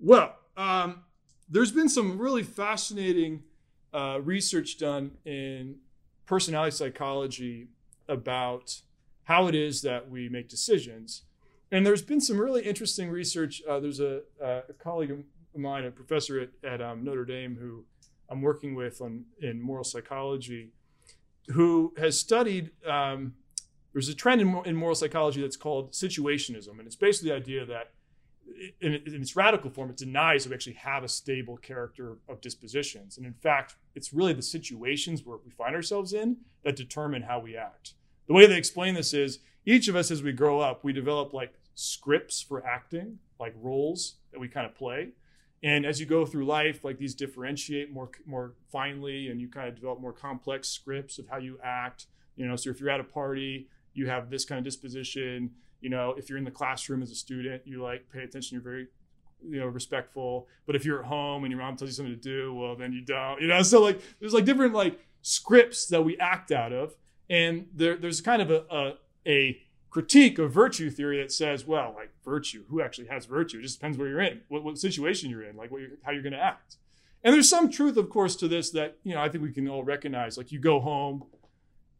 Well, 0.01 0.37
um, 0.57 1.05
there's 1.49 1.73
been 1.73 1.89
some 1.89 2.19
really 2.19 2.43
fascinating 2.43 3.45
uh, 3.93 4.21
research 4.23 4.79
done 4.79 5.13
in 5.25 5.77
personality 6.27 6.77
psychology 6.77 7.69
about 8.09 8.81
how 9.25 9.47
it 9.47 9.55
is 9.55 9.83
that 9.83 10.11
we 10.11 10.29
make 10.29 10.49
decisions 10.49 11.23
and 11.75 11.85
there's 11.85 12.03
been 12.03 12.21
some 12.21 12.39
really 12.39 12.63
interesting 12.63 13.11
research. 13.11 13.61
Uh, 13.69 13.81
there's 13.81 13.99
a, 13.99 14.21
a, 14.41 14.73
colleague 14.79 15.11
of 15.11 15.19
mine, 15.57 15.85
a 15.85 15.91
professor 15.91 16.39
at, 16.39 16.51
at 16.63 16.81
um, 16.81 17.03
Notre 17.03 17.25
Dame, 17.25 17.57
who 17.61 17.85
I'm 18.31 18.43
working 18.43 18.77
with 18.77 19.01
on 19.01 19.25
in 19.43 19.61
moral 19.61 19.83
psychology, 19.83 20.71
who 21.49 21.93
has 21.99 22.17
studied. 22.17 22.71
Um, 22.89 23.35
there's 23.93 24.09
a 24.09 24.15
trend 24.15 24.41
in, 24.41 24.57
in, 24.65 24.77
moral 24.77 24.95
psychology 24.95 25.41
that's 25.41 25.57
called 25.57 25.91
situationism, 25.91 26.79
and 26.79 26.87
it's 26.87 26.95
basically 26.95 27.31
the 27.31 27.37
idea 27.37 27.67
that, 27.67 27.91
in, 28.81 28.95
in 28.95 29.21
its 29.21 29.35
radical 29.35 29.69
form, 29.69 29.91
it 29.91 29.97
denies 29.97 30.45
that 30.45 30.51
we 30.51 30.55
actually 30.55 30.75
have 30.75 31.03
a 31.03 31.09
stable 31.09 31.57
character 31.57 32.19
of 32.29 32.41
dispositions, 32.41 33.19
and 33.19 33.27
in 33.27 33.35
fact, 33.35 33.75
it's 33.97 34.13
really 34.13 34.33
the 34.33 34.43
situations 34.43 35.25
where 35.25 35.39
we 35.45 35.51
find 35.51 35.75
ourselves 35.75 36.13
in 36.13 36.37
that 36.63 36.77
determine 36.77 37.23
how 37.23 37.41
we 37.41 37.57
act. 37.57 37.95
The 38.29 38.33
way 38.33 38.47
they 38.47 38.57
explain 38.57 38.95
this 38.95 39.13
is 39.13 39.41
each 39.67 39.89
of 39.89 39.97
us, 39.97 40.13
as 40.13 40.23
we 40.23 40.33
grow 40.33 40.61
up, 40.61 40.85
we 40.85 40.93
develop 40.93 41.33
like 41.33 41.55
scripts 41.75 42.41
for 42.41 42.65
acting, 42.67 43.19
like 43.41 43.55
roles 43.61 44.17
that 44.33 44.41
we 44.41 44.49
kind 44.49 44.67
of 44.67 44.75
play. 44.75 45.11
And 45.63 45.87
as 45.87 45.99
you 45.99 46.07
go 46.07 46.27
through 46.27 46.45
life, 46.45 46.85
like 46.85 46.99
these 46.99 47.15
differentiate 47.15 47.91
more 47.93 48.11
more 48.27 48.55
finely, 48.71 49.29
and 49.29 49.41
you 49.41 49.49
kind 49.49 49.69
of 49.69 49.75
develop 49.75 50.01
more 50.01 50.13
complex 50.13 50.69
scripts 50.69 51.19
of 51.19 51.29
how 51.29 51.39
you 51.39 51.59
act. 51.63 52.07
You 52.37 52.47
know, 52.47 52.57
so 52.57 52.71
if 52.71 52.81
you're 52.81 52.91
at 52.91 53.01
a 53.01 53.05
party, 53.05 53.69
you 53.95 54.09
have 54.09 54.31
this 54.31 54.45
kind 54.45 54.59
of 54.59 54.65
disposition. 54.65 55.53
You 55.81 55.91
know, 55.91 56.15
if 56.17 56.29
you're 56.29 56.39
in 56.39 56.45
the 56.45 56.51
classroom 56.51 57.03
as 57.03 57.11
a 57.11 57.15
student, 57.15 57.63
you 57.65 57.83
like 57.83 58.11
pay 58.13 58.21
attention. 58.21 58.57
You're 58.57 58.63
very 58.63 58.89
you 59.47 59.61
know 59.61 59.67
respectful 59.67 60.49
but 60.65 60.75
if 60.75 60.87
you're 60.87 61.01
at 61.01 61.05
home 61.05 61.45
and 61.45 61.51
your 61.51 61.61
mom 61.61 61.77
tells 61.77 61.91
you 61.91 61.95
something 61.95 62.15
to 62.15 62.19
do 62.19 62.55
well 62.55 62.75
then 62.75 62.95
you 62.95 63.03
don't 63.03 63.43
you 63.43 63.47
know 63.47 63.61
so 63.61 63.83
like 63.83 64.01
there's 64.19 64.33
like 64.33 64.47
different 64.47 64.73
like 64.73 64.99
scripts 65.21 65.87
that 65.89 66.03
we 66.03 66.17
act 66.17 66.51
out 66.51 66.73
of 66.73 66.95
and 67.31 67.67
there, 67.75 67.97
there's 67.97 68.21
kind 68.21 68.43
of 68.43 68.51
a, 68.51 68.65
a, 68.71 68.97
a 69.27 69.63
critique 69.95 70.41
of 70.41 70.51
virtue 70.51 70.91
theory 70.91 71.23
that 71.23 71.31
says, 71.31 71.65
well, 71.65 71.95
like 71.95 72.11
virtue, 72.25 72.65
who 72.69 72.83
actually 72.83 73.07
has 73.07 73.27
virtue? 73.27 73.61
It 73.61 73.63
just 73.63 73.79
depends 73.79 73.97
where 73.97 74.09
you're 74.09 74.21
in, 74.21 74.41
what, 74.49 74.65
what 74.65 74.77
situation 74.77 75.31
you're 75.31 75.45
in, 75.45 75.57
like 75.57 75.71
you're, 75.71 75.91
how 76.03 76.11
you're 76.11 76.21
going 76.21 76.33
to 76.33 76.43
act. 76.43 76.79
And 77.23 77.33
there's 77.33 77.49
some 77.49 77.71
truth, 77.71 77.97
of 77.97 78.11
course, 78.11 78.35
to 78.37 78.49
this 78.49 78.71
that, 78.71 78.97
you 79.05 79.15
know, 79.15 79.23
I 79.23 79.29
think 79.29 79.45
we 79.45 79.53
can 79.53 79.69
all 79.69 79.85
recognize. 79.85 80.37
Like 80.37 80.51
you 80.51 80.59
go 80.59 80.81
home 80.81 81.23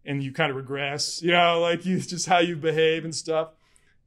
and 0.05 0.25
you 0.25 0.33
kind 0.33 0.51
of 0.51 0.57
regress, 0.57 1.23
you 1.23 1.31
know, 1.31 1.61
like 1.63 1.87
you 1.87 2.01
just 2.01 2.27
how 2.27 2.39
you 2.39 2.57
behave 2.57 3.05
and 3.05 3.15
stuff. 3.15 3.51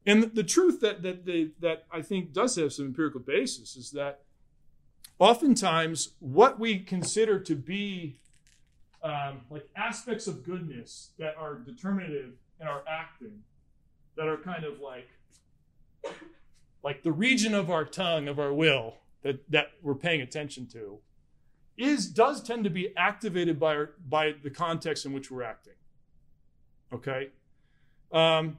And 0.04 0.22
the, 0.22 0.26
the 0.26 0.44
truth 0.44 0.80
that, 0.82 1.00
that, 1.00 1.24
they, 1.24 1.52
that 1.60 1.86
I 1.90 2.02
think 2.02 2.34
does 2.34 2.56
have 2.56 2.74
some 2.74 2.84
empirical 2.84 3.20
basis 3.20 3.74
is 3.74 3.92
that 3.92 4.20
oftentimes 5.18 6.10
what 6.18 6.60
we 6.60 6.78
consider 6.78 7.40
to 7.40 7.56
be 7.56 8.20
um, 9.02 9.40
like 9.48 9.66
aspects 9.74 10.26
of 10.26 10.44
goodness 10.44 11.12
that 11.18 11.36
are 11.38 11.54
determinative 11.54 12.34
in 12.60 12.66
our 12.66 12.82
acting 12.86 13.44
that 14.18 14.26
are 14.26 14.36
kind 14.36 14.64
of 14.64 14.80
like 14.80 15.08
like 16.82 17.02
the 17.04 17.12
region 17.12 17.54
of 17.54 17.70
our 17.70 17.84
tongue 17.84 18.26
of 18.28 18.38
our 18.38 18.52
will 18.52 18.96
that 19.22 19.48
that 19.48 19.68
we're 19.80 19.94
paying 19.94 20.20
attention 20.20 20.66
to 20.66 20.98
is 21.78 22.08
does 22.08 22.42
tend 22.42 22.64
to 22.64 22.70
be 22.70 22.92
activated 22.96 23.60
by 23.60 23.76
our, 23.76 23.90
by 24.08 24.34
the 24.42 24.50
context 24.50 25.06
in 25.06 25.12
which 25.12 25.30
we're 25.30 25.44
acting. 25.44 25.74
Okay? 26.92 27.28
Um 28.12 28.58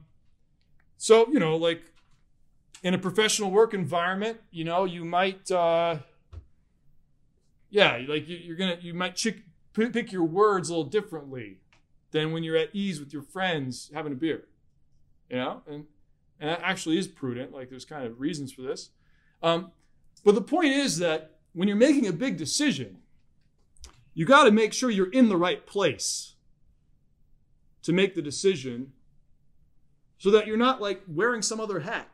so 0.96 1.28
you 1.30 1.38
know 1.38 1.56
like 1.56 1.82
in 2.82 2.94
a 2.94 2.98
professional 2.98 3.50
work 3.50 3.74
environment 3.74 4.40
you 4.50 4.64
know 4.64 4.86
you 4.86 5.04
might 5.04 5.50
uh 5.50 5.98
yeah 7.68 8.00
like 8.08 8.26
you, 8.26 8.54
are 8.54 8.56
gonna 8.56 8.78
you 8.80 8.94
might 8.94 9.14
chick, 9.14 9.42
pick 9.74 10.10
your 10.10 10.24
words 10.24 10.70
a 10.70 10.72
little 10.72 10.88
differently 10.88 11.58
than 12.12 12.32
when 12.32 12.42
you're 12.42 12.56
at 12.56 12.70
ease 12.72 12.98
with 12.98 13.12
your 13.12 13.22
friends 13.22 13.90
having 13.92 14.12
a 14.12 14.16
beer 14.16 14.44
you 15.30 15.36
know, 15.36 15.62
and 15.66 15.86
and 16.40 16.50
that 16.50 16.60
actually 16.62 16.98
is 16.98 17.06
prudent. 17.06 17.52
Like 17.52 17.70
there's 17.70 17.84
kind 17.84 18.04
of 18.04 18.20
reasons 18.20 18.52
for 18.52 18.62
this. 18.62 18.90
Um, 19.42 19.72
but 20.24 20.34
the 20.34 20.42
point 20.42 20.72
is 20.72 20.98
that 20.98 21.36
when 21.52 21.68
you're 21.68 21.76
making 21.76 22.06
a 22.06 22.12
big 22.12 22.36
decision, 22.36 22.98
you 24.14 24.24
got 24.24 24.44
to 24.44 24.50
make 24.50 24.72
sure 24.72 24.90
you're 24.90 25.10
in 25.10 25.28
the 25.28 25.36
right 25.36 25.66
place 25.66 26.34
to 27.82 27.92
make 27.92 28.14
the 28.14 28.22
decision 28.22 28.92
so 30.18 30.30
that 30.30 30.46
you're 30.46 30.56
not 30.56 30.80
like 30.80 31.02
wearing 31.06 31.42
some 31.42 31.60
other 31.60 31.80
hat. 31.80 32.08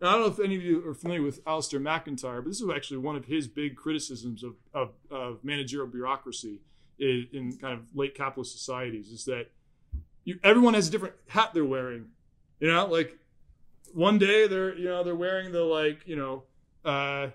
Now, 0.00 0.08
I 0.08 0.12
don't 0.12 0.20
know 0.22 0.26
if 0.28 0.40
any 0.40 0.56
of 0.56 0.62
you 0.62 0.88
are 0.88 0.94
familiar 0.94 1.22
with 1.22 1.44
Alasdair 1.44 1.80
MacIntyre, 1.80 2.40
but 2.40 2.48
this 2.48 2.60
is 2.60 2.70
actually 2.74 2.98
one 2.98 3.16
of 3.16 3.26
his 3.26 3.46
big 3.46 3.76
criticisms 3.76 4.42
of, 4.42 4.54
of, 4.72 4.92
of 5.10 5.44
managerial 5.44 5.86
bureaucracy 5.86 6.60
in, 6.98 7.28
in 7.32 7.56
kind 7.58 7.74
of 7.74 7.94
late 7.94 8.14
capitalist 8.14 8.52
societies 8.52 9.08
is 9.08 9.24
that 9.26 9.50
you, 10.30 10.38
everyone 10.44 10.74
has 10.74 10.88
a 10.88 10.90
different 10.90 11.14
hat 11.28 11.50
they're 11.52 11.64
wearing. 11.64 12.06
You 12.60 12.68
know, 12.68 12.86
like 12.86 13.18
one 13.92 14.18
day 14.18 14.46
they're 14.46 14.76
you 14.76 14.84
know 14.84 15.02
they're 15.02 15.16
wearing 15.16 15.52
the 15.52 15.64
like 15.64 16.06
you 16.06 16.16
know 16.16 16.44
uh, 16.84 17.30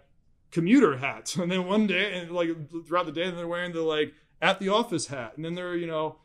commuter 0.51 0.97
hat, 0.97 1.35
and 1.39 1.51
then 1.51 1.67
one 1.67 1.87
day 1.87 2.19
and 2.19 2.31
like 2.31 2.49
throughout 2.87 3.05
the 3.05 3.11
day 3.11 3.29
they're 3.29 3.47
wearing 3.47 3.73
the 3.73 3.81
like 3.81 4.13
at 4.41 4.59
the 4.59 4.69
office 4.69 5.07
hat, 5.07 5.33
and 5.35 5.43
then 5.43 5.55
they're 5.55 5.75
you 5.75 5.87
know 5.87 6.17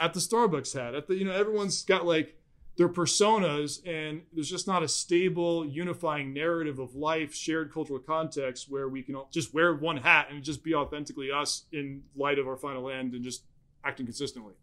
at 0.00 0.14
the 0.14 0.20
Starbucks 0.20 0.78
hat. 0.78 0.94
At 0.94 1.08
the 1.08 1.16
you 1.16 1.24
know 1.24 1.32
everyone's 1.32 1.82
got 1.82 2.06
like 2.06 2.36
their 2.76 2.88
personas, 2.88 3.80
and 3.86 4.22
there's 4.32 4.50
just 4.50 4.66
not 4.66 4.82
a 4.82 4.88
stable, 4.88 5.66
unifying 5.66 6.32
narrative 6.32 6.78
of 6.78 6.94
life, 6.94 7.34
shared 7.34 7.72
cultural 7.72 8.00
context 8.00 8.66
where 8.68 8.88
we 8.88 9.02
can 9.02 9.16
all 9.16 9.28
just 9.32 9.52
wear 9.52 9.74
one 9.74 9.96
hat 9.96 10.28
and 10.30 10.42
just 10.44 10.62
be 10.62 10.74
authentically 10.74 11.30
us 11.32 11.64
in 11.72 12.02
light 12.16 12.38
of 12.38 12.46
our 12.46 12.56
final 12.56 12.88
end 12.90 13.14
and 13.14 13.24
just 13.24 13.44
acting 13.84 14.06
consistently. 14.06 14.54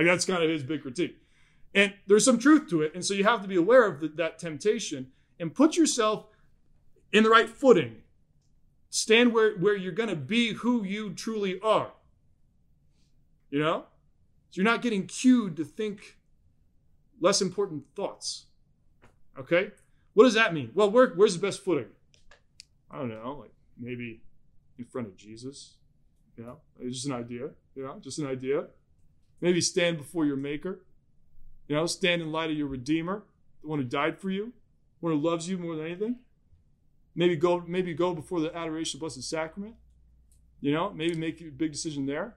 Like 0.00 0.06
that's 0.06 0.24
kind 0.24 0.42
of 0.42 0.48
his 0.48 0.62
big 0.62 0.80
critique. 0.80 1.18
And 1.74 1.92
there's 2.06 2.24
some 2.24 2.38
truth 2.38 2.70
to 2.70 2.80
it. 2.80 2.92
And 2.94 3.04
so 3.04 3.12
you 3.12 3.24
have 3.24 3.42
to 3.42 3.48
be 3.48 3.56
aware 3.56 3.84
of 3.84 4.00
the, 4.00 4.08
that 4.16 4.38
temptation 4.38 5.08
and 5.38 5.54
put 5.54 5.76
yourself 5.76 6.24
in 7.12 7.22
the 7.22 7.28
right 7.28 7.50
footing. 7.50 7.96
Stand 8.88 9.34
where, 9.34 9.58
where 9.58 9.76
you're 9.76 9.92
going 9.92 10.08
to 10.08 10.16
be 10.16 10.54
who 10.54 10.84
you 10.84 11.12
truly 11.12 11.60
are. 11.60 11.92
You 13.50 13.58
know? 13.58 13.84
So 14.48 14.62
you're 14.62 14.72
not 14.72 14.80
getting 14.80 15.06
cued 15.06 15.54
to 15.58 15.66
think 15.66 16.16
less 17.20 17.42
important 17.42 17.84
thoughts. 17.94 18.46
Okay? 19.38 19.70
What 20.14 20.24
does 20.24 20.32
that 20.32 20.54
mean? 20.54 20.70
Well, 20.72 20.90
where, 20.90 21.08
where's 21.08 21.34
the 21.34 21.46
best 21.46 21.62
footing? 21.62 21.88
I 22.90 22.96
don't 22.96 23.10
know, 23.10 23.36
like 23.38 23.52
maybe 23.78 24.22
in 24.78 24.86
front 24.86 25.08
of 25.08 25.16
Jesus. 25.18 25.74
You 26.38 26.44
know, 26.44 26.56
it's 26.80 26.96
just 26.96 27.06
an 27.06 27.12
idea. 27.12 27.50
You 27.74 27.82
know, 27.82 27.98
just 28.00 28.18
an 28.18 28.28
idea. 28.28 28.64
Maybe 29.40 29.60
stand 29.60 29.98
before 29.98 30.26
your 30.26 30.36
Maker. 30.36 30.80
You 31.68 31.76
know, 31.76 31.86
stand 31.86 32.20
in 32.20 32.32
light 32.32 32.50
of 32.50 32.56
your 32.56 32.66
Redeemer, 32.66 33.22
the 33.62 33.68
one 33.68 33.78
who 33.78 33.84
died 33.84 34.18
for 34.18 34.30
you, 34.30 34.46
the 34.46 35.06
one 35.06 35.12
who 35.12 35.20
loves 35.20 35.48
you 35.48 35.56
more 35.56 35.76
than 35.76 35.86
anything. 35.86 36.16
Maybe 37.14 37.36
go, 37.36 37.62
maybe 37.66 37.94
go 37.94 38.14
before 38.14 38.40
the 38.40 38.54
adoration 38.56 38.96
of 38.96 39.00
Blessed 39.00 39.22
Sacrament. 39.22 39.74
You 40.60 40.72
know, 40.72 40.90
maybe 40.90 41.14
make 41.14 41.40
a 41.40 41.44
big 41.44 41.72
decision 41.72 42.06
there. 42.06 42.36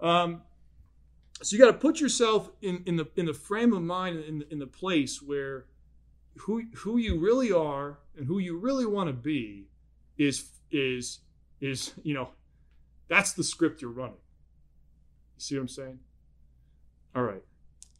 Um, 0.00 0.42
so 1.42 1.56
you 1.56 1.62
got 1.62 1.72
to 1.72 1.78
put 1.78 2.00
yourself 2.00 2.50
in, 2.62 2.82
in 2.86 2.96
the 2.96 3.08
in 3.16 3.26
the 3.26 3.34
frame 3.34 3.72
of 3.72 3.82
mind 3.82 4.22
in, 4.24 4.44
in 4.50 4.58
the 4.58 4.66
place 4.66 5.22
where 5.22 5.66
who 6.36 6.62
who 6.76 6.98
you 6.98 7.18
really 7.18 7.52
are 7.52 7.98
and 8.16 8.26
who 8.26 8.38
you 8.38 8.58
really 8.58 8.86
want 8.86 9.08
to 9.08 9.12
be 9.12 9.68
is 10.18 10.50
is 10.70 11.20
is 11.60 11.92
you 12.02 12.14
know 12.14 12.30
that's 13.08 13.32
the 13.32 13.44
script 13.44 13.82
you're 13.82 13.90
running 13.90 14.16
see 15.40 15.54
what 15.56 15.62
i'm 15.62 15.68
saying 15.68 15.98
all 17.14 17.22
right 17.22 17.42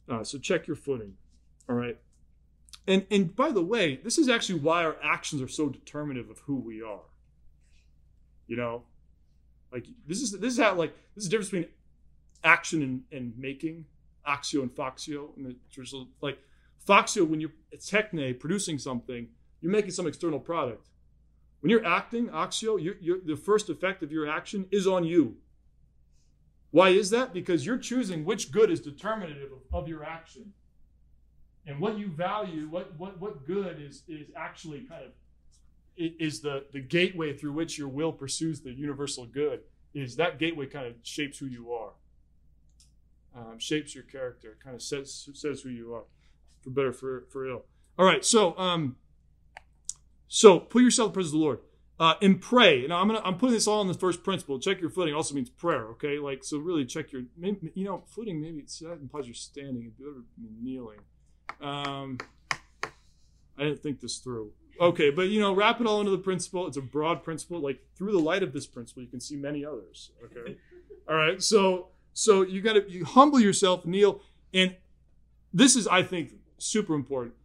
uh, 0.09 0.23
so 0.23 0.37
check 0.37 0.67
your 0.67 0.75
footing 0.75 1.13
all 1.69 1.75
right 1.75 1.97
and 2.87 3.05
and 3.11 3.35
by 3.35 3.51
the 3.51 3.61
way 3.61 3.99
this 4.03 4.17
is 4.17 4.29
actually 4.29 4.59
why 4.59 4.83
our 4.83 4.97
actions 5.03 5.41
are 5.41 5.47
so 5.47 5.69
determinative 5.69 6.29
of 6.29 6.39
who 6.39 6.55
we 6.55 6.81
are 6.81 7.01
you 8.47 8.55
know 8.55 8.83
like 9.71 9.85
this 10.07 10.21
is 10.21 10.31
this 10.31 10.53
is 10.53 10.59
how 10.59 10.73
like 10.73 10.93
this 11.15 11.23
is 11.23 11.29
the 11.29 11.31
difference 11.31 11.49
between 11.49 11.69
action 12.43 12.81
and, 12.81 13.03
and 13.11 13.37
making, 13.37 13.85
actio 14.27 14.61
and 14.61 14.73
factio. 14.73 15.35
And 15.37 15.55
there's 15.75 15.93
like 16.21 16.39
factio, 16.87 17.27
when 17.27 17.39
you're 17.39 17.51
techne 17.77 18.39
producing 18.39 18.77
something, 18.77 19.27
you're 19.61 19.71
making 19.71 19.91
some 19.91 20.07
external 20.07 20.39
product. 20.39 20.87
When 21.61 21.69
you're 21.69 21.85
acting, 21.85 22.27
actio, 22.29 22.81
you're, 22.81 22.95
you're, 22.99 23.19
the 23.23 23.35
first 23.35 23.69
effect 23.69 24.01
of 24.01 24.11
your 24.11 24.27
action 24.27 24.65
is 24.71 24.87
on 24.87 25.03
you. 25.03 25.37
Why 26.71 26.89
is 26.89 27.09
that? 27.09 27.33
Because 27.33 27.65
you're 27.65 27.77
choosing 27.77 28.25
which 28.25 28.51
good 28.51 28.71
is 28.71 28.79
determinative 28.79 29.51
of, 29.51 29.83
of 29.83 29.87
your 29.87 30.03
action. 30.03 30.53
And 31.67 31.79
what 31.79 31.97
you 31.97 32.07
value, 32.07 32.67
what, 32.69 32.97
what, 32.97 33.19
what 33.19 33.45
good 33.45 33.79
is, 33.79 34.03
is 34.07 34.27
actually 34.35 34.81
kind 34.81 35.03
of 35.05 35.11
is 35.97 36.39
the, 36.39 36.65
the 36.71 36.79
gateway 36.79 37.35
through 37.35 37.51
which 37.51 37.77
your 37.77 37.89
will 37.89 38.13
pursues 38.13 38.61
the 38.61 38.71
universal 38.71 39.25
good 39.25 39.59
is 39.93 40.15
that 40.15 40.39
gateway 40.39 40.65
kind 40.65 40.87
of 40.87 40.93
shapes 41.03 41.37
who 41.37 41.45
you 41.45 41.73
are 41.73 41.91
um, 43.35 43.59
shapes 43.59 43.95
your 43.95 44.03
character, 44.03 44.57
kind 44.63 44.75
of 44.75 44.81
says 44.81 45.29
says 45.33 45.61
who 45.61 45.69
you 45.69 45.93
are, 45.93 46.03
for 46.61 46.69
better 46.69 46.93
for 46.93 47.25
for 47.29 47.47
ill. 47.47 47.65
All 47.97 48.05
right, 48.05 48.25
so 48.25 48.57
um, 48.57 48.97
so 50.27 50.59
put 50.59 50.83
yourself 50.83 51.07
in 51.07 51.11
the 51.11 51.13
presence 51.13 51.33
of 51.33 51.39
the 51.39 51.45
Lord. 51.45 51.59
Uh, 52.01 52.15
and 52.23 52.41
pray. 52.41 52.87
Now 52.87 52.99
I'm 52.99 53.05
gonna 53.05 53.21
I'm 53.23 53.37
putting 53.37 53.53
this 53.53 53.67
all 53.67 53.79
in 53.83 53.87
the 53.87 53.93
first 53.93 54.23
principle. 54.23 54.57
Check 54.57 54.81
your 54.81 54.89
footing 54.89 55.13
also 55.13 55.35
means 55.35 55.51
prayer. 55.51 55.85
Okay, 55.89 56.17
like 56.17 56.43
so 56.43 56.57
really 56.57 56.83
check 56.83 57.11
your 57.11 57.21
maybe, 57.37 57.71
you 57.75 57.85
know 57.85 58.03
footing. 58.07 58.41
Maybe 58.41 58.65
that 58.81 58.93
implies 58.93 59.27
you're 59.27 59.35
standing. 59.35 59.83
It'd 59.83 59.97
better 59.99 60.23
be 60.35 60.49
kneeling. 60.59 60.97
Um, 61.61 62.17
I 62.51 63.65
didn't 63.65 63.83
think 63.83 64.01
this 64.01 64.17
through. 64.17 64.51
Okay, 64.79 65.11
but 65.11 65.29
you 65.29 65.39
know, 65.39 65.53
wrap 65.53 65.79
it 65.79 65.85
all 65.85 65.99
into 65.99 66.09
the 66.09 66.17
principle. 66.17 66.65
It's 66.65 66.77
a 66.77 66.81
broad 66.81 67.23
principle. 67.23 67.59
Like 67.59 67.79
through 67.95 68.13
the 68.13 68.19
light 68.19 68.41
of 68.41 68.51
this 68.51 68.65
principle, 68.65 69.03
you 69.03 69.09
can 69.09 69.19
see 69.19 69.35
many 69.35 69.63
others. 69.63 70.09
Okay, 70.25 70.57
all 71.07 71.15
right. 71.15 71.39
So 71.39 71.89
so 72.13 72.41
you 72.41 72.61
got 72.61 72.73
to 72.73 72.91
you 72.91 73.05
humble 73.05 73.39
yourself, 73.39 73.85
kneel, 73.85 74.21
and 74.55 74.75
this 75.53 75.75
is, 75.75 75.87
I 75.87 76.03
think, 76.03 76.33
super 76.57 76.93
important 76.95 77.35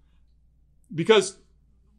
because, 0.95 1.37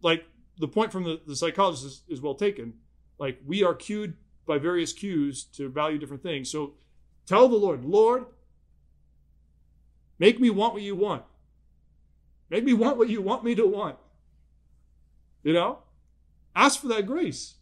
like, 0.02 0.26
the 0.60 0.68
point 0.68 0.92
from 0.92 1.04
the, 1.04 1.22
the 1.26 1.36
psychologist 1.36 1.86
is, 1.86 2.02
is 2.08 2.22
well 2.22 2.36
taken. 2.36 2.74
Like, 3.20 3.40
we 3.46 3.64
are 3.64 3.74
cued 3.74 4.16
by 4.46 4.58
various 4.58 4.94
cues 4.94 5.44
to 5.44 5.70
value 5.70 5.98
different 5.98 6.24
things. 6.24 6.50
So 6.50 6.74
tell 7.26 7.48
the 7.48 7.56
Lord, 7.56 7.84
Lord, 7.84 8.26
make 10.20 10.40
me 10.40 10.50
want 10.50 10.74
what 10.74 10.84
you 10.84 10.96
want. 10.96 11.24
Make 12.50 12.64
me 12.64 12.74
want 12.74 12.98
what 12.98 13.10
you 13.10 13.22
want 13.22 13.44
me 13.44 13.56
to 13.56 13.68
want. 13.68 13.98
You 15.44 15.54
know? 15.54 15.80
Ask 16.56 16.82
for 16.82 16.88
that 16.88 17.06
grace. 17.06 17.56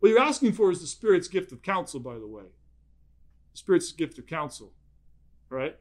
What 0.00 0.08
you're 0.08 0.18
asking 0.18 0.52
for 0.52 0.70
is 0.70 0.80
the 0.80 0.86
Spirit's 0.86 1.28
gift 1.28 1.52
of 1.52 1.62
counsel, 1.62 2.00
by 2.00 2.18
the 2.18 2.26
way. 2.26 2.44
The 3.52 3.58
Spirit's 3.58 3.92
gift 3.92 4.18
of 4.18 4.26
counsel, 4.26 4.72
right? 5.50 5.76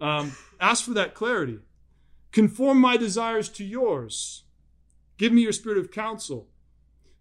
Um, 0.00 0.32
ask 0.60 0.84
for 0.84 0.92
that 0.94 1.14
clarity. 1.14 1.60
Conform 2.32 2.78
my 2.78 2.96
desires 2.96 3.48
to 3.50 3.64
yours. 3.64 4.44
Give 5.20 5.34
me 5.34 5.42
your 5.42 5.52
spirit 5.52 5.76
of 5.76 5.90
counsel. 5.90 6.48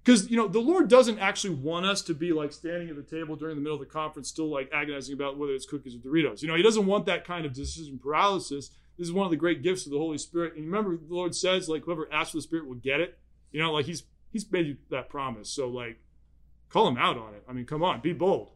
Because, 0.01 0.31
you 0.31 0.37
know, 0.37 0.47
the 0.47 0.61
Lord 0.61 0.87
doesn't 0.87 1.19
actually 1.19 1.55
want 1.55 1.85
us 1.85 2.01
to 2.03 2.13
be 2.13 2.31
like 2.31 2.53
standing 2.53 2.87
at 2.87 2.95
the 2.95 3.03
table 3.03 3.35
during 3.35 3.57
the 3.57 3.61
middle 3.61 3.75
of 3.75 3.81
the 3.81 3.93
conference, 3.93 4.29
still 4.29 4.49
like 4.49 4.71
agonizing 4.73 5.13
about 5.13 5.37
whether 5.37 5.51
it's 5.51 5.65
cookies 5.65 5.95
or 5.95 5.97
Doritos. 5.97 6.41
You 6.41 6.47
know, 6.47 6.55
He 6.55 6.63
doesn't 6.63 6.85
want 6.85 7.07
that 7.07 7.25
kind 7.25 7.45
of 7.45 7.51
decision 7.51 7.99
paralysis. 8.01 8.69
This 8.97 9.05
is 9.09 9.11
one 9.11 9.25
of 9.25 9.31
the 9.31 9.37
great 9.37 9.61
gifts 9.61 9.85
of 9.85 9.91
the 9.91 9.97
Holy 9.97 10.17
Spirit. 10.17 10.55
And 10.55 10.63
remember, 10.63 10.95
the 10.95 11.13
Lord 11.13 11.35
says, 11.35 11.67
like, 11.67 11.83
whoever 11.83 12.07
asks 12.09 12.31
for 12.31 12.37
the 12.37 12.41
Spirit 12.41 12.69
will 12.69 12.75
get 12.75 13.01
it. 13.01 13.19
You 13.51 13.61
know, 13.61 13.73
like 13.73 13.85
He's 13.85 14.03
He's 14.31 14.49
made 14.49 14.67
you 14.67 14.77
that 14.91 15.09
promise. 15.09 15.49
So, 15.49 15.67
like, 15.67 15.99
call 16.69 16.87
Him 16.87 16.97
out 16.97 17.17
on 17.17 17.33
it. 17.33 17.43
I 17.49 17.51
mean, 17.51 17.65
come 17.65 17.83
on, 17.83 17.99
be 17.99 18.13
bold. 18.13 18.51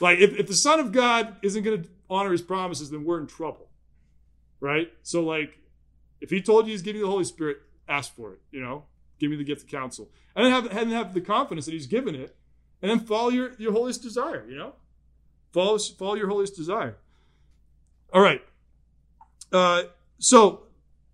Like, 0.00 0.20
if, 0.20 0.38
if 0.38 0.46
the 0.46 0.54
Son 0.54 0.78
of 0.78 0.92
God 0.92 1.34
isn't 1.42 1.64
going 1.64 1.82
to 1.82 1.88
honor 2.08 2.30
his 2.30 2.42
promises, 2.42 2.92
then 2.92 3.02
we're 3.02 3.20
in 3.20 3.26
trouble. 3.26 3.70
Right? 4.60 4.92
So, 5.02 5.24
like, 5.24 5.58
if 6.20 6.30
he 6.30 6.40
told 6.40 6.66
you 6.66 6.72
he's 6.72 6.82
giving 6.82 7.00
you 7.00 7.06
the 7.06 7.10
Holy 7.10 7.24
Spirit, 7.24 7.58
ask 7.88 8.14
for 8.14 8.32
it, 8.32 8.40
you 8.50 8.60
know? 8.60 8.84
Give 9.18 9.30
me 9.30 9.36
the 9.36 9.44
gift 9.44 9.62
of 9.62 9.68
counsel. 9.68 10.10
And 10.34 10.44
then 10.44 10.52
have, 10.52 10.76
and 10.76 10.90
have 10.90 11.14
the 11.14 11.20
confidence 11.20 11.66
that 11.66 11.72
he's 11.72 11.86
given 11.86 12.14
it. 12.14 12.36
And 12.80 12.90
then 12.90 13.00
follow 13.00 13.28
your, 13.28 13.52
your 13.58 13.72
holiest 13.72 14.02
desire, 14.02 14.44
you 14.48 14.56
know? 14.56 14.74
Follow, 15.52 15.78
follow 15.78 16.14
your 16.14 16.28
holiest 16.28 16.56
desire. 16.56 16.96
All 18.12 18.22
right. 18.22 18.42
Uh, 19.52 19.84
so, 20.18 20.64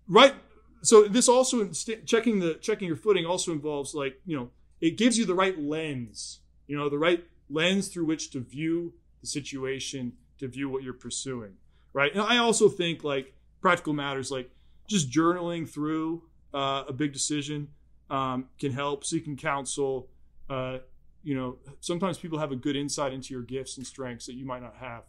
right. 0.07 0.33
So 0.81 1.03
this 1.07 1.27
also 1.27 1.69
checking 2.05 2.39
the 2.39 2.53
checking 2.55 2.87
your 2.87 2.95
footing 2.95 3.25
also 3.25 3.51
involves 3.51 3.93
like 3.93 4.19
you 4.25 4.37
know 4.37 4.49
it 4.79 4.97
gives 4.97 5.17
you 5.17 5.25
the 5.25 5.35
right 5.35 5.59
lens, 5.59 6.39
you 6.67 6.77
know 6.77 6.89
the 6.89 6.97
right 6.97 7.23
lens 7.49 7.89
through 7.89 8.05
which 8.05 8.31
to 8.31 8.39
view 8.39 8.93
the 9.21 9.27
situation, 9.27 10.13
to 10.37 10.47
view 10.47 10.69
what 10.69 10.83
you're 10.83 10.93
pursuing, 10.93 11.53
right? 11.91 12.13
And 12.13 12.21
I 12.21 12.37
also 12.37 12.69
think 12.69 13.03
like 13.03 13.33
practical 13.61 13.93
matters, 13.93 14.31
like 14.31 14.49
just 14.87 15.11
journaling 15.11 15.67
through 15.67 16.23
uh, 16.53 16.83
a 16.87 16.93
big 16.93 17.13
decision 17.13 17.69
um, 18.09 18.49
can 18.59 18.71
help. 18.71 19.03
Seeking 19.03 19.37
counsel, 19.37 20.09
uh, 20.49 20.79
you 21.23 21.35
know, 21.35 21.57
sometimes 21.79 22.17
people 22.17 22.39
have 22.39 22.51
a 22.51 22.55
good 22.55 22.75
insight 22.75 23.13
into 23.13 23.33
your 23.33 23.43
gifts 23.43 23.77
and 23.77 23.85
strengths 23.85 24.25
that 24.25 24.35
you 24.35 24.45
might 24.45 24.61
not 24.61 24.75
have, 24.77 25.03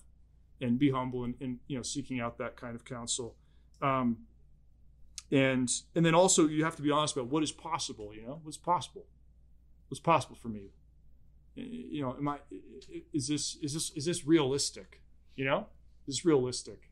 and 0.60 0.78
be 0.78 0.90
humble 0.90 1.24
and, 1.24 1.58
you 1.66 1.76
know 1.76 1.82
seeking 1.82 2.20
out 2.20 2.38
that 2.38 2.56
kind 2.56 2.74
of 2.74 2.84
counsel. 2.84 3.36
Um, 3.80 4.18
and 5.32 5.70
and 5.94 6.04
then 6.04 6.14
also 6.14 6.48
you 6.48 6.64
have 6.64 6.76
to 6.76 6.82
be 6.82 6.90
honest 6.90 7.16
about 7.16 7.28
what 7.28 7.42
is 7.42 7.52
possible. 7.52 8.12
You 8.14 8.22
know, 8.22 8.40
what's 8.42 8.56
possible, 8.56 9.06
what's 9.88 10.00
possible 10.00 10.36
for 10.36 10.48
me 10.48 10.70
you 11.54 12.02
know, 12.02 12.14
am 12.16 12.28
I, 12.28 12.38
is 13.12 13.28
this, 13.28 13.56
is 13.62 13.74
this, 13.74 13.90
is 13.94 14.04
this 14.04 14.26
realistic? 14.26 15.00
You 15.36 15.44
know, 15.44 15.66
is 16.06 16.16
this 16.16 16.24
realistic? 16.24 16.89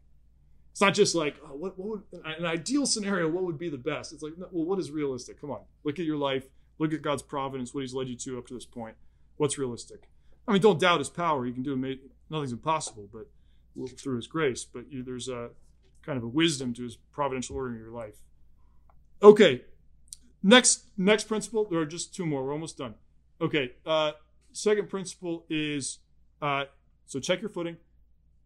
It's 0.79 0.81
not 0.81 0.95
just 0.95 1.17
like, 1.17 1.35
oh, 1.45 1.57
what, 1.57 1.77
what 1.77 1.89
would, 1.89 2.23
an 2.25 2.47
ideal 2.47 2.87
scenario, 2.87 3.29
what 3.29 3.43
would 3.43 3.59
be 3.59 3.69
the 3.69 3.77
best? 3.77 4.13
It's 4.13 4.23
like, 4.23 4.35
well, 4.39 4.65
what 4.65 4.79
is 4.79 4.93
realistic? 4.93 5.41
Come 5.41 5.51
on, 5.51 5.63
look 5.83 5.99
at 5.99 6.05
your 6.05 6.17
life, 6.17 6.45
look 6.79 6.93
at 6.93 7.03
God's 7.03 7.21
providence, 7.21 7.75
what 7.75 7.81
he's 7.81 7.95
led 7.95 8.07
you 8.07 8.15
to 8.15 8.39
up 8.39 8.47
to 8.47 8.55
this 8.55 8.65
point. 8.65 8.95
What's 9.39 9.59
realistic? 9.59 10.09
I 10.47 10.53
mean, 10.53 10.63
don't 10.63 10.79
doubt 10.79 11.01
his 11.01 11.09
power. 11.09 11.45
You 11.49 11.53
can 11.53 11.65
do 11.65 11.73
amazing, 11.73 12.11
nothing's 12.31 12.53
impossible, 12.53 13.09
but 13.13 13.27
through 13.99 14.15
his 14.15 14.29
grace, 14.29 14.65
but 14.65 14.85
you, 14.89 15.03
there's 15.03 15.29
a 15.29 15.51
kind 16.07 16.17
of 16.17 16.23
a 16.23 16.29
wisdom 16.29 16.73
to 16.75 16.85
his 16.85 16.95
providential 17.11 17.57
order 17.57 17.75
in 17.75 17.81
your 17.81 17.91
life. 17.91 18.15
Okay. 19.21 19.65
Next 20.45 20.85
next 20.97 21.25
principle. 21.25 21.67
There 21.69 21.81
are 21.81 21.87
just 21.87 22.15
two 22.15 22.25
more. 22.25 22.45
We're 22.45 22.53
almost 22.53 22.79
done. 22.79 22.95
Okay. 23.41 23.73
Uh, 23.85 24.13
second 24.53 24.89
principle 24.89 25.45
is 25.51 25.99
uh, 26.41 26.67
so 27.05 27.19
check 27.19 27.41
your 27.41 27.51
footing. 27.51 27.79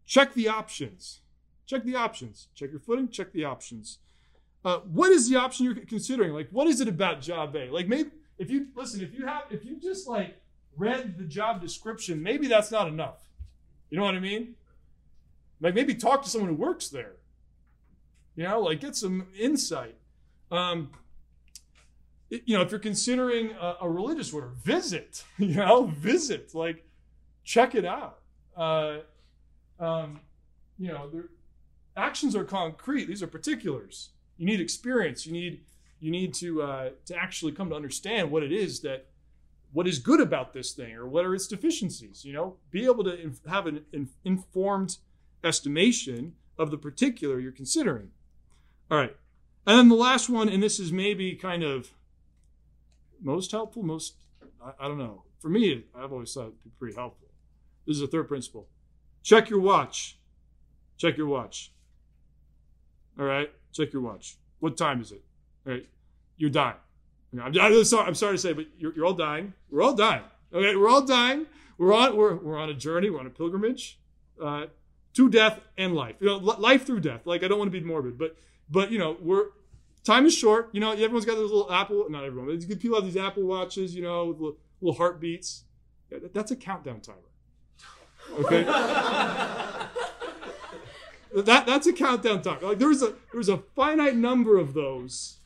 Check 0.07 0.33
the 0.33 0.47
options. 0.47 1.19
Check 1.65 1.83
the 1.83 1.95
options. 1.95 2.47
Check 2.55 2.71
your 2.71 2.79
footing. 2.79 3.09
Check 3.09 3.31
the 3.31 3.45
options. 3.45 3.99
Uh, 4.65 4.79
what 4.79 5.11
is 5.11 5.29
the 5.29 5.37
option 5.37 5.65
you're 5.65 5.75
considering? 5.75 6.33
Like, 6.33 6.49
what 6.51 6.67
is 6.67 6.81
it 6.81 6.87
about 6.87 7.21
job 7.21 7.55
A? 7.55 7.69
Like, 7.69 7.87
maybe 7.87 8.11
if 8.37 8.49
you 8.49 8.67
listen, 8.75 9.01
if 9.01 9.13
you 9.13 9.25
have, 9.25 9.43
if 9.49 9.65
you 9.65 9.79
just 9.79 10.07
like 10.07 10.37
read 10.77 11.17
the 11.17 11.25
job 11.25 11.61
description, 11.61 12.23
maybe 12.23 12.47
that's 12.47 12.71
not 12.71 12.87
enough. 12.87 13.29
You 13.89 13.97
know 13.97 14.05
what 14.05 14.15
I 14.15 14.19
mean? 14.19 14.55
Like, 15.61 15.75
maybe 15.75 15.95
talk 15.95 16.23
to 16.23 16.29
someone 16.29 16.49
who 16.49 16.55
works 16.55 16.89
there. 16.89 17.13
You 18.35 18.43
know, 18.43 18.61
like 18.61 18.79
get 18.79 18.95
some 18.95 19.27
insight. 19.37 19.95
Um, 20.49 20.91
you 22.29 22.57
know, 22.57 22.63
if 22.63 22.71
you're 22.71 22.79
considering 22.79 23.51
a, 23.51 23.77
a 23.81 23.89
religious 23.89 24.33
order, 24.33 24.47
visit. 24.47 25.23
You 25.37 25.55
know, 25.55 25.85
visit. 25.85 26.55
Like, 26.55 26.85
check 27.43 27.75
it 27.75 27.85
out. 27.85 28.19
Uh, 28.55 28.99
um, 29.79 30.19
you 30.79 30.87
know, 30.87 31.09
there, 31.09 31.25
actions 31.95 32.35
are 32.35 32.43
concrete. 32.43 33.05
These 33.05 33.23
are 33.23 33.27
particulars. 33.27 34.09
You 34.37 34.45
need 34.45 34.59
experience. 34.59 35.25
You 35.25 35.33
need 35.33 35.61
you 35.99 36.11
need 36.11 36.33
to 36.35 36.61
uh, 36.61 36.89
to 37.05 37.15
actually 37.15 37.51
come 37.51 37.69
to 37.69 37.75
understand 37.75 38.31
what 38.31 38.43
it 38.43 38.51
is 38.51 38.81
that 38.81 39.07
what 39.71 39.87
is 39.87 39.99
good 39.99 40.21
about 40.21 40.53
this 40.53 40.71
thing 40.71 40.93
or 40.93 41.07
what 41.07 41.25
are 41.25 41.33
its 41.33 41.47
deficiencies. 41.47 42.23
You 42.25 42.33
know, 42.33 42.57
be 42.71 42.85
able 42.85 43.03
to 43.05 43.19
inf- 43.19 43.45
have 43.47 43.67
an 43.67 43.85
in- 43.91 44.09
informed 44.23 44.97
estimation 45.43 46.33
of 46.57 46.71
the 46.71 46.77
particular 46.77 47.39
you're 47.39 47.51
considering. 47.51 48.09
All 48.91 48.97
right, 48.97 49.15
and 49.65 49.77
then 49.77 49.89
the 49.89 49.95
last 49.95 50.29
one, 50.29 50.49
and 50.49 50.61
this 50.61 50.79
is 50.79 50.91
maybe 50.91 51.35
kind 51.35 51.63
of 51.63 51.93
most 53.21 53.51
helpful. 53.51 53.83
Most 53.83 54.15
I, 54.63 54.85
I 54.85 54.87
don't 54.87 54.97
know. 54.99 55.23
For 55.39 55.49
me, 55.49 55.85
I've 55.93 56.13
always 56.13 56.33
thought 56.33 56.47
it'd 56.47 56.63
be 56.63 56.69
pretty 56.79 56.95
helpful. 56.95 57.27
This 57.85 57.97
is 57.97 58.01
a 58.01 58.07
third 58.07 58.27
principle. 58.29 58.67
Check 59.23 59.49
your 59.49 59.59
watch. 59.59 60.17
Check 60.97 61.17
your 61.17 61.27
watch. 61.27 61.72
All 63.19 63.25
right. 63.25 63.51
Check 63.71 63.93
your 63.93 64.01
watch. 64.01 64.37
What 64.59 64.77
time 64.77 65.01
is 65.01 65.11
it? 65.11 65.23
All 65.65 65.73
right. 65.73 65.87
You're 66.37 66.49
dying. 66.49 66.75
I'm, 67.33 67.57
I'm 67.59 67.83
sorry, 67.83 68.07
I'm 68.07 68.15
sorry 68.15 68.35
to 68.35 68.37
say, 68.37 68.53
but 68.53 68.67
you're, 68.77 68.93
you're 68.93 69.05
all 69.05 69.13
dying. 69.13 69.53
We're 69.69 69.81
all 69.81 69.95
dying. 69.95 70.23
Okay. 70.53 70.75
We're 70.75 70.89
all 70.89 71.05
dying. 71.05 71.47
We're 71.77 71.93
on 71.93 72.15
we're, 72.15 72.35
we're 72.35 72.57
on 72.57 72.69
a 72.69 72.73
journey. 72.73 73.09
We're 73.09 73.19
on 73.19 73.27
a 73.27 73.31
pilgrimage 73.31 73.99
uh, 74.41 74.67
to 75.15 75.29
death 75.29 75.59
and 75.77 75.95
life. 75.95 76.15
You 76.19 76.27
know, 76.27 76.37
life 76.37 76.85
through 76.85 77.01
death. 77.01 77.21
Like 77.25 77.43
I 77.43 77.47
don't 77.47 77.57
want 77.57 77.71
to 77.71 77.79
be 77.79 77.85
morbid, 77.85 78.17
but 78.17 78.35
but 78.69 78.91
you 78.91 78.99
know 78.99 79.17
we're 79.19 79.47
time 80.03 80.25
is 80.25 80.35
short. 80.35 80.69
You 80.71 80.79
know, 80.79 80.91
everyone's 80.91 81.25
got 81.25 81.35
those 81.35 81.51
little 81.51 81.71
Apple. 81.71 82.05
Not 82.09 82.23
everyone. 82.23 82.57
but 82.57 82.79
People 82.79 82.97
have 82.97 83.05
these 83.05 83.17
Apple 83.17 83.43
watches. 83.43 83.95
You 83.95 84.03
know, 84.03 84.25
little, 84.25 84.57
little 84.81 84.97
heartbeats. 84.97 85.63
That's 86.33 86.51
a 86.51 86.55
countdown 86.55 87.01
timer. 87.01 87.17
Okay. 88.39 88.63
that 91.41 91.65
that's 91.65 91.87
a 91.87 91.93
countdown 91.93 92.41
timer. 92.41 92.67
Like 92.67 92.79
there's 92.79 93.01
a 93.01 93.15
there's 93.31 93.49
a 93.49 93.57
finite 93.75 94.15
number 94.15 94.57
of 94.57 94.73
those 94.73 95.37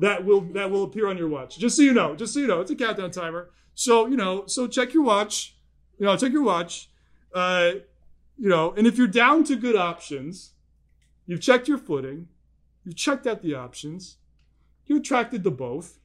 that 0.00 0.24
will 0.24 0.40
that 0.52 0.70
will 0.70 0.84
appear 0.84 1.08
on 1.08 1.18
your 1.18 1.28
watch. 1.28 1.58
Just 1.58 1.76
so 1.76 1.82
you 1.82 1.92
know, 1.92 2.16
just 2.16 2.34
so 2.34 2.40
you 2.40 2.46
know, 2.46 2.60
it's 2.60 2.70
a 2.70 2.76
countdown 2.76 3.10
timer. 3.10 3.50
So 3.74 4.06
you 4.06 4.16
know, 4.16 4.46
so 4.46 4.66
check 4.66 4.94
your 4.94 5.02
watch. 5.02 5.56
You 5.98 6.06
know, 6.06 6.16
check 6.16 6.32
your 6.32 6.42
watch. 6.42 6.88
Uh, 7.34 7.72
you 8.38 8.48
know, 8.48 8.72
and 8.76 8.86
if 8.86 8.96
you're 8.98 9.06
down 9.06 9.44
to 9.44 9.56
good 9.56 9.76
options, 9.76 10.52
you've 11.26 11.40
checked 11.40 11.68
your 11.68 11.78
footing, 11.78 12.28
you've 12.84 12.96
checked 12.96 13.26
out 13.26 13.42
the 13.42 13.54
options, 13.54 14.16
you 14.86 14.96
attracted 14.98 15.44
to 15.44 15.50
both. 15.50 15.98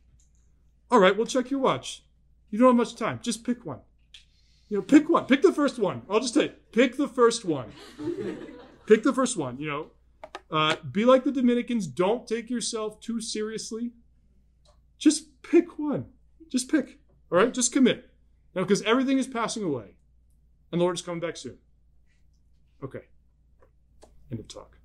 All 0.92 1.00
right, 1.00 1.18
well, 1.18 1.26
check 1.26 1.50
your 1.50 1.60
watch. 1.60 2.04
You 2.50 2.60
don't 2.60 2.70
have 2.70 2.76
much 2.76 2.96
time. 2.96 3.20
Just 3.22 3.44
pick 3.44 3.66
one. 3.66 3.80
You 4.70 4.78
know, 4.78 4.84
pick 4.84 5.10
one. 5.10 5.26
Pick 5.26 5.42
the 5.42 5.52
first 5.52 5.80
one. 5.80 6.04
I'll 6.10 6.20
just 6.20 6.34
say, 6.34 6.54
pick 6.72 6.98
the 6.98 7.08
first 7.08 7.44
one. 7.46 7.72
Pick 8.88 9.04
the 9.04 9.14
first 9.14 9.38
one. 9.38 9.60
You 9.60 9.68
know, 9.68 9.88
uh, 10.50 10.78
be 10.92 11.06
like 11.06 11.24
the 11.24 11.32
Dominicans. 11.32 11.86
Don't 11.86 12.28
take 12.28 12.50
yourself 12.50 13.00
too 13.00 13.22
seriously. 13.22 13.92
Just 14.98 15.42
pick 15.44 15.78
one. 15.78 16.06
Just 16.50 16.72
pick. 16.72 17.00
All 17.32 17.38
right. 17.38 17.54
Just 17.54 17.72
commit. 17.72 18.10
Now, 18.56 18.64
because 18.64 18.82
everything 18.84 19.20
is 19.20 19.28
passing 19.28 19.64
away, 19.64 19.96
and 20.72 20.82
the 20.82 20.84
Lord 20.84 20.96
is 20.96 21.04
coming 21.04 21.20
back 21.20 21.38
soon. 21.38 21.60
Okay. 22.84 23.02
End 24.32 24.40
of 24.40 24.48
talk. 24.48 24.78